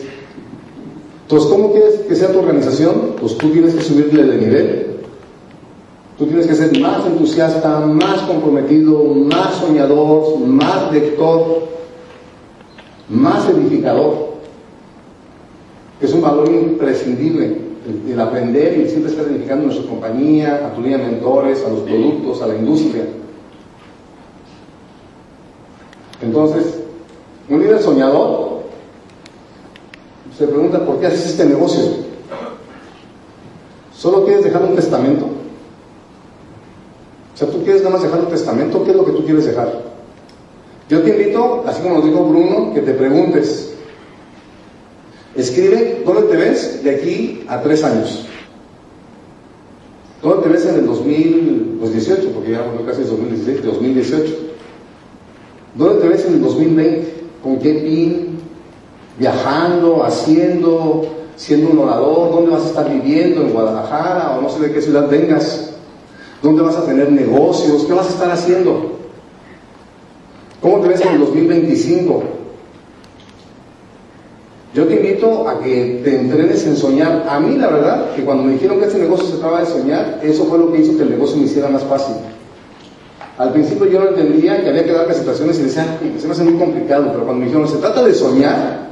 Entonces, 1.25 1.51
¿cómo 1.51 1.71
quieres 1.71 1.97
que 2.09 2.17
sea 2.17 2.33
tu 2.33 2.39
organización? 2.39 3.17
Pues 3.21 3.37
tú 3.37 3.51
tienes 3.51 3.75
que 3.75 3.83
subirle 3.83 4.25
de 4.25 4.39
nivel. 4.39 4.94
Tú 6.19 6.27
tienes 6.27 6.47
que 6.47 6.55
ser 6.55 6.79
más 6.79 7.05
entusiasta, 7.07 7.81
más 7.81 8.23
comprometido, 8.23 9.03
más 9.03 9.57
soñador, 9.57 10.39
más 10.39 10.93
lector, 10.93 11.65
más 13.09 13.49
edificador. 13.49 14.35
Es 16.01 16.13
un 16.13 16.23
valor 16.23 16.49
imprescindible 16.49 17.59
el, 18.09 18.21
aprender 18.21 18.79
y 18.79 18.89
siempre 18.89 19.11
estar 19.11 19.27
edificando 19.27 19.65
a 19.65 19.67
nuestra 19.67 19.89
compañía, 19.89 20.67
a 20.67 20.75
tu 20.75 20.83
línea 20.83 20.99
de 20.99 21.05
mentores, 21.05 21.65
a 21.65 21.71
los 21.71 21.81
productos, 21.81 22.41
a 22.43 22.47
la 22.47 22.57
industria. 22.57 23.05
Entonces, 26.23 26.81
un 27.49 27.61
líder 27.61 27.83
soñador 27.83 28.63
se 30.39 30.47
pregunta, 30.47 30.85
¿por 30.87 30.99
qué 30.99 31.07
haces 31.07 31.27
este 31.27 31.45
negocio? 31.45 31.83
¿Solo 33.93 34.25
quieres 34.25 34.45
dejar 34.45 34.63
un 34.63 34.75
testamento? 34.75 35.34
O 37.35 37.37
sea, 37.37 37.49
tú 37.49 37.65
quieres 37.65 37.83
nada 37.83 37.95
más 37.95 38.03
dejar 38.03 38.21
un 38.21 38.29
testamento, 38.29 38.85
¿qué 38.85 38.93
es 38.93 38.97
lo 38.97 39.05
que 39.05 39.13
tú 39.13 39.25
quieres 39.25 39.45
dejar? 39.45 39.83
Yo 40.89 41.03
te 41.03 41.11
invito, 41.11 41.65
así 41.67 41.83
como 41.83 41.97
nos 41.97 42.05
dijo 42.05 42.25
Bruno, 42.25 42.73
que 42.73 42.81
te 42.81 42.95
preguntes. 42.95 43.73
Escribe, 45.35 46.03
¿dónde 46.07 46.23
te 46.23 46.37
ves 46.37 46.85
de 46.85 46.91
aquí 46.95 47.45
a 47.49 47.61
tres 47.61 47.83
años? 47.83 48.27
¿Dónde 50.23 50.45
te 50.45 50.49
ves 50.51 50.67
en 50.67 50.75
el 50.77 50.87
2018? 50.87 52.31
Porque 52.33 52.53
ya 52.53 52.65
casi 52.87 53.03
es 53.03 53.11
2016, 53.11 53.65
2018. 53.65 54.33
¿Dónde 55.75 56.01
te 56.01 56.09
ves 56.09 56.25
en 56.27 56.35
el 56.35 56.41
2020? 56.41 57.15
¿Con 57.43 57.59
qué 57.59 57.75
pin? 57.75 58.39
¿Viajando? 59.19 60.05
¿Haciendo? 60.05 61.03
¿Siendo 61.35 61.71
un 61.71 61.79
orador? 61.81 62.31
¿Dónde 62.31 62.53
vas 62.53 62.63
a 62.63 62.69
estar 62.69 62.89
viviendo? 62.89 63.43
¿En 63.43 63.51
Guadalajara? 63.51 64.39
¿O 64.39 64.43
no 64.43 64.49
sé 64.49 64.61
de 64.61 64.73
qué 64.73 64.81
ciudad 64.81 65.11
vengas? 65.11 65.74
¿Dónde 66.45 66.61
vas 66.61 66.77
a 66.77 66.85
tener 66.85 67.11
negocios? 67.11 67.85
¿Qué 67.85 67.95
vas 67.95 68.07
a 68.07 68.11
estar 68.11 68.31
haciendo? 68.31 68.99
¿Cómo 70.61 70.81
te 70.81 70.89
ves 70.89 71.01
en 71.01 71.09
el 71.15 71.21
2025? 71.21 72.23
Yo 74.75 74.85
te 74.87 74.97
invito 74.97 75.49
a 75.49 75.61
que 75.61 76.03
te 76.05 76.21
entrenes 76.21 76.67
en 76.67 76.77
soñar. 76.77 77.25
A 77.31 77.41
mí, 77.41 77.57
la 77.57 77.69
verdad, 77.69 78.15
que 78.15 78.25
cuando 78.25 78.43
me 78.43 78.53
dijeron 78.53 78.79
que 78.79 78.85
este 78.85 78.99
negocio 78.99 79.25
se 79.25 79.33
trataba 79.39 79.61
de 79.61 79.67
soñar, 79.67 80.21
eso 80.23 80.45
fue 80.45 80.59
lo 80.59 80.71
que 80.71 80.83
hizo 80.83 80.95
que 80.99 81.05
el 81.05 81.11
negocio 81.13 81.39
me 81.39 81.45
hiciera 81.45 81.71
más 81.71 81.83
fácil. 81.85 82.17
Al 83.39 83.51
principio 83.51 83.87
yo 83.87 84.01
no 84.01 84.09
entendía 84.11 84.63
que 84.63 84.69
había 84.69 84.85
que 84.85 84.93
dar 84.93 85.07
presentaciones 85.07 85.59
y 85.61 85.63
decía, 85.63 85.99
se 86.19 86.27
me 86.27 86.33
hace 86.33 86.45
muy 86.45 86.59
complicado, 86.59 87.07
pero 87.11 87.25
cuando 87.25 87.41
me 87.41 87.47
dijeron, 87.47 87.67
se 87.67 87.79
trata 87.79 88.05
de 88.05 88.13
soñar, 88.13 88.91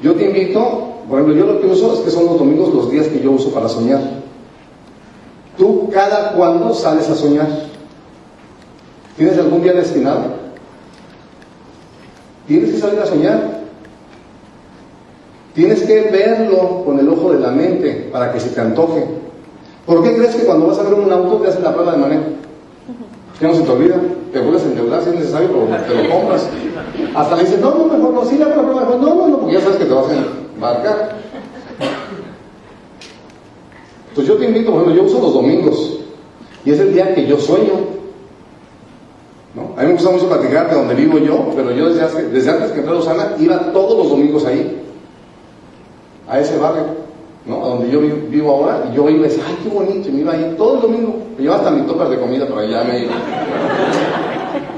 yo 0.00 0.14
te 0.14 0.26
invito, 0.26 0.92
por 1.08 1.18
ejemplo, 1.18 1.44
yo 1.44 1.52
lo 1.54 1.60
que 1.60 1.66
uso 1.66 1.94
es 1.94 2.00
que 2.00 2.10
son 2.12 2.26
los 2.26 2.38
domingos 2.38 2.72
los 2.72 2.88
días 2.88 3.08
que 3.08 3.20
yo 3.20 3.32
uso 3.32 3.50
para 3.50 3.68
soñar. 3.68 4.27
¿Tú 5.58 5.90
cada 5.90 6.32
cuándo 6.32 6.72
sales 6.72 7.10
a 7.10 7.16
soñar? 7.16 7.48
¿Tienes 9.16 9.36
algún 9.36 9.62
día 9.62 9.72
destinado? 9.72 10.22
Tienes 12.46 12.70
que 12.70 12.78
salir 12.78 13.00
a 13.00 13.06
soñar. 13.06 13.58
Tienes 15.54 15.82
que 15.82 16.02
verlo 16.02 16.84
con 16.84 17.00
el 17.00 17.08
ojo 17.08 17.32
de 17.32 17.40
la 17.40 17.50
mente 17.50 18.08
para 18.12 18.32
que 18.32 18.38
se 18.38 18.50
te 18.50 18.60
antoje. 18.60 19.04
¿Por 19.84 20.04
qué 20.04 20.14
crees 20.14 20.36
que 20.36 20.44
cuando 20.44 20.68
vas 20.68 20.78
a 20.78 20.84
ver 20.84 20.94
un 20.94 21.10
auto 21.10 21.38
te 21.38 21.48
hacen 21.48 21.64
la 21.64 21.74
prueba 21.74 21.92
de 21.92 21.98
manejo? 21.98 22.22
Que 23.40 23.48
no 23.48 23.54
se 23.54 23.62
te 23.62 23.70
olvida, 23.70 23.96
te 24.32 24.38
vuelves 24.38 24.62
a 24.62 24.66
endeudar 24.66 25.02
si 25.02 25.08
es 25.10 25.14
necesario, 25.16 25.48
pero 25.48 25.82
te 25.82 26.02
lo 26.02 26.14
compras. 26.14 26.48
Hasta 27.14 27.36
le 27.36 27.42
dices, 27.42 27.60
no, 27.60 27.70
no, 27.70 27.84
mejor 27.86 28.14
no, 28.14 28.24
sí 28.24 28.38
la 28.38 28.52
prueba, 28.52 28.86
no, 28.88 28.96
no, 28.98 29.28
no, 29.28 29.38
porque 29.38 29.54
ya 29.54 29.60
sabes 29.60 29.76
que 29.78 29.84
te 29.84 29.94
vas 29.94 30.06
a 30.08 30.54
embarcar. 30.54 31.17
Entonces 34.18 34.34
yo 34.34 34.40
te 34.40 34.50
invito, 34.50 34.72
bueno, 34.72 34.92
yo 34.92 35.04
uso 35.04 35.20
los 35.20 35.32
domingos, 35.32 36.00
y 36.64 36.72
es 36.72 36.80
el 36.80 36.92
día 36.92 37.14
que 37.14 37.24
yo 37.24 37.38
sueño. 37.38 37.74
¿no? 39.54 39.74
A 39.76 39.82
mí 39.82 39.86
me 39.86 39.92
gusta 39.92 40.10
mucho 40.10 40.26
platicar 40.26 40.68
de 40.68 40.74
donde 40.74 40.96
vivo 40.96 41.18
yo, 41.18 41.52
pero 41.54 41.70
yo 41.70 41.88
desde, 41.88 42.28
desde 42.30 42.50
antes 42.50 42.72
que 42.72 42.78
entré 42.78 42.90
a 42.90 42.96
Lozana 42.96 43.36
iba 43.38 43.72
todos 43.72 43.96
los 43.96 44.10
domingos 44.10 44.44
ahí, 44.44 44.82
a 46.26 46.40
ese 46.40 46.58
barrio. 46.58 46.82
¿no? 47.46 47.64
A 47.64 47.68
donde 47.68 47.92
yo 47.92 48.00
vivo 48.00 48.50
ahora, 48.50 48.90
y 48.90 48.96
yo 48.96 49.08
iba 49.08 49.20
y 49.20 49.28
decía, 49.28 49.44
ay, 49.46 49.56
qué 49.62 49.68
bonito, 49.68 50.08
y 50.08 50.10
me 50.10 50.20
iba 50.22 50.32
ahí 50.32 50.54
todo 50.58 50.74
el 50.74 50.80
domingo. 50.80 51.14
Me 51.36 51.44
llevaba 51.44 51.60
hasta 51.60 51.70
mi 51.70 51.86
topas 51.86 52.10
de 52.10 52.18
comida, 52.18 52.44
pero 52.44 52.58
allá 52.58 52.82
me 52.82 53.04
iba. 53.04 53.12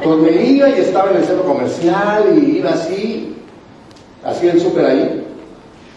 Pues 0.04 0.18
me 0.18 0.46
iba 0.50 0.68
y 0.68 0.80
estaba 0.80 1.12
en 1.12 1.16
el 1.16 1.24
centro 1.24 1.46
comercial 1.46 2.24
y 2.36 2.58
iba 2.58 2.72
así, 2.72 3.36
hacía 4.22 4.52
el 4.52 4.60
súper 4.60 4.84
ahí, 4.84 5.24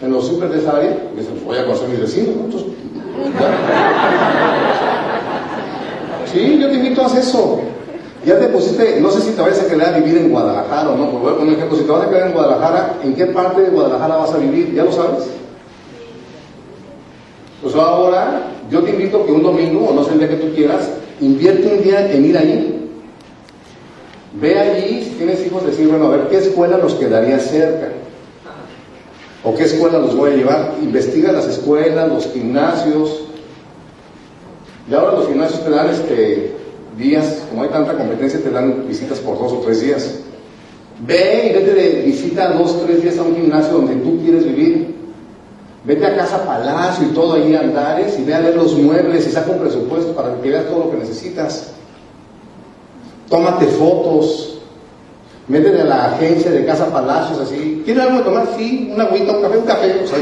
en 0.00 0.10
los 0.10 0.26
súper 0.26 0.48
de 0.48 0.60
esa 0.60 0.78
área, 0.78 0.96
porque 1.10 1.24
se 1.24 1.44
voy 1.44 1.58
a 1.58 1.66
conocer 1.66 1.88
a 1.88 1.90
mis 1.90 2.00
vecinos, 2.00 2.36
¿no? 2.36 2.93
Sí, 6.32 6.58
yo 6.60 6.68
te 6.68 6.74
invito 6.74 7.02
a 7.02 7.06
hacer 7.06 7.20
eso. 7.20 7.60
Ya 8.24 8.38
te 8.38 8.46
pusiste, 8.46 9.00
no 9.00 9.10
sé 9.10 9.20
si 9.20 9.32
te 9.32 9.42
vayas 9.42 9.60
a 9.60 9.68
quedar 9.68 9.94
a 9.94 9.98
vivir 9.98 10.16
en 10.16 10.30
Guadalajara 10.30 10.90
o 10.90 10.96
no, 10.96 11.10
poner 11.10 11.54
ejemplo, 11.54 11.76
si 11.76 11.84
te 11.84 11.92
vas 11.92 12.06
a 12.06 12.08
quedar 12.08 12.28
en 12.28 12.32
Guadalajara, 12.32 12.94
¿en 13.04 13.14
qué 13.14 13.26
parte 13.26 13.60
de 13.60 13.68
Guadalajara 13.68 14.16
vas 14.16 14.32
a 14.32 14.38
vivir? 14.38 14.72
¿Ya 14.72 14.84
lo 14.84 14.92
sabes? 14.92 15.28
Pues 17.62 17.74
ahora 17.74 18.42
yo 18.70 18.82
te 18.82 18.90
invito 18.90 19.26
que 19.26 19.32
un 19.32 19.42
domingo, 19.42 19.88
o 19.88 19.94
no 19.94 20.04
sé 20.04 20.12
el 20.12 20.20
día 20.20 20.28
que 20.28 20.36
tú 20.36 20.54
quieras, 20.54 20.88
invierte 21.20 21.68
un 21.68 21.82
día 21.82 22.10
en 22.10 22.24
ir 22.24 22.38
allí. 22.38 22.90
Ve 24.40 24.58
allí, 24.58 25.04
si 25.04 25.10
tienes 25.10 25.46
hijos, 25.46 25.64
decir, 25.64 25.86
bueno, 25.88 26.06
a 26.06 26.10
ver, 26.10 26.28
¿qué 26.28 26.38
escuela 26.38 26.78
nos 26.78 26.94
quedaría 26.94 27.38
cerca? 27.38 27.88
¿O 29.44 29.54
qué 29.54 29.64
escuela 29.64 29.98
los 29.98 30.16
voy 30.16 30.32
a 30.32 30.36
llevar? 30.36 30.74
Investiga 30.82 31.30
las 31.30 31.46
escuelas, 31.46 32.08
los 32.08 32.32
gimnasios. 32.32 33.24
Y 34.90 34.94
ahora 34.94 35.12
los 35.12 35.28
gimnasios 35.28 35.62
te 35.62 35.70
dan 35.70 35.90
este, 35.90 36.56
días, 36.98 37.42
como 37.50 37.62
hay 37.62 37.68
tanta 37.68 37.94
competencia, 37.94 38.40
te 38.40 38.50
dan 38.50 38.88
visitas 38.88 39.18
por 39.18 39.38
dos 39.38 39.52
o 39.52 39.58
tres 39.58 39.82
días. 39.82 40.20
Ve 41.06 41.50
y 41.50 41.52
vete 41.52 41.74
de 41.74 42.02
visita 42.02 42.52
dos 42.52 42.72
o 42.72 42.80
tres 42.86 43.02
días 43.02 43.18
a 43.18 43.22
un 43.22 43.36
gimnasio 43.36 43.74
donde 43.74 43.96
tú 43.96 44.18
quieres 44.22 44.44
vivir. 44.44 44.94
Vete 45.84 46.06
a 46.06 46.16
Casa 46.16 46.46
Palacio 46.46 47.08
y 47.08 47.10
todo 47.10 47.34
ahí 47.34 47.54
Andares 47.54 48.18
y 48.18 48.24
ve 48.24 48.34
a 48.34 48.40
ver 48.40 48.56
los 48.56 48.72
muebles 48.74 49.26
y 49.26 49.30
saca 49.30 49.50
un 49.50 49.58
presupuesto 49.58 50.14
para 50.14 50.40
que 50.40 50.48
veas 50.48 50.64
todo 50.66 50.84
lo 50.84 50.90
que 50.90 50.96
necesitas. 50.96 51.72
Tómate 53.28 53.66
fotos. 53.66 54.53
Métete 55.46 55.82
a 55.82 55.84
la 55.84 56.04
agencia 56.06 56.50
de 56.50 56.64
Casa 56.64 56.86
Palacios 56.86 57.38
así. 57.38 57.82
¿Quieres 57.84 58.02
algo 58.02 58.18
de 58.18 58.24
tomar? 58.24 58.46
Sí, 58.56 58.90
una 58.94 59.04
agüita, 59.04 59.32
un 59.32 59.42
café, 59.42 59.58
un 59.58 59.66
café. 59.66 60.00
O 60.02 60.06
sea, 60.06 60.18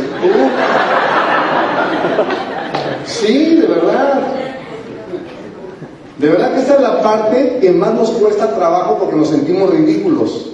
Sí, 3.06 3.56
de 3.56 3.66
verdad. 3.66 4.20
De 6.18 6.28
verdad 6.28 6.54
que 6.54 6.60
esa 6.60 6.74
es 6.74 6.80
la 6.80 7.02
parte 7.02 7.58
que 7.60 7.70
más 7.70 7.94
nos 7.94 8.10
cuesta 8.10 8.54
trabajo 8.54 8.98
porque 8.98 9.16
nos 9.16 9.28
sentimos 9.28 9.70
ridículos. 9.70 10.50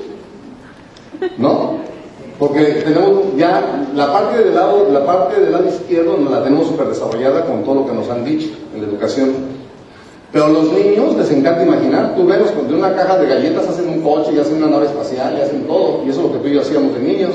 ¿No? 1.36 1.78
Porque 2.38 2.64
tenemos 2.84 3.36
ya 3.36 3.86
la 3.94 4.12
parte 4.12 4.44
del 4.44 4.54
lado, 4.54 4.88
la 4.92 5.04
parte 5.04 5.40
del 5.40 5.50
lado 5.50 5.66
izquierdo 5.66 6.16
nos 6.16 6.30
la 6.30 6.44
tenemos 6.44 6.68
súper 6.68 6.86
desarrollada 6.86 7.44
con 7.44 7.64
todo 7.64 7.74
lo 7.74 7.86
que 7.86 7.92
nos 7.92 8.08
han 8.08 8.24
dicho 8.24 8.50
en 8.74 8.82
la 8.82 8.88
educación. 8.88 9.57
Pero 10.32 10.44
a 10.44 10.48
los 10.48 10.72
niños 10.72 11.16
les 11.16 11.30
encanta 11.30 11.62
imaginar. 11.62 12.14
Tú 12.14 12.26
ves, 12.26 12.50
con 12.50 12.72
una 12.72 12.94
caja 12.94 13.18
de 13.18 13.28
galletas 13.28 13.66
hacen 13.66 13.88
un 13.88 14.02
coche 14.02 14.32
y 14.34 14.38
hacen 14.38 14.56
una 14.56 14.68
nave 14.68 14.86
espacial 14.86 15.36
y 15.38 15.40
hacen 15.40 15.66
todo. 15.66 16.02
Y 16.04 16.10
eso 16.10 16.20
es 16.20 16.26
lo 16.26 16.32
que 16.32 16.38
tú 16.40 16.48
y 16.48 16.54
yo 16.54 16.60
hacíamos 16.60 16.94
de 16.94 17.00
niños. 17.00 17.34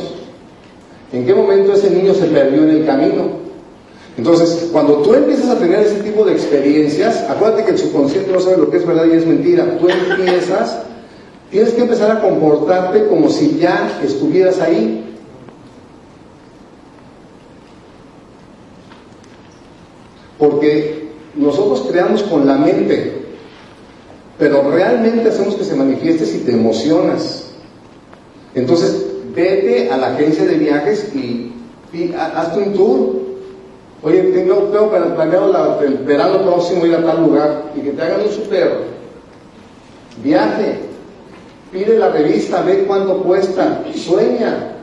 ¿En 1.12 1.26
qué 1.26 1.34
momento 1.34 1.74
ese 1.74 1.89
niño 1.89 2.14
se 2.14 2.26
perdió 2.26 2.64
en 2.64 2.70
el 2.70 2.86
camino? 2.86 3.44
Entonces, 4.16 4.70
cuando 4.72 4.98
tú 4.98 5.16
empiezas 5.16 5.50
a 5.50 5.58
tener 5.58 5.80
ese 5.80 6.02
tipo 6.02 6.24
de 6.24 6.34
experiencias, 6.34 7.26
acuérdate 7.28 7.66
que 7.66 7.72
el 7.72 7.78
subconsciente 7.80 8.32
no 8.32 8.39
sabe 8.39 8.58
lo 8.58 8.70
que 8.70 8.78
es 8.78 8.86
verdad 8.86 9.06
y 9.06 9.18
es 9.18 9.26
mentira. 9.26 9.78
Tú 9.80 9.89
empiezas, 9.89 10.84
tienes 11.50 11.74
que 11.74 11.82
empezar 11.82 12.12
a 12.12 12.22
comportarte 12.22 13.08
como 13.08 13.30
si 13.30 13.58
ya 13.58 14.00
estuvieras 14.04 14.60
ahí. 14.60 15.00
Porque 20.38 21.03
nosotros 21.36 21.88
creamos 21.90 22.24
con 22.24 22.46
la 22.46 22.56
mente, 22.56 23.24
pero 24.38 24.70
realmente 24.70 25.30
hacemos 25.30 25.56
que 25.56 25.64
se 25.64 25.76
manifieste 25.76 26.26
si 26.26 26.40
te 26.40 26.52
emocionas. 26.52 27.46
Entonces, 28.56 29.06
vete 29.36 29.90
a 29.92 29.98
la 29.98 30.14
agencia 30.14 30.46
de 30.46 30.56
viajes 30.56 31.14
y, 31.16 31.52
hazte 32.18 32.60
un 32.60 32.74
tour. 32.74 33.24
Oye, 34.04 34.22
tengo, 34.24 34.56
tengo 34.64 34.90
planeado 34.90 35.82
el 35.82 35.96
verano 36.00 36.42
próximo 36.44 36.86
ir 36.86 36.96
a 36.96 37.04
tal 37.04 37.24
lugar 37.24 37.72
y 37.76 37.82
que 37.82 37.92
te 37.92 38.02
hagan 38.02 38.22
un 38.22 38.32
super 38.32 38.80
viaje. 40.24 40.80
Pide 41.72 41.98
la 41.98 42.10
revista, 42.10 42.62
ve 42.62 42.84
cuánto 42.86 43.24
cuesta, 43.24 43.84
sueña. 43.96 44.74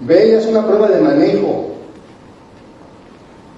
Ve 0.00 0.28
y 0.28 0.34
haz 0.34 0.46
una 0.46 0.66
prueba 0.66 0.88
de 0.88 1.00
manejo. 1.00 1.75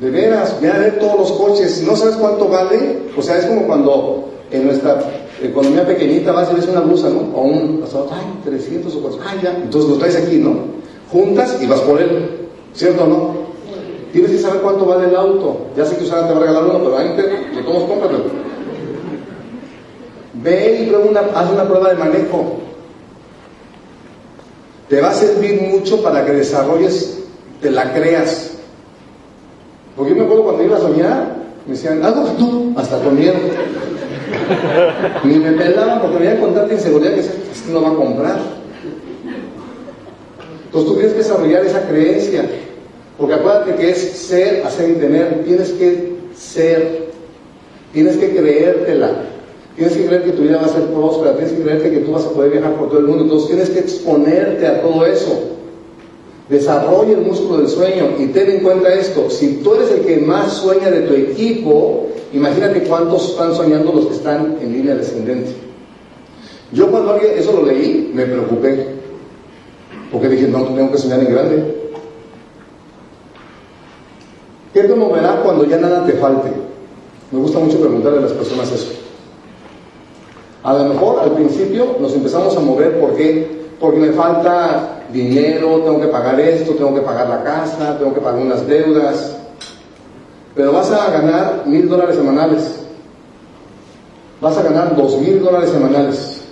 De 0.01 0.11
veras, 0.11 0.61
ve 0.61 0.71
a 0.71 0.79
ver 0.79 0.99
todos 0.99 1.19
los 1.19 1.33
coches. 1.33 1.83
¿No 1.83 1.97
sabes 1.97 2.17
cuánto 2.17 2.49
vale? 2.49 2.99
O 3.17 3.23
sea, 3.23 3.39
es 3.39 3.47
como 3.47 3.67
cuando 3.67 4.29
en 4.51 4.67
nuestra 4.67 5.01
economía 5.43 5.87
pequeñita 5.87 6.33
vas 6.33 6.51
y 6.53 6.55
ves 6.55 6.69
una 6.69 6.81
blusa, 6.81 7.09
¿no? 7.11 7.21
O 7.35 7.43
un, 7.43 7.85
ay, 7.85 8.41
300 8.45 8.95
o 8.95 9.01
400, 9.01 9.33
ay, 9.33 9.41
ya. 9.43 9.57
Entonces 9.63 9.91
lo 9.91 9.97
traes 9.97 10.17
aquí, 10.17 10.37
¿no? 10.37 10.57
Juntas 11.11 11.59
y 11.61 11.67
vas 11.67 11.81
por 11.81 12.01
él, 12.01 12.49
¿cierto 12.75 13.05
o 13.05 13.07
no? 13.07 13.49
Tienes 14.13 14.31
que 14.31 14.39
saber 14.39 14.61
cuánto 14.61 14.87
vale 14.87 15.09
el 15.09 15.17
auto. 15.17 15.67
Ya 15.77 15.85
sé 15.85 15.97
que 15.97 16.05
usted 16.05 16.17
te 16.17 16.33
va 16.33 16.37
a 16.37 16.41
regalar 16.41 16.65
uno, 16.65 16.79
pero 16.79 16.99
ahí 16.99 17.13
te, 17.17 17.23
de 17.23 17.63
todos 17.63 17.85
cómpratelo. 17.85 18.25
Ve 20.35 20.83
y 20.83 20.87
prueba 20.87 21.05
una, 21.05 21.21
haz 21.21 21.51
una 21.51 21.65
prueba 21.65 21.91
de 21.91 21.97
manejo. 21.97 22.59
Te 24.89 25.01
va 25.01 25.11
a 25.11 25.15
servir 25.15 25.61
mucho 25.61 26.03
para 26.03 26.25
que 26.25 26.33
desarrolles, 26.33 27.19
te 27.61 27.71
la 27.71 27.93
creas. 27.93 28.58
Porque 29.99 30.13
yo 30.13 30.19
me 30.19 30.25
acuerdo 30.27 30.45
cuando 30.45 30.63
iba 30.63 30.77
a 30.77 30.81
soñar, 30.81 31.37
me 31.67 31.73
decían, 31.73 32.05
algo 32.05 32.23
tú, 32.39 32.73
hasta 32.77 33.01
con 33.01 33.19
miedo. 33.19 33.35
Ni 35.25 35.35
me 35.41 35.51
pelaban 35.53 36.01
porque 36.01 36.19
me 36.21 36.25
iban 36.27 36.37
con 36.39 36.55
tanta 36.55 36.73
inseguridad 36.73 37.15
que 37.15 37.21
es 37.21 37.31
que 37.67 37.73
no 37.73 37.83
va 37.83 37.89
a 37.89 37.95
comprar. 37.95 38.39
Entonces 40.67 40.89
tú 40.89 40.95
tienes 40.95 41.13
que 41.13 41.19
desarrollar 41.19 41.67
esa 41.67 41.83
creencia. 41.89 42.45
Porque 43.19 43.35
acuérdate 43.35 43.75
que 43.75 43.91
es 43.91 43.99
ser, 43.99 44.65
hacer 44.65 44.91
y 44.91 44.95
tener. 44.95 45.43
Tienes 45.45 45.71
que 45.73 46.13
ser. 46.37 47.09
Tienes 47.93 48.17
que 48.19 48.37
creértela. 48.37 49.11
Tienes 49.75 49.97
que 49.97 50.07
creer 50.07 50.23
que 50.23 50.33
tu 50.33 50.43
vida 50.43 50.59
va 50.59 50.67
a 50.67 50.69
ser 50.69 50.85
próspera. 50.85 51.35
Tienes 51.35 51.55
que 51.55 51.63
creerte 51.63 51.91
que 51.91 51.99
tú 51.99 52.13
vas 52.13 52.25
a 52.25 52.31
poder 52.31 52.53
viajar 52.53 52.75
por 52.75 52.89
todo 52.89 53.01
el 53.01 53.07
mundo. 53.07 53.25
Entonces 53.25 53.49
tienes 53.49 53.71
que 53.71 53.81
exponerte 53.81 54.65
a 54.65 54.81
todo 54.81 55.05
eso. 55.05 55.58
Desarrolla 56.49 57.13
el 57.13 57.21
músculo 57.21 57.59
del 57.59 57.69
sueño 57.69 58.15
y 58.19 58.29
ten 58.29 58.51
en 58.51 58.61
cuenta 58.61 58.93
esto, 58.95 59.29
si 59.29 59.57
tú 59.57 59.75
eres 59.75 59.91
el 59.91 60.01
que 60.01 60.17
más 60.19 60.55
sueña 60.55 60.91
de 60.91 61.03
tu 61.03 61.15
equipo, 61.15 62.07
imagínate 62.33 62.85
cuántos 62.85 63.31
están 63.31 63.55
soñando 63.55 63.93
los 63.93 64.07
que 64.07 64.15
están 64.15 64.57
en 64.61 64.73
línea 64.73 64.95
descendente. 64.95 65.53
Yo 66.73 66.91
cuando 66.91 67.17
eso 67.17 67.53
lo 67.53 67.67
leí, 67.67 68.11
me 68.15 68.25
preocupé, 68.25 68.87
porque 70.11 70.29
dije, 70.29 70.49
no, 70.49 70.65
tengo 70.65 70.91
que 70.91 70.99
soñar 70.99 71.21
en 71.21 71.33
grande. 71.33 71.79
¿Qué 74.73 74.85
te 74.85 74.95
moverá 74.95 75.43
cuando 75.43 75.65
ya 75.65 75.77
nada 75.79 76.07
te 76.07 76.13
falte? 76.13 76.51
Me 77.31 77.41
gusta 77.41 77.59
mucho 77.59 77.79
preguntarle 77.79 78.19
a 78.19 78.23
las 78.23 78.33
personas 78.33 78.73
eso. 78.73 78.93
A 80.63 80.75
lo 80.75 80.85
mejor 80.85 81.21
al 81.21 81.33
principio 81.33 81.97
nos 82.01 82.15
empezamos 82.15 82.57
a 82.57 82.61
mover. 82.61 82.99
Porque 82.99 83.99
me 83.99 84.13
falta 84.13 84.98
dinero, 85.13 85.81
tengo 85.81 86.01
que 86.01 86.09
pagar 86.09 86.39
esto, 86.41 86.75
tengo 86.75 86.95
que 86.95 87.01
pagar 87.01 87.29
la 87.29 87.43
casa, 87.43 87.99
tengo 87.99 88.15
que 88.15 88.21
pagar 88.21 88.41
unas 88.41 88.67
deudas. 88.67 89.37
Pero 90.55 90.73
vas 90.73 90.91
a 90.91 91.11
ganar 91.11 91.63
mil 91.67 91.89
dólares 91.89 92.17
semanales. 92.17 92.81
Vas 94.41 94.57
a 94.57 94.63
ganar 94.63 94.97
dos 94.97 95.19
mil 95.21 95.43
dólares 95.43 95.71
semanales. 95.71 96.43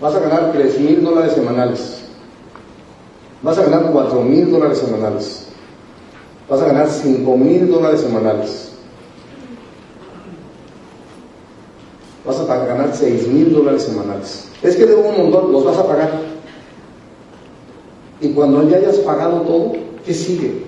Vas 0.00 0.14
a 0.14 0.20
ganar 0.20 0.52
tres 0.52 0.78
mil 0.78 1.02
dólares 1.02 1.32
semanales. 1.32 2.04
Vas 3.42 3.58
a 3.58 3.62
ganar 3.62 3.90
cuatro 3.92 4.22
mil 4.22 4.50
dólares 4.50 4.78
semanales. 4.78 5.46
Vas 6.48 6.60
a 6.62 6.66
ganar 6.66 6.88
cinco 6.88 7.36
mil 7.36 7.70
dólares 7.70 8.00
semanales. 8.00 8.72
Vas 12.24 12.40
a 12.40 12.64
ganar 12.66 12.94
seis 12.94 13.26
mil 13.28 13.52
dólares 13.52 13.82
semanales. 13.82 14.48
Es 14.62 14.76
que 14.76 14.86
de 14.86 14.94
un 14.94 15.16
montón 15.16 15.52
los 15.52 15.64
vas 15.64 15.78
a 15.78 15.86
pagar. 15.86 16.37
Y 18.20 18.30
cuando 18.30 18.68
ya 18.68 18.78
hayas 18.78 18.96
pagado 18.98 19.42
todo, 19.42 19.72
¿qué 20.04 20.12
sigue? 20.12 20.64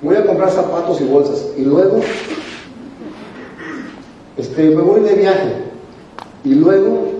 Voy 0.00 0.16
a 0.16 0.26
comprar 0.26 0.50
zapatos 0.50 1.00
y 1.00 1.04
bolsas. 1.04 1.48
Y 1.56 1.62
luego, 1.62 2.00
este, 4.36 4.70
me 4.70 4.82
voy 4.82 5.00
de 5.00 5.14
viaje. 5.14 5.52
Y 6.44 6.54
luego, 6.54 7.12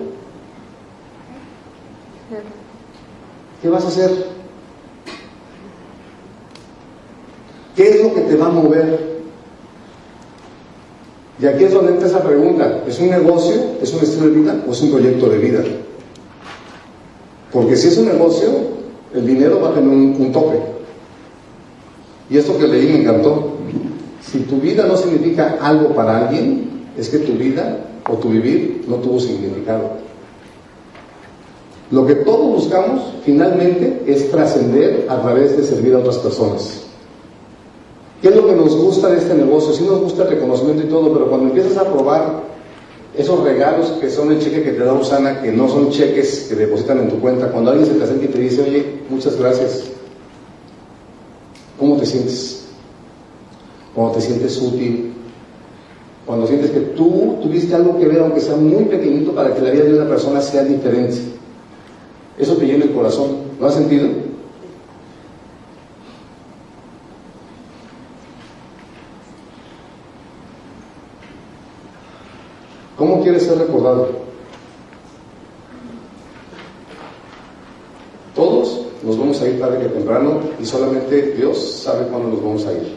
¿qué 3.61 3.69
vas 3.69 3.85
a 3.85 3.87
hacer? 3.87 4.11
¿Qué 7.75 7.89
es 7.89 8.03
lo 8.03 8.13
que 8.13 8.21
te 8.21 8.35
va 8.35 8.47
a 8.47 8.49
mover? 8.49 9.13
Y 11.39 11.45
aquí 11.45 11.63
es 11.63 11.73
donde 11.73 11.93
entra 11.93 12.07
esa 12.07 12.23
pregunta. 12.23 12.83
¿Es 12.87 12.99
un 12.99 13.09
negocio? 13.09 13.55
¿Es 13.81 13.93
un 13.93 14.01
estilo 14.01 14.27
de 14.27 14.35
vida? 14.35 14.63
¿O 14.67 14.71
es 14.71 14.81
un 14.81 14.91
proyecto 14.91 15.29
de 15.29 15.37
vida? 15.37 15.63
Porque 17.53 17.77
si 17.77 17.89
es 17.89 17.97
un 17.99 18.07
negocio, 18.07 18.49
el 19.13 19.27
dinero 19.27 19.61
va 19.61 19.69
a 19.69 19.73
tener 19.75 19.89
un, 19.89 20.31
tope. 20.31 20.59
Y 22.29 22.37
esto 22.37 22.57
que 22.57 22.67
leí 22.67 22.87
me 22.87 23.01
encantó. 23.01 23.51
Si 24.21 24.39
tu 24.39 24.57
vida 24.57 24.87
no 24.87 24.97
significa 24.97 25.59
algo 25.61 25.89
para 25.89 26.27
alguien, 26.27 26.87
es 26.97 27.09
que 27.09 27.19
tu 27.19 27.33
vida 27.33 27.77
o 28.09 28.13
tu 28.13 28.29
vivir 28.29 28.83
no 28.87 28.95
tuvo 28.95 29.19
significado. 29.19 29.91
Lo 31.91 32.07
que 32.07 32.15
todos 32.15 32.63
buscamos 32.63 33.13
finalmente 33.23 34.01
es 34.07 34.31
trascender 34.31 35.05
a 35.07 35.21
través 35.21 35.55
de 35.55 35.63
servir 35.63 35.93
a 35.93 35.99
otras 35.99 36.17
personas. 36.17 36.81
¿Qué 38.23 38.29
es 38.29 38.35
lo 38.35 38.47
que 38.47 38.53
nos 38.53 38.75
gusta 38.75 39.09
de 39.09 39.17
este 39.17 39.35
negocio? 39.35 39.73
Sí 39.73 39.83
nos 39.83 39.99
gusta 39.99 40.23
el 40.23 40.29
reconocimiento 40.29 40.83
y 40.83 40.89
todo, 40.89 41.13
pero 41.13 41.27
cuando 41.27 41.49
empiezas 41.49 41.77
a 41.77 41.83
probar 41.83 42.41
esos 43.17 43.43
regalos 43.43 43.89
que 44.01 44.09
son 44.09 44.31
el 44.31 44.39
cheque 44.39 44.63
que 44.63 44.71
te 44.71 44.83
da 44.83 44.93
Usana, 44.93 45.41
que 45.41 45.51
no 45.51 45.67
son 45.69 45.91
cheques 45.91 46.47
que 46.49 46.55
depositan 46.55 46.99
en 46.99 47.09
tu 47.09 47.19
cuenta, 47.19 47.51
cuando 47.51 47.71
alguien 47.71 47.87
se 47.87 47.95
te 47.95 48.03
acerca 48.03 48.25
y 48.25 48.29
te 48.29 48.39
dice, 48.39 48.61
oye, 48.63 48.85
muchas 49.09 49.37
gracias, 49.37 49.83
¿cómo 51.79 51.97
te 51.97 52.05
sientes? 52.05 52.65
Cuando 53.93 54.13
te 54.13 54.21
sientes 54.21 54.59
útil, 54.59 55.13
cuando 56.25 56.47
sientes 56.47 56.71
que 56.71 56.79
tú 56.79 57.37
tuviste 57.41 57.75
algo 57.75 57.99
que 57.99 58.07
ver, 58.07 58.21
aunque 58.21 58.39
sea 58.39 58.55
muy 58.55 58.85
pequeñito, 58.85 59.33
para 59.35 59.53
que 59.53 59.61
la 59.61 59.71
vida 59.71 59.83
de 59.83 59.93
una 59.93 60.07
persona 60.07 60.41
sea 60.41 60.63
diferente. 60.63 61.17
Eso 62.37 62.55
te 62.55 62.65
llena 62.65 62.85
el 62.85 62.93
corazón. 62.93 63.43
¿Lo 63.59 63.67
has 63.67 63.75
sentido? 63.75 64.07
¿Cómo 73.03 73.21
quieres 73.21 73.43
ser 73.43 73.57
recordado? 73.57 74.07
Todos 78.33 78.85
nos 79.03 79.19
vamos 79.19 79.41
a 79.41 79.49
ir 79.49 79.59
tarde 79.59 79.79
que 79.79 79.89
temprano 79.89 80.39
y 80.57 80.65
solamente 80.65 81.33
Dios 81.33 81.81
sabe 81.83 82.07
cuándo 82.07 82.29
nos 82.29 82.41
vamos 82.41 82.65
a 82.65 82.71
ir. 82.71 82.95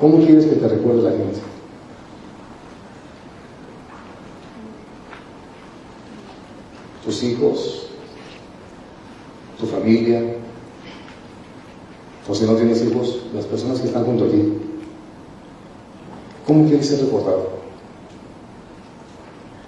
¿Cómo 0.00 0.16
quieres 0.26 0.46
que 0.46 0.56
te 0.56 0.66
recuerde 0.66 1.02
la 1.02 1.10
gente? 1.10 1.38
Tus 7.04 7.22
hijos, 7.22 7.86
tu 9.60 9.66
familia, 9.66 10.40
o 12.30 12.34
si 12.34 12.44
no 12.44 12.54
tienes 12.54 12.80
hijos, 12.84 13.22
las 13.34 13.44
personas 13.44 13.80
que 13.80 13.88
están 13.88 14.04
junto 14.04 14.24
a 14.24 14.28
ti. 14.28 14.52
¿Cómo 16.46 16.64
quieres 16.68 16.86
ser 16.86 17.00
recordado? 17.00 17.48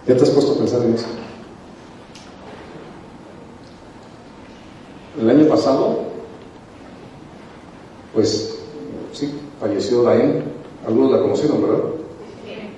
¿Ya 0.07 0.17
te 0.17 0.23
has 0.23 0.31
puesto 0.31 0.53
a 0.53 0.59
pensar 0.59 0.83
en 0.83 0.95
eso? 0.95 1.07
El 5.21 5.29
año 5.29 5.49
pasado, 5.49 6.03
pues 8.15 8.59
sí, 9.13 9.33
falleció 9.61 10.05
Daen, 10.05 10.45
algunos 10.87 11.11
la 11.11 11.21
conocieron, 11.21 11.63
¿verdad? 11.63 11.85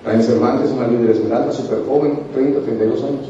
Daen 0.02 0.22
Cervantes, 0.22 0.70
una 0.70 0.86
líder 0.86 1.10
esmeralda, 1.10 1.52
súper 1.52 1.84
joven, 1.86 2.20
30, 2.32 2.60
32 2.60 3.02
años. 3.04 3.26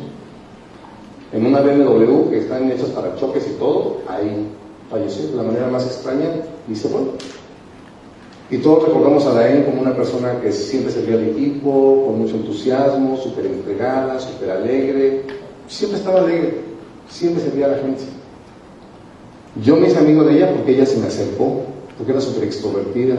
En 1.32 1.46
una 1.46 1.60
BMW 1.60 2.30
que 2.30 2.38
están 2.38 2.70
hechas 2.70 2.90
para 2.90 3.16
choques 3.16 3.44
y 3.48 3.58
todo, 3.58 3.98
ahí 4.08 4.48
falleció 4.90 5.28
de 5.28 5.36
la 5.36 5.42
manera 5.42 5.68
más 5.68 5.86
extraña 5.86 6.28
y 6.68 6.74
se 6.74 6.88
fue. 6.88 7.00
Y 8.50 8.58
todos 8.58 8.86
recordamos 8.86 9.24
a 9.26 9.32
Daen 9.32 9.64
como 9.64 9.80
una 9.80 9.96
persona 9.96 10.40
que 10.40 10.52
siempre 10.52 10.92
servía 10.92 11.16
al 11.16 11.28
equipo, 11.28 12.04
con 12.06 12.20
mucho 12.20 12.36
entusiasmo, 12.36 13.16
súper 13.16 13.46
entregada, 13.46 14.18
súper 14.20 14.50
alegre, 14.50 15.24
Siempre 15.68 15.98
estaba 15.98 16.20
alegre, 16.20 16.58
siempre 17.08 17.42
servía 17.42 17.66
a 17.66 17.70
la 17.70 17.78
gente. 17.78 18.02
Yo 19.62 19.76
me 19.76 19.88
hice 19.88 19.98
amigo 19.98 20.24
de 20.24 20.36
ella 20.36 20.52
porque 20.52 20.72
ella 20.72 20.84
se 20.84 20.98
me 20.98 21.06
acercó, 21.06 21.62
porque 21.96 22.12
era 22.12 22.20
súper 22.20 22.44
extrovertida. 22.44 23.16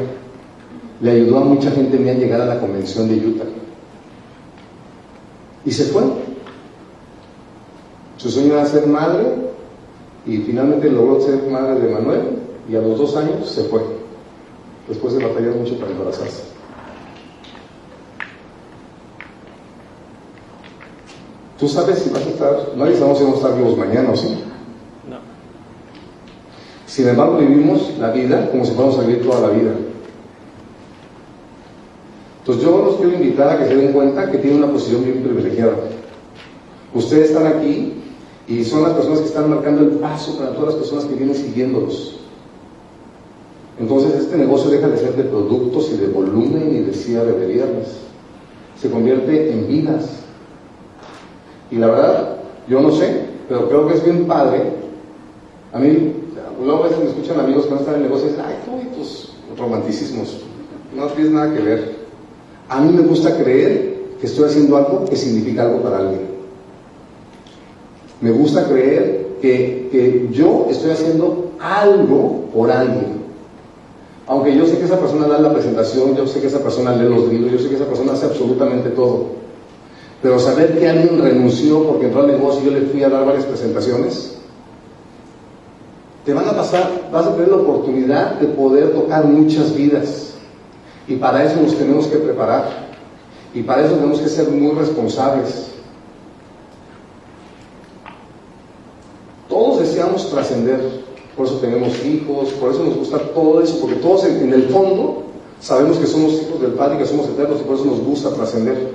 Le 1.01 1.11
ayudó 1.11 1.39
a 1.39 1.45
mucha 1.45 1.72
gente 1.72 1.97
a 1.97 2.13
llegar 2.13 2.41
a 2.41 2.45
la 2.45 2.59
convención 2.59 3.09
de 3.09 3.26
Utah. 3.26 3.45
Y 5.66 5.72
se 5.72 5.86
fue. 5.86 6.03
Su 8.18 8.30
sueño 8.30 8.53
era 8.53 8.66
ser 8.66 8.86
madre 8.88 9.26
y 10.26 10.38
finalmente 10.38 10.89
logró 10.89 11.21
ser 11.21 11.43
madre 11.49 11.80
de 11.80 11.93
Manuel 11.93 12.21
y 12.69 12.76
a 12.76 12.82
los 12.82 12.97
dos 12.97 13.15
años 13.15 13.47
se 13.47 13.63
fue, 13.65 13.82
después 14.88 15.13
de 15.13 15.26
batallar 15.26 15.55
mucho 15.55 15.78
para 15.78 15.91
embarazarse. 15.91 16.55
Tú 21.59 21.69
sabes 21.69 21.99
si 21.99 22.09
vas 22.09 22.26
a 22.26 22.30
estar, 22.30 22.71
nadie 22.76 22.95
sabemos 22.95 23.17
si 23.17 23.23
vamos 23.23 23.43
a 23.43 23.47
estar 23.47 23.57
vivos 23.57 23.78
mañana 23.78 24.11
o 24.11 24.15
sí. 24.15 24.43
No. 25.09 25.17
Sin 26.86 27.07
embargo, 27.07 27.38
vivimos 27.38 27.93
la 27.97 28.11
vida 28.11 28.49
como 28.51 28.65
si 28.65 28.71
fuéramos 28.71 28.99
a 28.99 29.03
vivir 29.03 29.23
toda 29.23 29.47
la 29.47 29.53
vida. 29.53 29.71
Entonces 32.39 32.63
yo 32.63 32.78
los 32.78 32.97
quiero 32.97 33.13
invitar 33.13 33.49
a 33.49 33.57
que 33.57 33.65
se 33.65 33.76
den 33.76 33.93
cuenta 33.93 34.30
que 34.30 34.38
tienen 34.38 34.63
una 34.63 34.71
posición 34.71 35.03
bien 35.03 35.23
privilegiada. 35.23 35.73
Ustedes 36.93 37.30
están 37.30 37.47
aquí 37.47 37.94
y 38.47 38.63
son 38.63 38.83
las 38.83 38.93
personas 38.93 39.19
que 39.19 39.25
están 39.25 39.49
marcando 39.49 39.81
el 39.81 39.89
paso 39.91 40.37
para 40.37 40.51
todas 40.51 40.67
las 40.67 40.75
personas 40.75 41.05
que 41.05 41.15
vienen 41.15 41.35
siguiéndolos. 41.35 42.19
Entonces 43.79 44.13
este 44.15 44.37
negocio 44.37 44.69
deja 44.69 44.87
de 44.87 44.97
ser 44.97 45.15
de 45.15 45.23
productos 45.23 45.91
y 45.91 45.97
de 45.97 46.07
volumen 46.07 46.75
y 46.75 46.79
de 46.81 46.93
cierre 46.93 47.33
de 47.33 47.47
viernes. 47.47 47.87
Se 48.79 48.89
convierte 48.89 49.51
en 49.51 49.67
vidas. 49.67 50.19
Y 51.71 51.77
la 51.77 51.87
verdad, 51.87 52.37
yo 52.69 52.81
no 52.81 52.91
sé, 52.91 53.25
pero 53.49 53.67
creo 53.67 53.87
que 53.87 53.95
es 53.95 54.03
bien 54.03 54.25
padre. 54.25 54.61
A 55.73 55.79
mí, 55.79 56.13
luego 56.63 56.83
a 56.83 56.87
veces 56.87 57.03
me 57.03 57.09
escuchan 57.09 57.39
amigos 57.39 57.65
que 57.65 57.71
no 57.71 57.79
están 57.79 57.95
en 57.95 58.01
el 58.01 58.07
negocio 58.07 58.27
y 58.27 58.29
dicen, 58.29 58.45
ay, 58.47 58.55
qué 58.63 58.71
bonitos 58.71 59.33
romanticismos. 59.57 60.41
No 60.95 61.07
tienes 61.07 61.33
nada 61.33 61.53
que 61.53 61.61
ver. 61.61 61.95
A 62.69 62.79
mí 62.79 62.93
me 62.93 63.01
gusta 63.01 63.35
creer 63.35 63.95
que 64.19 64.27
estoy 64.27 64.45
haciendo 64.45 64.77
algo 64.77 65.05
que 65.05 65.15
significa 65.15 65.63
algo 65.63 65.81
para 65.81 65.97
alguien. 65.97 66.34
Me 68.22 68.32
gusta 68.32 68.66
creer 68.68 69.38
que, 69.41 69.89
que 69.91 70.30
yo 70.32 70.68
estoy 70.70 70.91
haciendo 70.91 71.51
algo 71.59 72.45
por 72.53 72.72
alguien. 72.72 73.26
Aunque 74.28 74.55
yo 74.55 74.66
sé 74.66 74.78
que 74.78 74.86
esa 74.86 74.99
persona 74.99 75.28
da 75.28 75.39
la 75.39 75.53
presentación, 75.53 76.16
yo 76.16 76.26
sé 76.26 76.41
que 76.41 76.47
esa 76.47 76.59
persona 76.59 76.95
lee 76.95 77.09
los 77.09 77.28
libros, 77.28 77.51
yo 77.51 77.59
sé 77.59 77.70
que 77.70 77.76
esa 77.76 77.86
persona 77.86 78.13
hace 78.13 78.26
absolutamente 78.26 78.89
todo. 78.89 79.28
Pero 80.22 80.39
saber 80.39 80.80
que 80.80 80.89
alguien 80.89 81.22
renunció 81.22 81.84
porque 81.84 82.07
entró 82.07 82.22
al 82.22 82.28
negocio 82.28 82.61
y 82.61 82.66
yo 82.66 82.72
le 82.72 82.88
fui 82.88 83.03
a 83.03 83.09
dar 83.09 83.26
varias 83.26 83.45
presentaciones, 83.45 84.36
te 86.26 86.34
van 86.34 86.49
a 86.49 86.53
pasar, 86.53 87.09
vas 87.11 87.28
a 87.28 87.34
tener 87.34 87.49
la 87.49 87.57
oportunidad 87.57 88.39
de 88.39 88.47
poder 88.47 88.93
tocar 88.93 89.26
muchas 89.26 89.76
vidas. 89.76 90.34
Y 91.07 91.18
para 91.18 91.43
eso 91.43 91.61
nos 91.61 91.76
tenemos 91.76 92.07
que 92.07 92.18
preparar. 92.18 92.88
Y 93.53 93.61
para 93.61 93.86
eso 93.86 93.93
tenemos 93.93 94.20
que 94.20 94.28
ser 94.28 94.49
muy 94.49 94.72
responsables. 94.74 95.68
Todos 99.47 99.82
deseamos 99.82 100.26
por 101.36 101.45
eso 101.47 101.55
tenemos 101.57 102.05
hijos, 102.05 102.49
por 102.53 102.72
eso 102.72 102.84
nos 102.84 102.95
gusta 102.95 103.20
todo 103.34 103.61
eso, 103.61 103.80
porque 103.82 103.95
todos 103.95 104.26
en, 104.26 104.53
el 104.53 104.63
fondo 104.70 105.24
sabemos 105.59 105.97
que 105.97 106.07
somos 106.07 106.34
hijos 106.34 106.61
del 106.61 106.72
Padre 106.72 106.95
y 106.95 106.99
que 106.99 107.05
somos 107.05 107.28
eternos 107.28 107.59
y 107.59 107.63
por 107.63 107.76
eso 107.76 107.86
nos 107.86 107.99
gusta 107.99 108.34
trascender. 108.34 108.91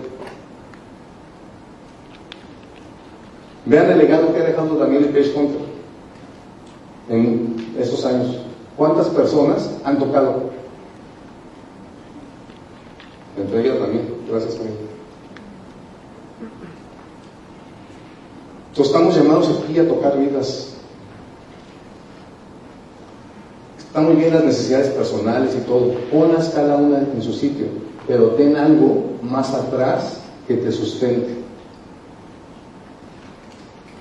Vean 3.67 3.91
el 3.91 3.99
legado 3.99 4.33
que 4.33 4.41
ha 4.41 4.45
dejado 4.45 4.77
Daniel 4.77 5.07
Page 5.07 5.33
Hunter 5.37 5.61
en 7.09 7.75
esos 7.79 8.05
años. 8.05 8.39
¿Cuántas 8.77 9.09
personas 9.09 9.71
han 9.85 9.99
tocado 9.99 10.51
entre 13.41 13.61
ellas 13.61 13.79
también. 13.79 14.15
Gracias 14.29 14.55
también. 14.55 14.77
Entonces 18.71 18.95
estamos 18.95 19.17
llamados 19.17 19.63
aquí 19.63 19.79
a 19.79 19.89
tocar 19.89 20.19
vidas. 20.19 20.70
Están 23.91 24.05
muy 24.05 24.15
bien 24.15 24.33
las 24.33 24.45
necesidades 24.45 24.91
personales 24.91 25.53
y 25.57 25.67
todo. 25.67 25.93
Ponlas 26.13 26.51
cada 26.51 26.77
una 26.77 26.99
en 26.99 27.21
su 27.21 27.33
sitio, 27.33 27.67
pero 28.07 28.29
ten 28.37 28.55
algo 28.55 29.15
más 29.21 29.53
atrás 29.53 30.21
que 30.47 30.55
te 30.55 30.71
sustente. 30.71 31.31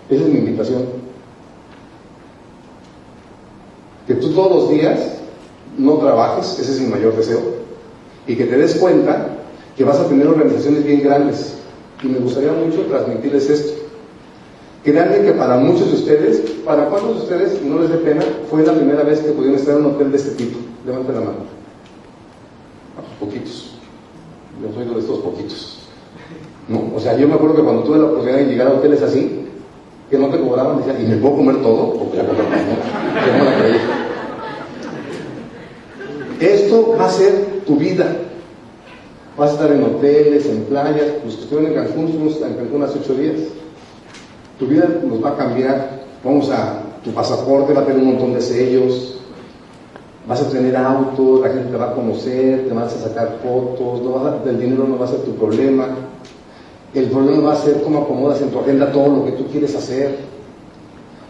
Esa 0.08 0.24
es 0.24 0.30
mi 0.30 0.38
invitación. 0.38 0.86
Que 4.06 4.14
tú 4.14 4.32
todos 4.32 4.52
los 4.52 4.70
días 4.70 5.00
no 5.76 5.94
trabajes, 5.94 6.60
ese 6.60 6.72
es 6.72 6.82
mi 6.82 6.88
mayor 6.90 7.16
deseo 7.16 7.40
y 8.28 8.36
que 8.36 8.46
te 8.46 8.58
des 8.58 8.76
cuenta 8.76 9.28
que 9.76 9.84
vas 9.84 9.98
a 9.98 10.08
tener 10.08 10.28
organizaciones 10.28 10.86
bien 10.86 11.02
grandes. 11.02 11.56
Y 12.04 12.10
me 12.10 12.20
gustaría 12.20 12.52
mucho 12.52 12.86
transmitirles 12.86 13.50
esto. 13.50 13.79
Créanme 14.84 15.22
que 15.22 15.34
para 15.34 15.58
muchos 15.58 15.92
de 15.92 15.96
ustedes, 15.96 16.40
para 16.66 16.86
cuántos 16.86 17.16
de 17.16 17.22
ustedes, 17.24 17.62
no 17.64 17.80
les 17.80 17.90
dé 17.90 17.98
pena, 17.98 18.22
fue 18.50 18.66
la 18.66 18.74
primera 18.74 19.04
vez 19.04 19.20
que 19.20 19.32
pudieron 19.32 19.60
estar 19.60 19.76
en 19.76 19.86
un 19.86 19.94
hotel 19.94 20.12
de 20.12 20.18
este 20.18 20.32
tipo. 20.32 20.58
Levanten 20.86 21.16
la 21.16 21.22
mano. 21.22 21.38
Ah, 22.98 23.02
poquitos. 23.20 23.76
Yo 24.62 24.74
soy 24.74 24.94
de 24.94 25.00
estos 25.00 25.20
poquitos. 25.20 25.80
No, 26.70 26.92
o 26.96 27.00
sea, 27.00 27.18
yo 27.18 27.28
me 27.28 27.34
acuerdo 27.34 27.58
que 27.58 27.64
cuando 27.64 27.84
tuve 27.84 27.98
la 27.98 28.06
oportunidad 28.06 28.38
de 28.38 28.46
llegar 28.46 28.68
a 28.68 28.72
hoteles 28.72 29.02
así, 29.02 29.46
que 30.10 30.18
no 30.18 30.30
te 30.30 30.40
cobraban, 30.40 30.78
decía, 30.78 31.00
¿y 31.00 31.06
me 31.06 31.18
puedo 31.18 31.38
comer 31.38 31.62
todo? 31.62 32.12
Ya 32.16 32.24
no 32.24 32.34
la 33.44 33.58
creí. 33.58 33.78
Esto 36.40 36.96
va 36.98 37.06
a 37.06 37.12
ser 37.12 37.64
tu 37.66 37.76
vida. 37.76 38.16
Vas 39.38 39.52
a 39.52 39.54
estar 39.54 39.72
en 39.72 39.84
hoteles, 39.84 40.46
en 40.46 40.64
playas, 40.64 41.08
los 41.26 41.36
que 41.36 41.42
estuvieron 41.44 41.72
en 41.72 41.84
Cancún, 41.84 42.06
estuvimos 42.06 42.42
en 42.42 42.54
Cancún 42.56 42.84
hace 42.84 43.00
ocho 43.00 43.14
días. 43.14 43.40
Tu 44.60 44.68
vida 44.68 44.88
nos 45.04 45.24
va 45.24 45.30
a 45.30 45.38
cambiar. 45.38 46.00
Vamos 46.24 46.50
a, 46.52 46.82
tu 47.04 47.12
pasaporte 47.12 47.74
va 47.74 47.82
a 47.82 47.86
tener 47.86 48.02
un 48.02 48.10
montón 48.10 48.34
de 48.34 48.42
sellos. 48.42 49.16
Vas 50.28 50.42
a 50.42 50.50
tener 50.50 50.76
autos, 50.76 51.42
la 51.42 51.48
gente 51.48 51.72
te 51.72 51.78
va 51.78 51.92
a 51.92 51.94
conocer, 51.94 52.68
te 52.68 52.74
vas 52.74 52.94
a 52.94 53.08
sacar 53.08 53.40
fotos, 53.42 54.02
no 54.04 54.50
el 54.50 54.60
dinero 54.60 54.86
no 54.88 55.00
va 55.00 55.06
a 55.06 55.08
ser 55.08 55.22
tu 55.22 55.32
problema. 55.32 55.88
El 56.94 57.06
problema 57.06 57.50
va 57.50 57.54
a 57.54 57.56
ser 57.56 57.82
cómo 57.82 58.00
acomodas 58.00 58.42
en 58.42 58.50
tu 58.50 58.60
agenda 58.60 58.92
todo 58.92 59.08
lo 59.08 59.26
que 59.26 59.32
tú 59.32 59.46
quieres 59.48 59.76
hacer. 59.76 60.18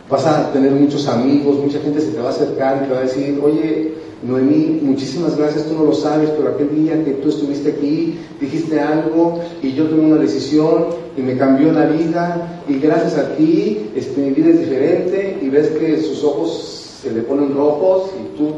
Vas 0.10 0.26
a 0.26 0.52
tener 0.52 0.72
muchos 0.72 1.08
amigos, 1.08 1.60
mucha 1.60 1.80
gente 1.80 2.02
se 2.02 2.12
te 2.12 2.20
va 2.20 2.28
a 2.28 2.32
acercar 2.32 2.82
y 2.82 2.88
te 2.88 2.94
va 2.94 3.00
a 3.00 3.04
decir, 3.04 3.40
oye, 3.44 3.94
Noemí, 4.24 4.80
muchísimas 4.82 5.38
gracias, 5.38 5.66
tú 5.66 5.76
no 5.76 5.84
lo 5.86 5.94
sabes, 5.94 6.30
pero 6.32 6.50
aquel 6.50 6.76
día 6.76 7.04
que 7.06 7.12
tú 7.12 7.30
estuviste 7.30 7.72
aquí, 7.72 8.20
dijiste 8.42 8.80
algo 8.80 9.40
y 9.62 9.74
yo 9.74 9.88
tomé 9.88 10.12
una 10.12 10.22
decisión 10.22 10.88
y 11.20 11.22
me 11.22 11.38
cambió 11.38 11.74
la 11.74 11.86
vida 11.86 12.64
y 12.70 12.80
gracias 12.80 13.18
a 13.18 13.36
ti 13.36 13.92
este, 13.94 14.22
mi 14.22 14.30
vida 14.30 14.52
es 14.52 14.60
diferente 14.60 15.38
y 15.42 15.50
ves 15.50 15.68
que 15.72 16.02
sus 16.02 16.24
ojos 16.24 16.98
se 17.02 17.12
le 17.12 17.24
ponen 17.24 17.54
rojos 17.54 18.12
y 18.18 18.38
tú 18.38 18.54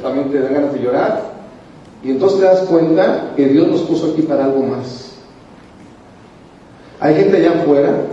también 0.00 0.30
te 0.30 0.40
dan 0.40 0.54
ganas 0.54 0.72
de 0.72 0.80
llorar. 0.80 1.38
Y 2.02 2.10
entonces 2.10 2.40
te 2.40 2.46
das 2.46 2.60
cuenta 2.60 3.34
que 3.36 3.46
Dios 3.48 3.68
nos 3.68 3.82
puso 3.82 4.12
aquí 4.12 4.22
para 4.22 4.46
algo 4.46 4.62
más. 4.62 5.16
Hay 7.00 7.14
gente 7.14 7.36
allá 7.36 7.60
afuera 7.60 8.04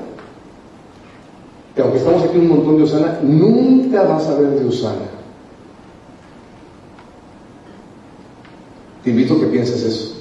que 1.74 1.82
aunque 1.82 1.98
estamos 1.98 2.24
aquí 2.24 2.38
un 2.38 2.50
montón 2.50 2.78
de 2.78 2.84
Usana, 2.84 3.20
nunca 3.24 4.04
vas 4.04 4.28
a 4.28 4.40
ver 4.40 4.60
de 4.60 4.66
Usana. 4.66 5.08
Te 9.04 9.10
invito 9.10 9.36
a 9.36 9.40
que 9.40 9.46
pienses 9.46 9.84
eso. 9.84 10.16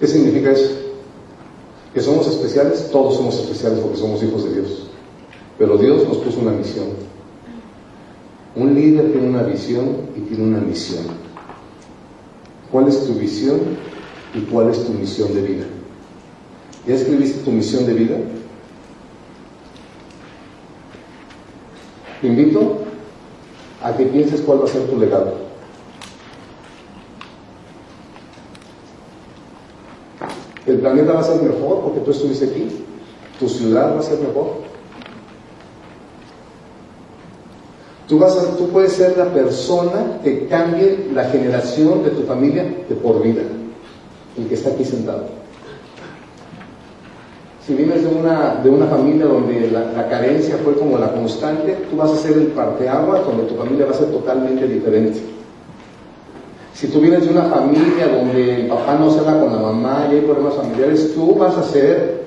¿Qué 0.00 0.06
significa 0.06 0.52
eso? 0.52 0.81
Que 1.94 2.00
somos 2.00 2.26
especiales, 2.26 2.90
todos 2.90 3.16
somos 3.16 3.38
especiales 3.38 3.80
porque 3.80 3.98
somos 3.98 4.22
hijos 4.22 4.44
de 4.44 4.54
Dios. 4.54 4.88
Pero 5.58 5.76
Dios 5.76 6.06
nos 6.08 6.18
puso 6.18 6.40
una 6.40 6.52
misión. 6.52 6.86
Un 8.56 8.74
líder 8.74 9.12
tiene 9.12 9.28
una 9.28 9.42
visión 9.42 10.08
y 10.16 10.20
tiene 10.20 10.44
una 10.44 10.60
misión. 10.60 11.04
¿Cuál 12.70 12.88
es 12.88 13.04
tu 13.06 13.14
visión 13.14 13.60
y 14.34 14.40
cuál 14.42 14.70
es 14.70 14.84
tu 14.84 14.92
misión 14.92 15.34
de 15.34 15.42
vida? 15.42 15.64
¿Ya 16.86 16.94
escribiste 16.94 17.40
tu 17.44 17.50
misión 17.50 17.86
de 17.86 17.94
vida? 17.94 18.16
Te 22.20 22.26
invito 22.26 22.78
a 23.82 23.96
que 23.96 24.06
pienses 24.06 24.40
cuál 24.40 24.60
va 24.60 24.64
a 24.64 24.68
ser 24.68 24.88
tu 24.88 24.98
legado. 24.98 25.41
El 30.66 30.78
planeta 30.78 31.12
va 31.12 31.20
a 31.20 31.24
ser 31.24 31.42
mejor 31.42 31.80
porque 31.80 32.00
tú 32.00 32.12
estuviste 32.12 32.46
aquí. 32.46 32.68
Tu 33.40 33.48
ciudad 33.48 33.94
va 33.94 34.00
a 34.00 34.02
ser 34.02 34.20
mejor. 34.20 34.62
Tú, 38.08 38.18
vas 38.18 38.36
a, 38.36 38.56
tú 38.56 38.68
puedes 38.68 38.92
ser 38.92 39.16
la 39.16 39.32
persona 39.32 40.20
que 40.22 40.46
cambie 40.46 41.08
la 41.12 41.24
generación 41.24 42.04
de 42.04 42.10
tu 42.10 42.22
familia 42.22 42.62
de 42.88 42.94
por 42.94 43.22
vida. 43.22 43.42
El 44.36 44.46
que 44.46 44.54
está 44.54 44.70
aquí 44.70 44.84
sentado. 44.84 45.24
Si 47.66 47.74
vienes 47.74 48.02
de 48.02 48.08
una, 48.08 48.56
de 48.56 48.70
una 48.70 48.86
familia 48.86 49.26
donde 49.26 49.70
la, 49.70 49.92
la 49.92 50.08
carencia 50.08 50.56
fue 50.64 50.74
como 50.74 50.98
la 50.98 51.12
constante, 51.12 51.78
tú 51.90 51.96
vas 51.96 52.10
a 52.10 52.16
ser 52.16 52.32
el 52.32 52.48
parteaguas 52.48 53.24
donde 53.24 53.44
tu 53.44 53.54
familia 53.54 53.86
va 53.86 53.92
a 53.92 53.94
ser 53.94 54.10
totalmente 54.10 54.66
diferente. 54.66 55.20
Si 56.74 56.88
tú 56.88 57.00
vienes 57.00 57.24
de 57.24 57.30
una 57.30 57.44
familia 57.44 58.08
donde 58.08 58.62
el 58.62 58.66
papá 58.68 58.96
no 58.98 59.10
se 59.10 59.20
habla 59.20 59.40
con 59.40 59.52
la 59.52 59.58
mamá 59.60 60.08
y 60.10 60.14
hay 60.14 60.20
problemas 60.22 60.54
familiares, 60.54 61.14
tú 61.14 61.34
vas 61.34 61.56
a 61.56 61.62
ser 61.62 62.22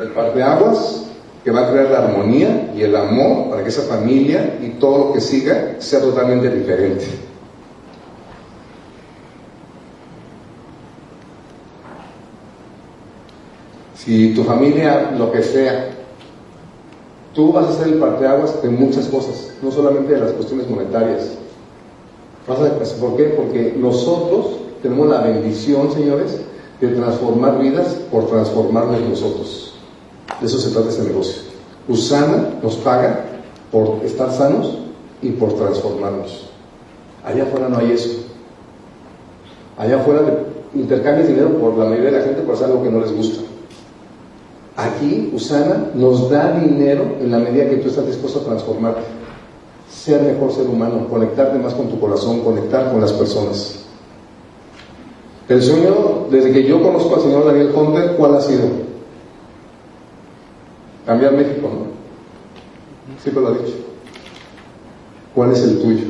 el 0.00 0.08
parteaguas 0.08 1.04
que 1.44 1.50
va 1.50 1.66
a 1.66 1.70
crear 1.70 1.90
la 1.90 1.98
armonía 1.98 2.72
y 2.76 2.82
el 2.82 2.94
amor 2.94 3.50
para 3.50 3.62
que 3.62 3.68
esa 3.68 3.82
familia 3.82 4.58
y 4.60 4.70
todo 4.78 4.98
lo 4.98 5.12
que 5.12 5.20
siga 5.20 5.76
sea 5.78 6.00
totalmente 6.00 6.50
diferente. 6.50 7.06
Si 13.94 14.34
tu 14.34 14.42
familia, 14.42 15.10
lo 15.16 15.30
que 15.30 15.42
sea, 15.42 15.90
tú 17.34 17.52
vas 17.52 17.68
a 17.68 17.72
ser 17.72 17.88
el 17.88 17.98
parteaguas 17.98 18.62
de 18.62 18.68
muchas 18.68 19.06
cosas, 19.06 19.52
no 19.62 19.70
solamente 19.70 20.14
de 20.14 20.20
las 20.20 20.32
cuestiones 20.32 20.68
monetarias. 20.68 21.38
¿Por 22.48 23.16
qué? 23.16 23.24
Porque 23.36 23.74
nosotros 23.76 24.46
tenemos 24.82 25.08
la 25.08 25.20
bendición, 25.20 25.92
señores, 25.92 26.40
de 26.80 26.88
transformar 26.88 27.58
vidas 27.58 27.88
por 28.10 28.26
transformarnos 28.26 29.00
nosotros. 29.00 29.74
De 30.40 30.46
eso 30.46 30.58
se 30.58 30.70
trata 30.70 30.88
este 30.88 31.02
negocio. 31.02 31.42
Usana 31.88 32.54
nos 32.62 32.76
paga 32.76 33.24
por 33.70 34.00
estar 34.04 34.32
sanos 34.32 34.78
y 35.20 35.30
por 35.30 35.54
transformarnos. 35.54 36.48
Allá 37.24 37.42
afuera 37.42 37.68
no 37.68 37.78
hay 37.78 37.92
eso. 37.92 38.10
Allá 39.76 40.00
afuera 40.00 40.22
intercambias 40.74 41.28
dinero 41.28 41.58
por 41.58 41.76
la 41.76 41.84
mayoría 41.84 42.10
de 42.10 42.18
la 42.18 42.24
gente 42.24 42.42
por 42.42 42.54
hacer 42.54 42.66
algo 42.66 42.82
que 42.82 42.90
no 42.90 43.00
les 43.00 43.14
gusta. 43.14 43.42
Aquí, 44.76 45.32
Usana 45.34 45.90
nos 45.94 46.30
da 46.30 46.52
dinero 46.52 47.16
en 47.20 47.32
la 47.32 47.38
medida 47.38 47.68
que 47.68 47.78
tú 47.78 47.88
estás 47.88 48.06
dispuesto 48.06 48.40
a 48.40 48.44
transformarte, 48.44 49.00
ser 50.08 50.22
mejor 50.22 50.50
ser 50.52 50.66
humano, 50.66 51.06
conectarte 51.10 51.58
más 51.58 51.74
con 51.74 51.88
tu 51.88 52.00
corazón, 52.00 52.40
conectar 52.40 52.90
con 52.90 53.00
las 53.00 53.12
personas. 53.12 53.84
El 55.48 55.62
sueño, 55.62 56.26
desde 56.30 56.50
que 56.50 56.64
yo 56.64 56.82
conozco 56.82 57.14
al 57.14 57.20
señor 57.20 57.44
Daniel 57.44 57.72
Conte, 57.72 58.14
¿cuál 58.16 58.36
ha 58.36 58.40
sido? 58.40 58.68
Cambiar 61.04 61.32
México, 61.34 61.68
¿no? 61.68 63.18
Siempre 63.22 63.42
lo 63.42 63.48
ha 63.48 63.52
dicho. 63.52 63.74
¿Cuál 65.34 65.52
es 65.52 65.62
el 65.62 65.78
tuyo? 65.78 66.04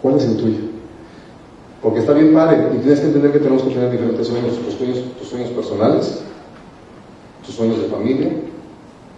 ¿Cuál 0.00 0.16
es 0.16 0.24
el 0.24 0.36
tuyo? 0.38 0.58
Porque 1.82 2.00
está 2.00 2.14
bien 2.14 2.32
padre 2.32 2.68
y 2.74 2.78
tienes 2.78 3.00
que 3.00 3.06
entender 3.06 3.32
que 3.32 3.38
tenemos 3.38 3.62
que 3.62 3.70
tener 3.70 3.90
diferentes 3.90 4.26
sueños, 4.26 4.58
tus 4.64 4.74
sueños, 4.74 4.98
tus 5.18 5.28
sueños 5.28 5.50
personales, 5.50 6.22
tus 7.44 7.54
sueños 7.54 7.80
de 7.80 7.88
familia, 7.88 8.30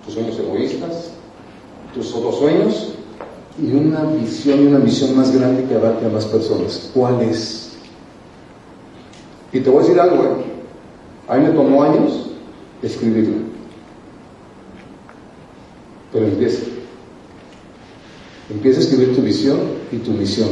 tus 0.05 0.15
sueños 0.15 0.39
egoístas, 0.39 1.11
tus 1.95 2.15
otros 2.15 2.39
sueños 2.39 2.95
y 3.61 3.73
una 3.73 4.05
visión 4.05 4.63
y 4.63 4.67
una 4.67 4.79
visión 4.79 5.17
más 5.17 5.35
grande 5.35 5.65
que 5.65 5.75
abarque 5.75 6.07
a 6.07 6.09
más 6.09 6.25
personas. 6.27 6.91
¿Cuál 6.95 7.21
es? 7.23 7.73
Y 9.53 9.61
te 9.61 9.71
voy 9.71 9.81
a 9.81 9.87
decir 9.87 10.01
algo, 10.01 10.25
¿eh? 10.25 10.29
a 11.29 11.37
mí 11.37 11.45
me 11.47 11.51
tomó 11.51 11.83
años 11.83 12.31
escribirlo, 12.83 13.37
pero 16.13 16.27
empieza. 16.27 16.63
Empieza 18.51 18.81
a 18.81 18.83
escribir 18.83 19.15
tu 19.15 19.23
visión 19.23 19.59
y 19.93 19.99
tu 19.99 20.11
misión 20.11 20.49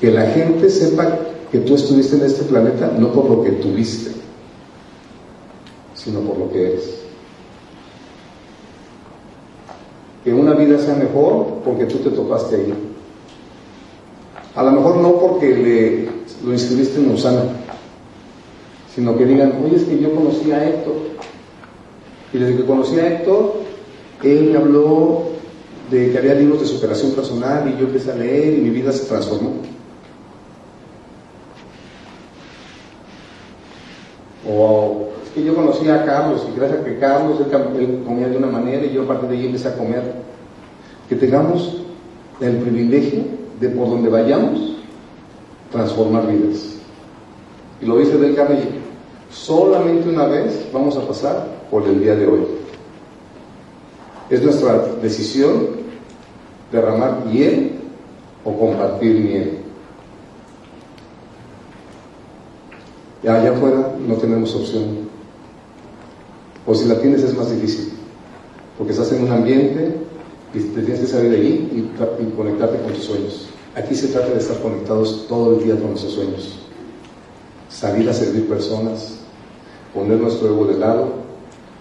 que 0.00 0.10
la 0.10 0.26
gente 0.30 0.68
sepa 0.68 1.18
que 1.50 1.58
tú 1.58 1.74
estuviste 1.74 2.16
en 2.16 2.24
este 2.24 2.44
planeta 2.44 2.92
no 2.98 3.12
por 3.12 3.30
lo 3.30 3.42
que 3.42 3.52
tuviste, 3.52 4.12
sino 6.06 6.20
por 6.20 6.38
lo 6.38 6.52
que 6.52 6.68
eres. 6.68 7.02
Que 10.22 10.32
una 10.32 10.54
vida 10.54 10.78
sea 10.78 10.94
mejor 10.94 11.62
porque 11.64 11.86
tú 11.86 11.98
te 11.98 12.10
topaste 12.10 12.54
ahí. 12.54 12.74
A 14.54 14.62
lo 14.62 14.70
mejor 14.70 14.96
no 14.98 15.18
porque 15.18 15.48
le, 15.48 16.04
lo 16.44 16.52
inscribiste 16.52 17.00
en 17.00 17.10
Usana, 17.10 17.42
sino 18.94 19.18
que 19.18 19.26
digan, 19.26 19.60
oye, 19.64 19.76
es 19.76 19.82
que 19.82 19.98
yo 19.98 20.14
conocí 20.14 20.52
a 20.52 20.64
Héctor. 20.64 20.94
Y 22.32 22.38
desde 22.38 22.56
que 22.56 22.64
conocí 22.64 22.98
a 23.00 23.08
Héctor, 23.08 23.54
él 24.22 24.50
me 24.52 24.58
habló 24.58 25.24
de 25.90 26.12
que 26.12 26.18
había 26.18 26.34
libros 26.34 26.60
de 26.60 26.66
superación 26.66 27.12
personal 27.12 27.68
y 27.68 27.80
yo 27.80 27.86
empecé 27.86 28.12
a 28.12 28.16
leer 28.16 28.58
y 28.58 28.62
mi 28.62 28.70
vida 28.70 28.92
se 28.92 29.06
transformó. 29.06 29.54
O 34.48 35.15
que 35.36 35.44
yo 35.44 35.54
conocí 35.54 35.86
a 35.90 36.02
Carlos 36.06 36.46
y 36.50 36.58
gracias 36.58 36.80
a 36.80 36.84
que 36.84 36.98
Carlos 36.98 37.38
comía 38.06 38.26
de 38.26 38.38
una 38.38 38.46
manera 38.46 38.86
y 38.86 38.94
yo 38.94 39.02
a 39.02 39.06
partir 39.06 39.28
de 39.28 39.36
ahí 39.36 39.46
empecé 39.46 39.68
a 39.68 39.76
comer. 39.76 40.14
Que 41.10 41.14
tengamos 41.14 41.82
el 42.40 42.56
privilegio 42.56 43.20
de 43.60 43.68
por 43.68 43.90
donde 43.90 44.08
vayamos 44.08 44.78
transformar 45.70 46.26
vidas. 46.26 46.76
Y 47.82 47.84
lo 47.84 47.98
dice 47.98 48.16
Del 48.16 48.34
Carnegie, 48.34 48.80
solamente 49.30 50.08
una 50.08 50.24
vez 50.24 50.66
vamos 50.72 50.96
a 50.96 51.06
pasar 51.06 51.46
por 51.70 51.86
el 51.86 52.00
día 52.00 52.16
de 52.16 52.26
hoy. 52.26 52.46
Es 54.30 54.42
nuestra 54.42 54.86
decisión 55.02 55.66
derramar 56.72 57.26
miel 57.26 57.72
o 58.42 58.56
compartir 58.58 59.20
miel. 59.20 59.58
Y 63.22 63.28
allá 63.28 63.50
afuera 63.50 63.92
no 64.08 64.14
tenemos 64.14 64.54
opción. 64.54 65.05
O 66.66 66.74
si 66.74 66.86
la 66.86 66.98
tienes 67.00 67.22
es 67.22 67.36
más 67.36 67.50
difícil. 67.50 67.92
Porque 68.76 68.92
estás 68.92 69.12
en 69.12 69.22
un 69.22 69.30
ambiente 69.30 69.94
y 70.52 70.58
te 70.58 70.82
tienes 70.82 71.00
que 71.00 71.06
salir 71.06 71.30
de 71.30 71.36
allí 71.36 71.54
y, 71.72 72.34
conectarte 72.36 72.78
con 72.82 72.92
tus 72.92 73.04
sueños. 73.04 73.48
Aquí 73.74 73.94
se 73.94 74.08
trata 74.08 74.28
de 74.28 74.38
estar 74.38 74.60
conectados 74.60 75.26
todo 75.28 75.58
el 75.58 75.64
día 75.64 75.78
con 75.78 75.90
nuestros 75.90 76.14
sueños. 76.14 76.58
Salir 77.68 78.08
a 78.08 78.12
servir 78.12 78.48
personas, 78.48 79.18
poner 79.94 80.18
nuestro 80.18 80.48
ego 80.48 80.66
de 80.66 80.78
lado, 80.78 81.08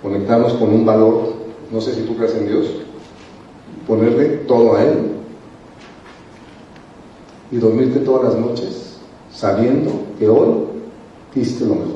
conectarnos 0.01 0.53
con 0.53 0.69
un 0.73 0.85
valor, 0.85 1.33
no 1.71 1.81
sé 1.81 1.93
si 1.95 2.01
tú 2.01 2.15
crees 2.15 2.35
en 2.35 2.47
Dios, 2.47 2.65
ponerle 3.87 4.25
todo 4.47 4.75
a 4.75 4.83
Él 4.83 4.97
y 7.51 7.57
dormirte 7.57 7.99
todas 7.99 8.33
las 8.33 8.35
noches 8.35 8.85
sabiendo 9.31 9.91
que 10.17 10.27
hoy 10.27 10.65
hiciste 11.35 11.65
lo 11.65 11.75
mejor. 11.75 11.94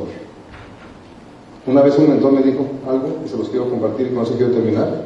Una 1.70 1.84
vez 1.84 1.96
un 2.00 2.10
mentor 2.10 2.32
me 2.32 2.42
dijo 2.42 2.66
algo 2.90 3.20
y 3.24 3.30
se 3.30 3.38
los 3.38 3.48
quiero 3.50 3.70
compartir 3.70 4.08
y 4.08 4.16
con 4.16 4.24
eso 4.24 4.34
quiero 4.34 4.52
terminar. 4.52 5.04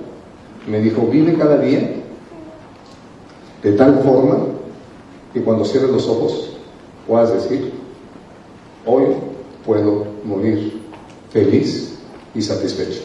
Me 0.66 0.80
dijo, 0.80 1.02
vive 1.08 1.34
cada 1.38 1.58
día 1.58 1.96
de 3.62 3.72
tal 3.74 4.00
forma 4.02 4.38
que 5.34 5.42
cuando 5.42 5.66
cierres 5.66 5.92
los 5.92 6.08
ojos 6.08 6.52
puedas 7.06 7.34
decir, 7.34 7.74
hoy 8.86 9.08
puedo 9.66 10.06
morir 10.24 10.80
feliz 11.32 12.00
y 12.34 12.42
satisfecho. 12.42 13.02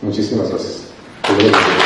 Muchísimas 0.00 0.48
gracias. 0.48 1.85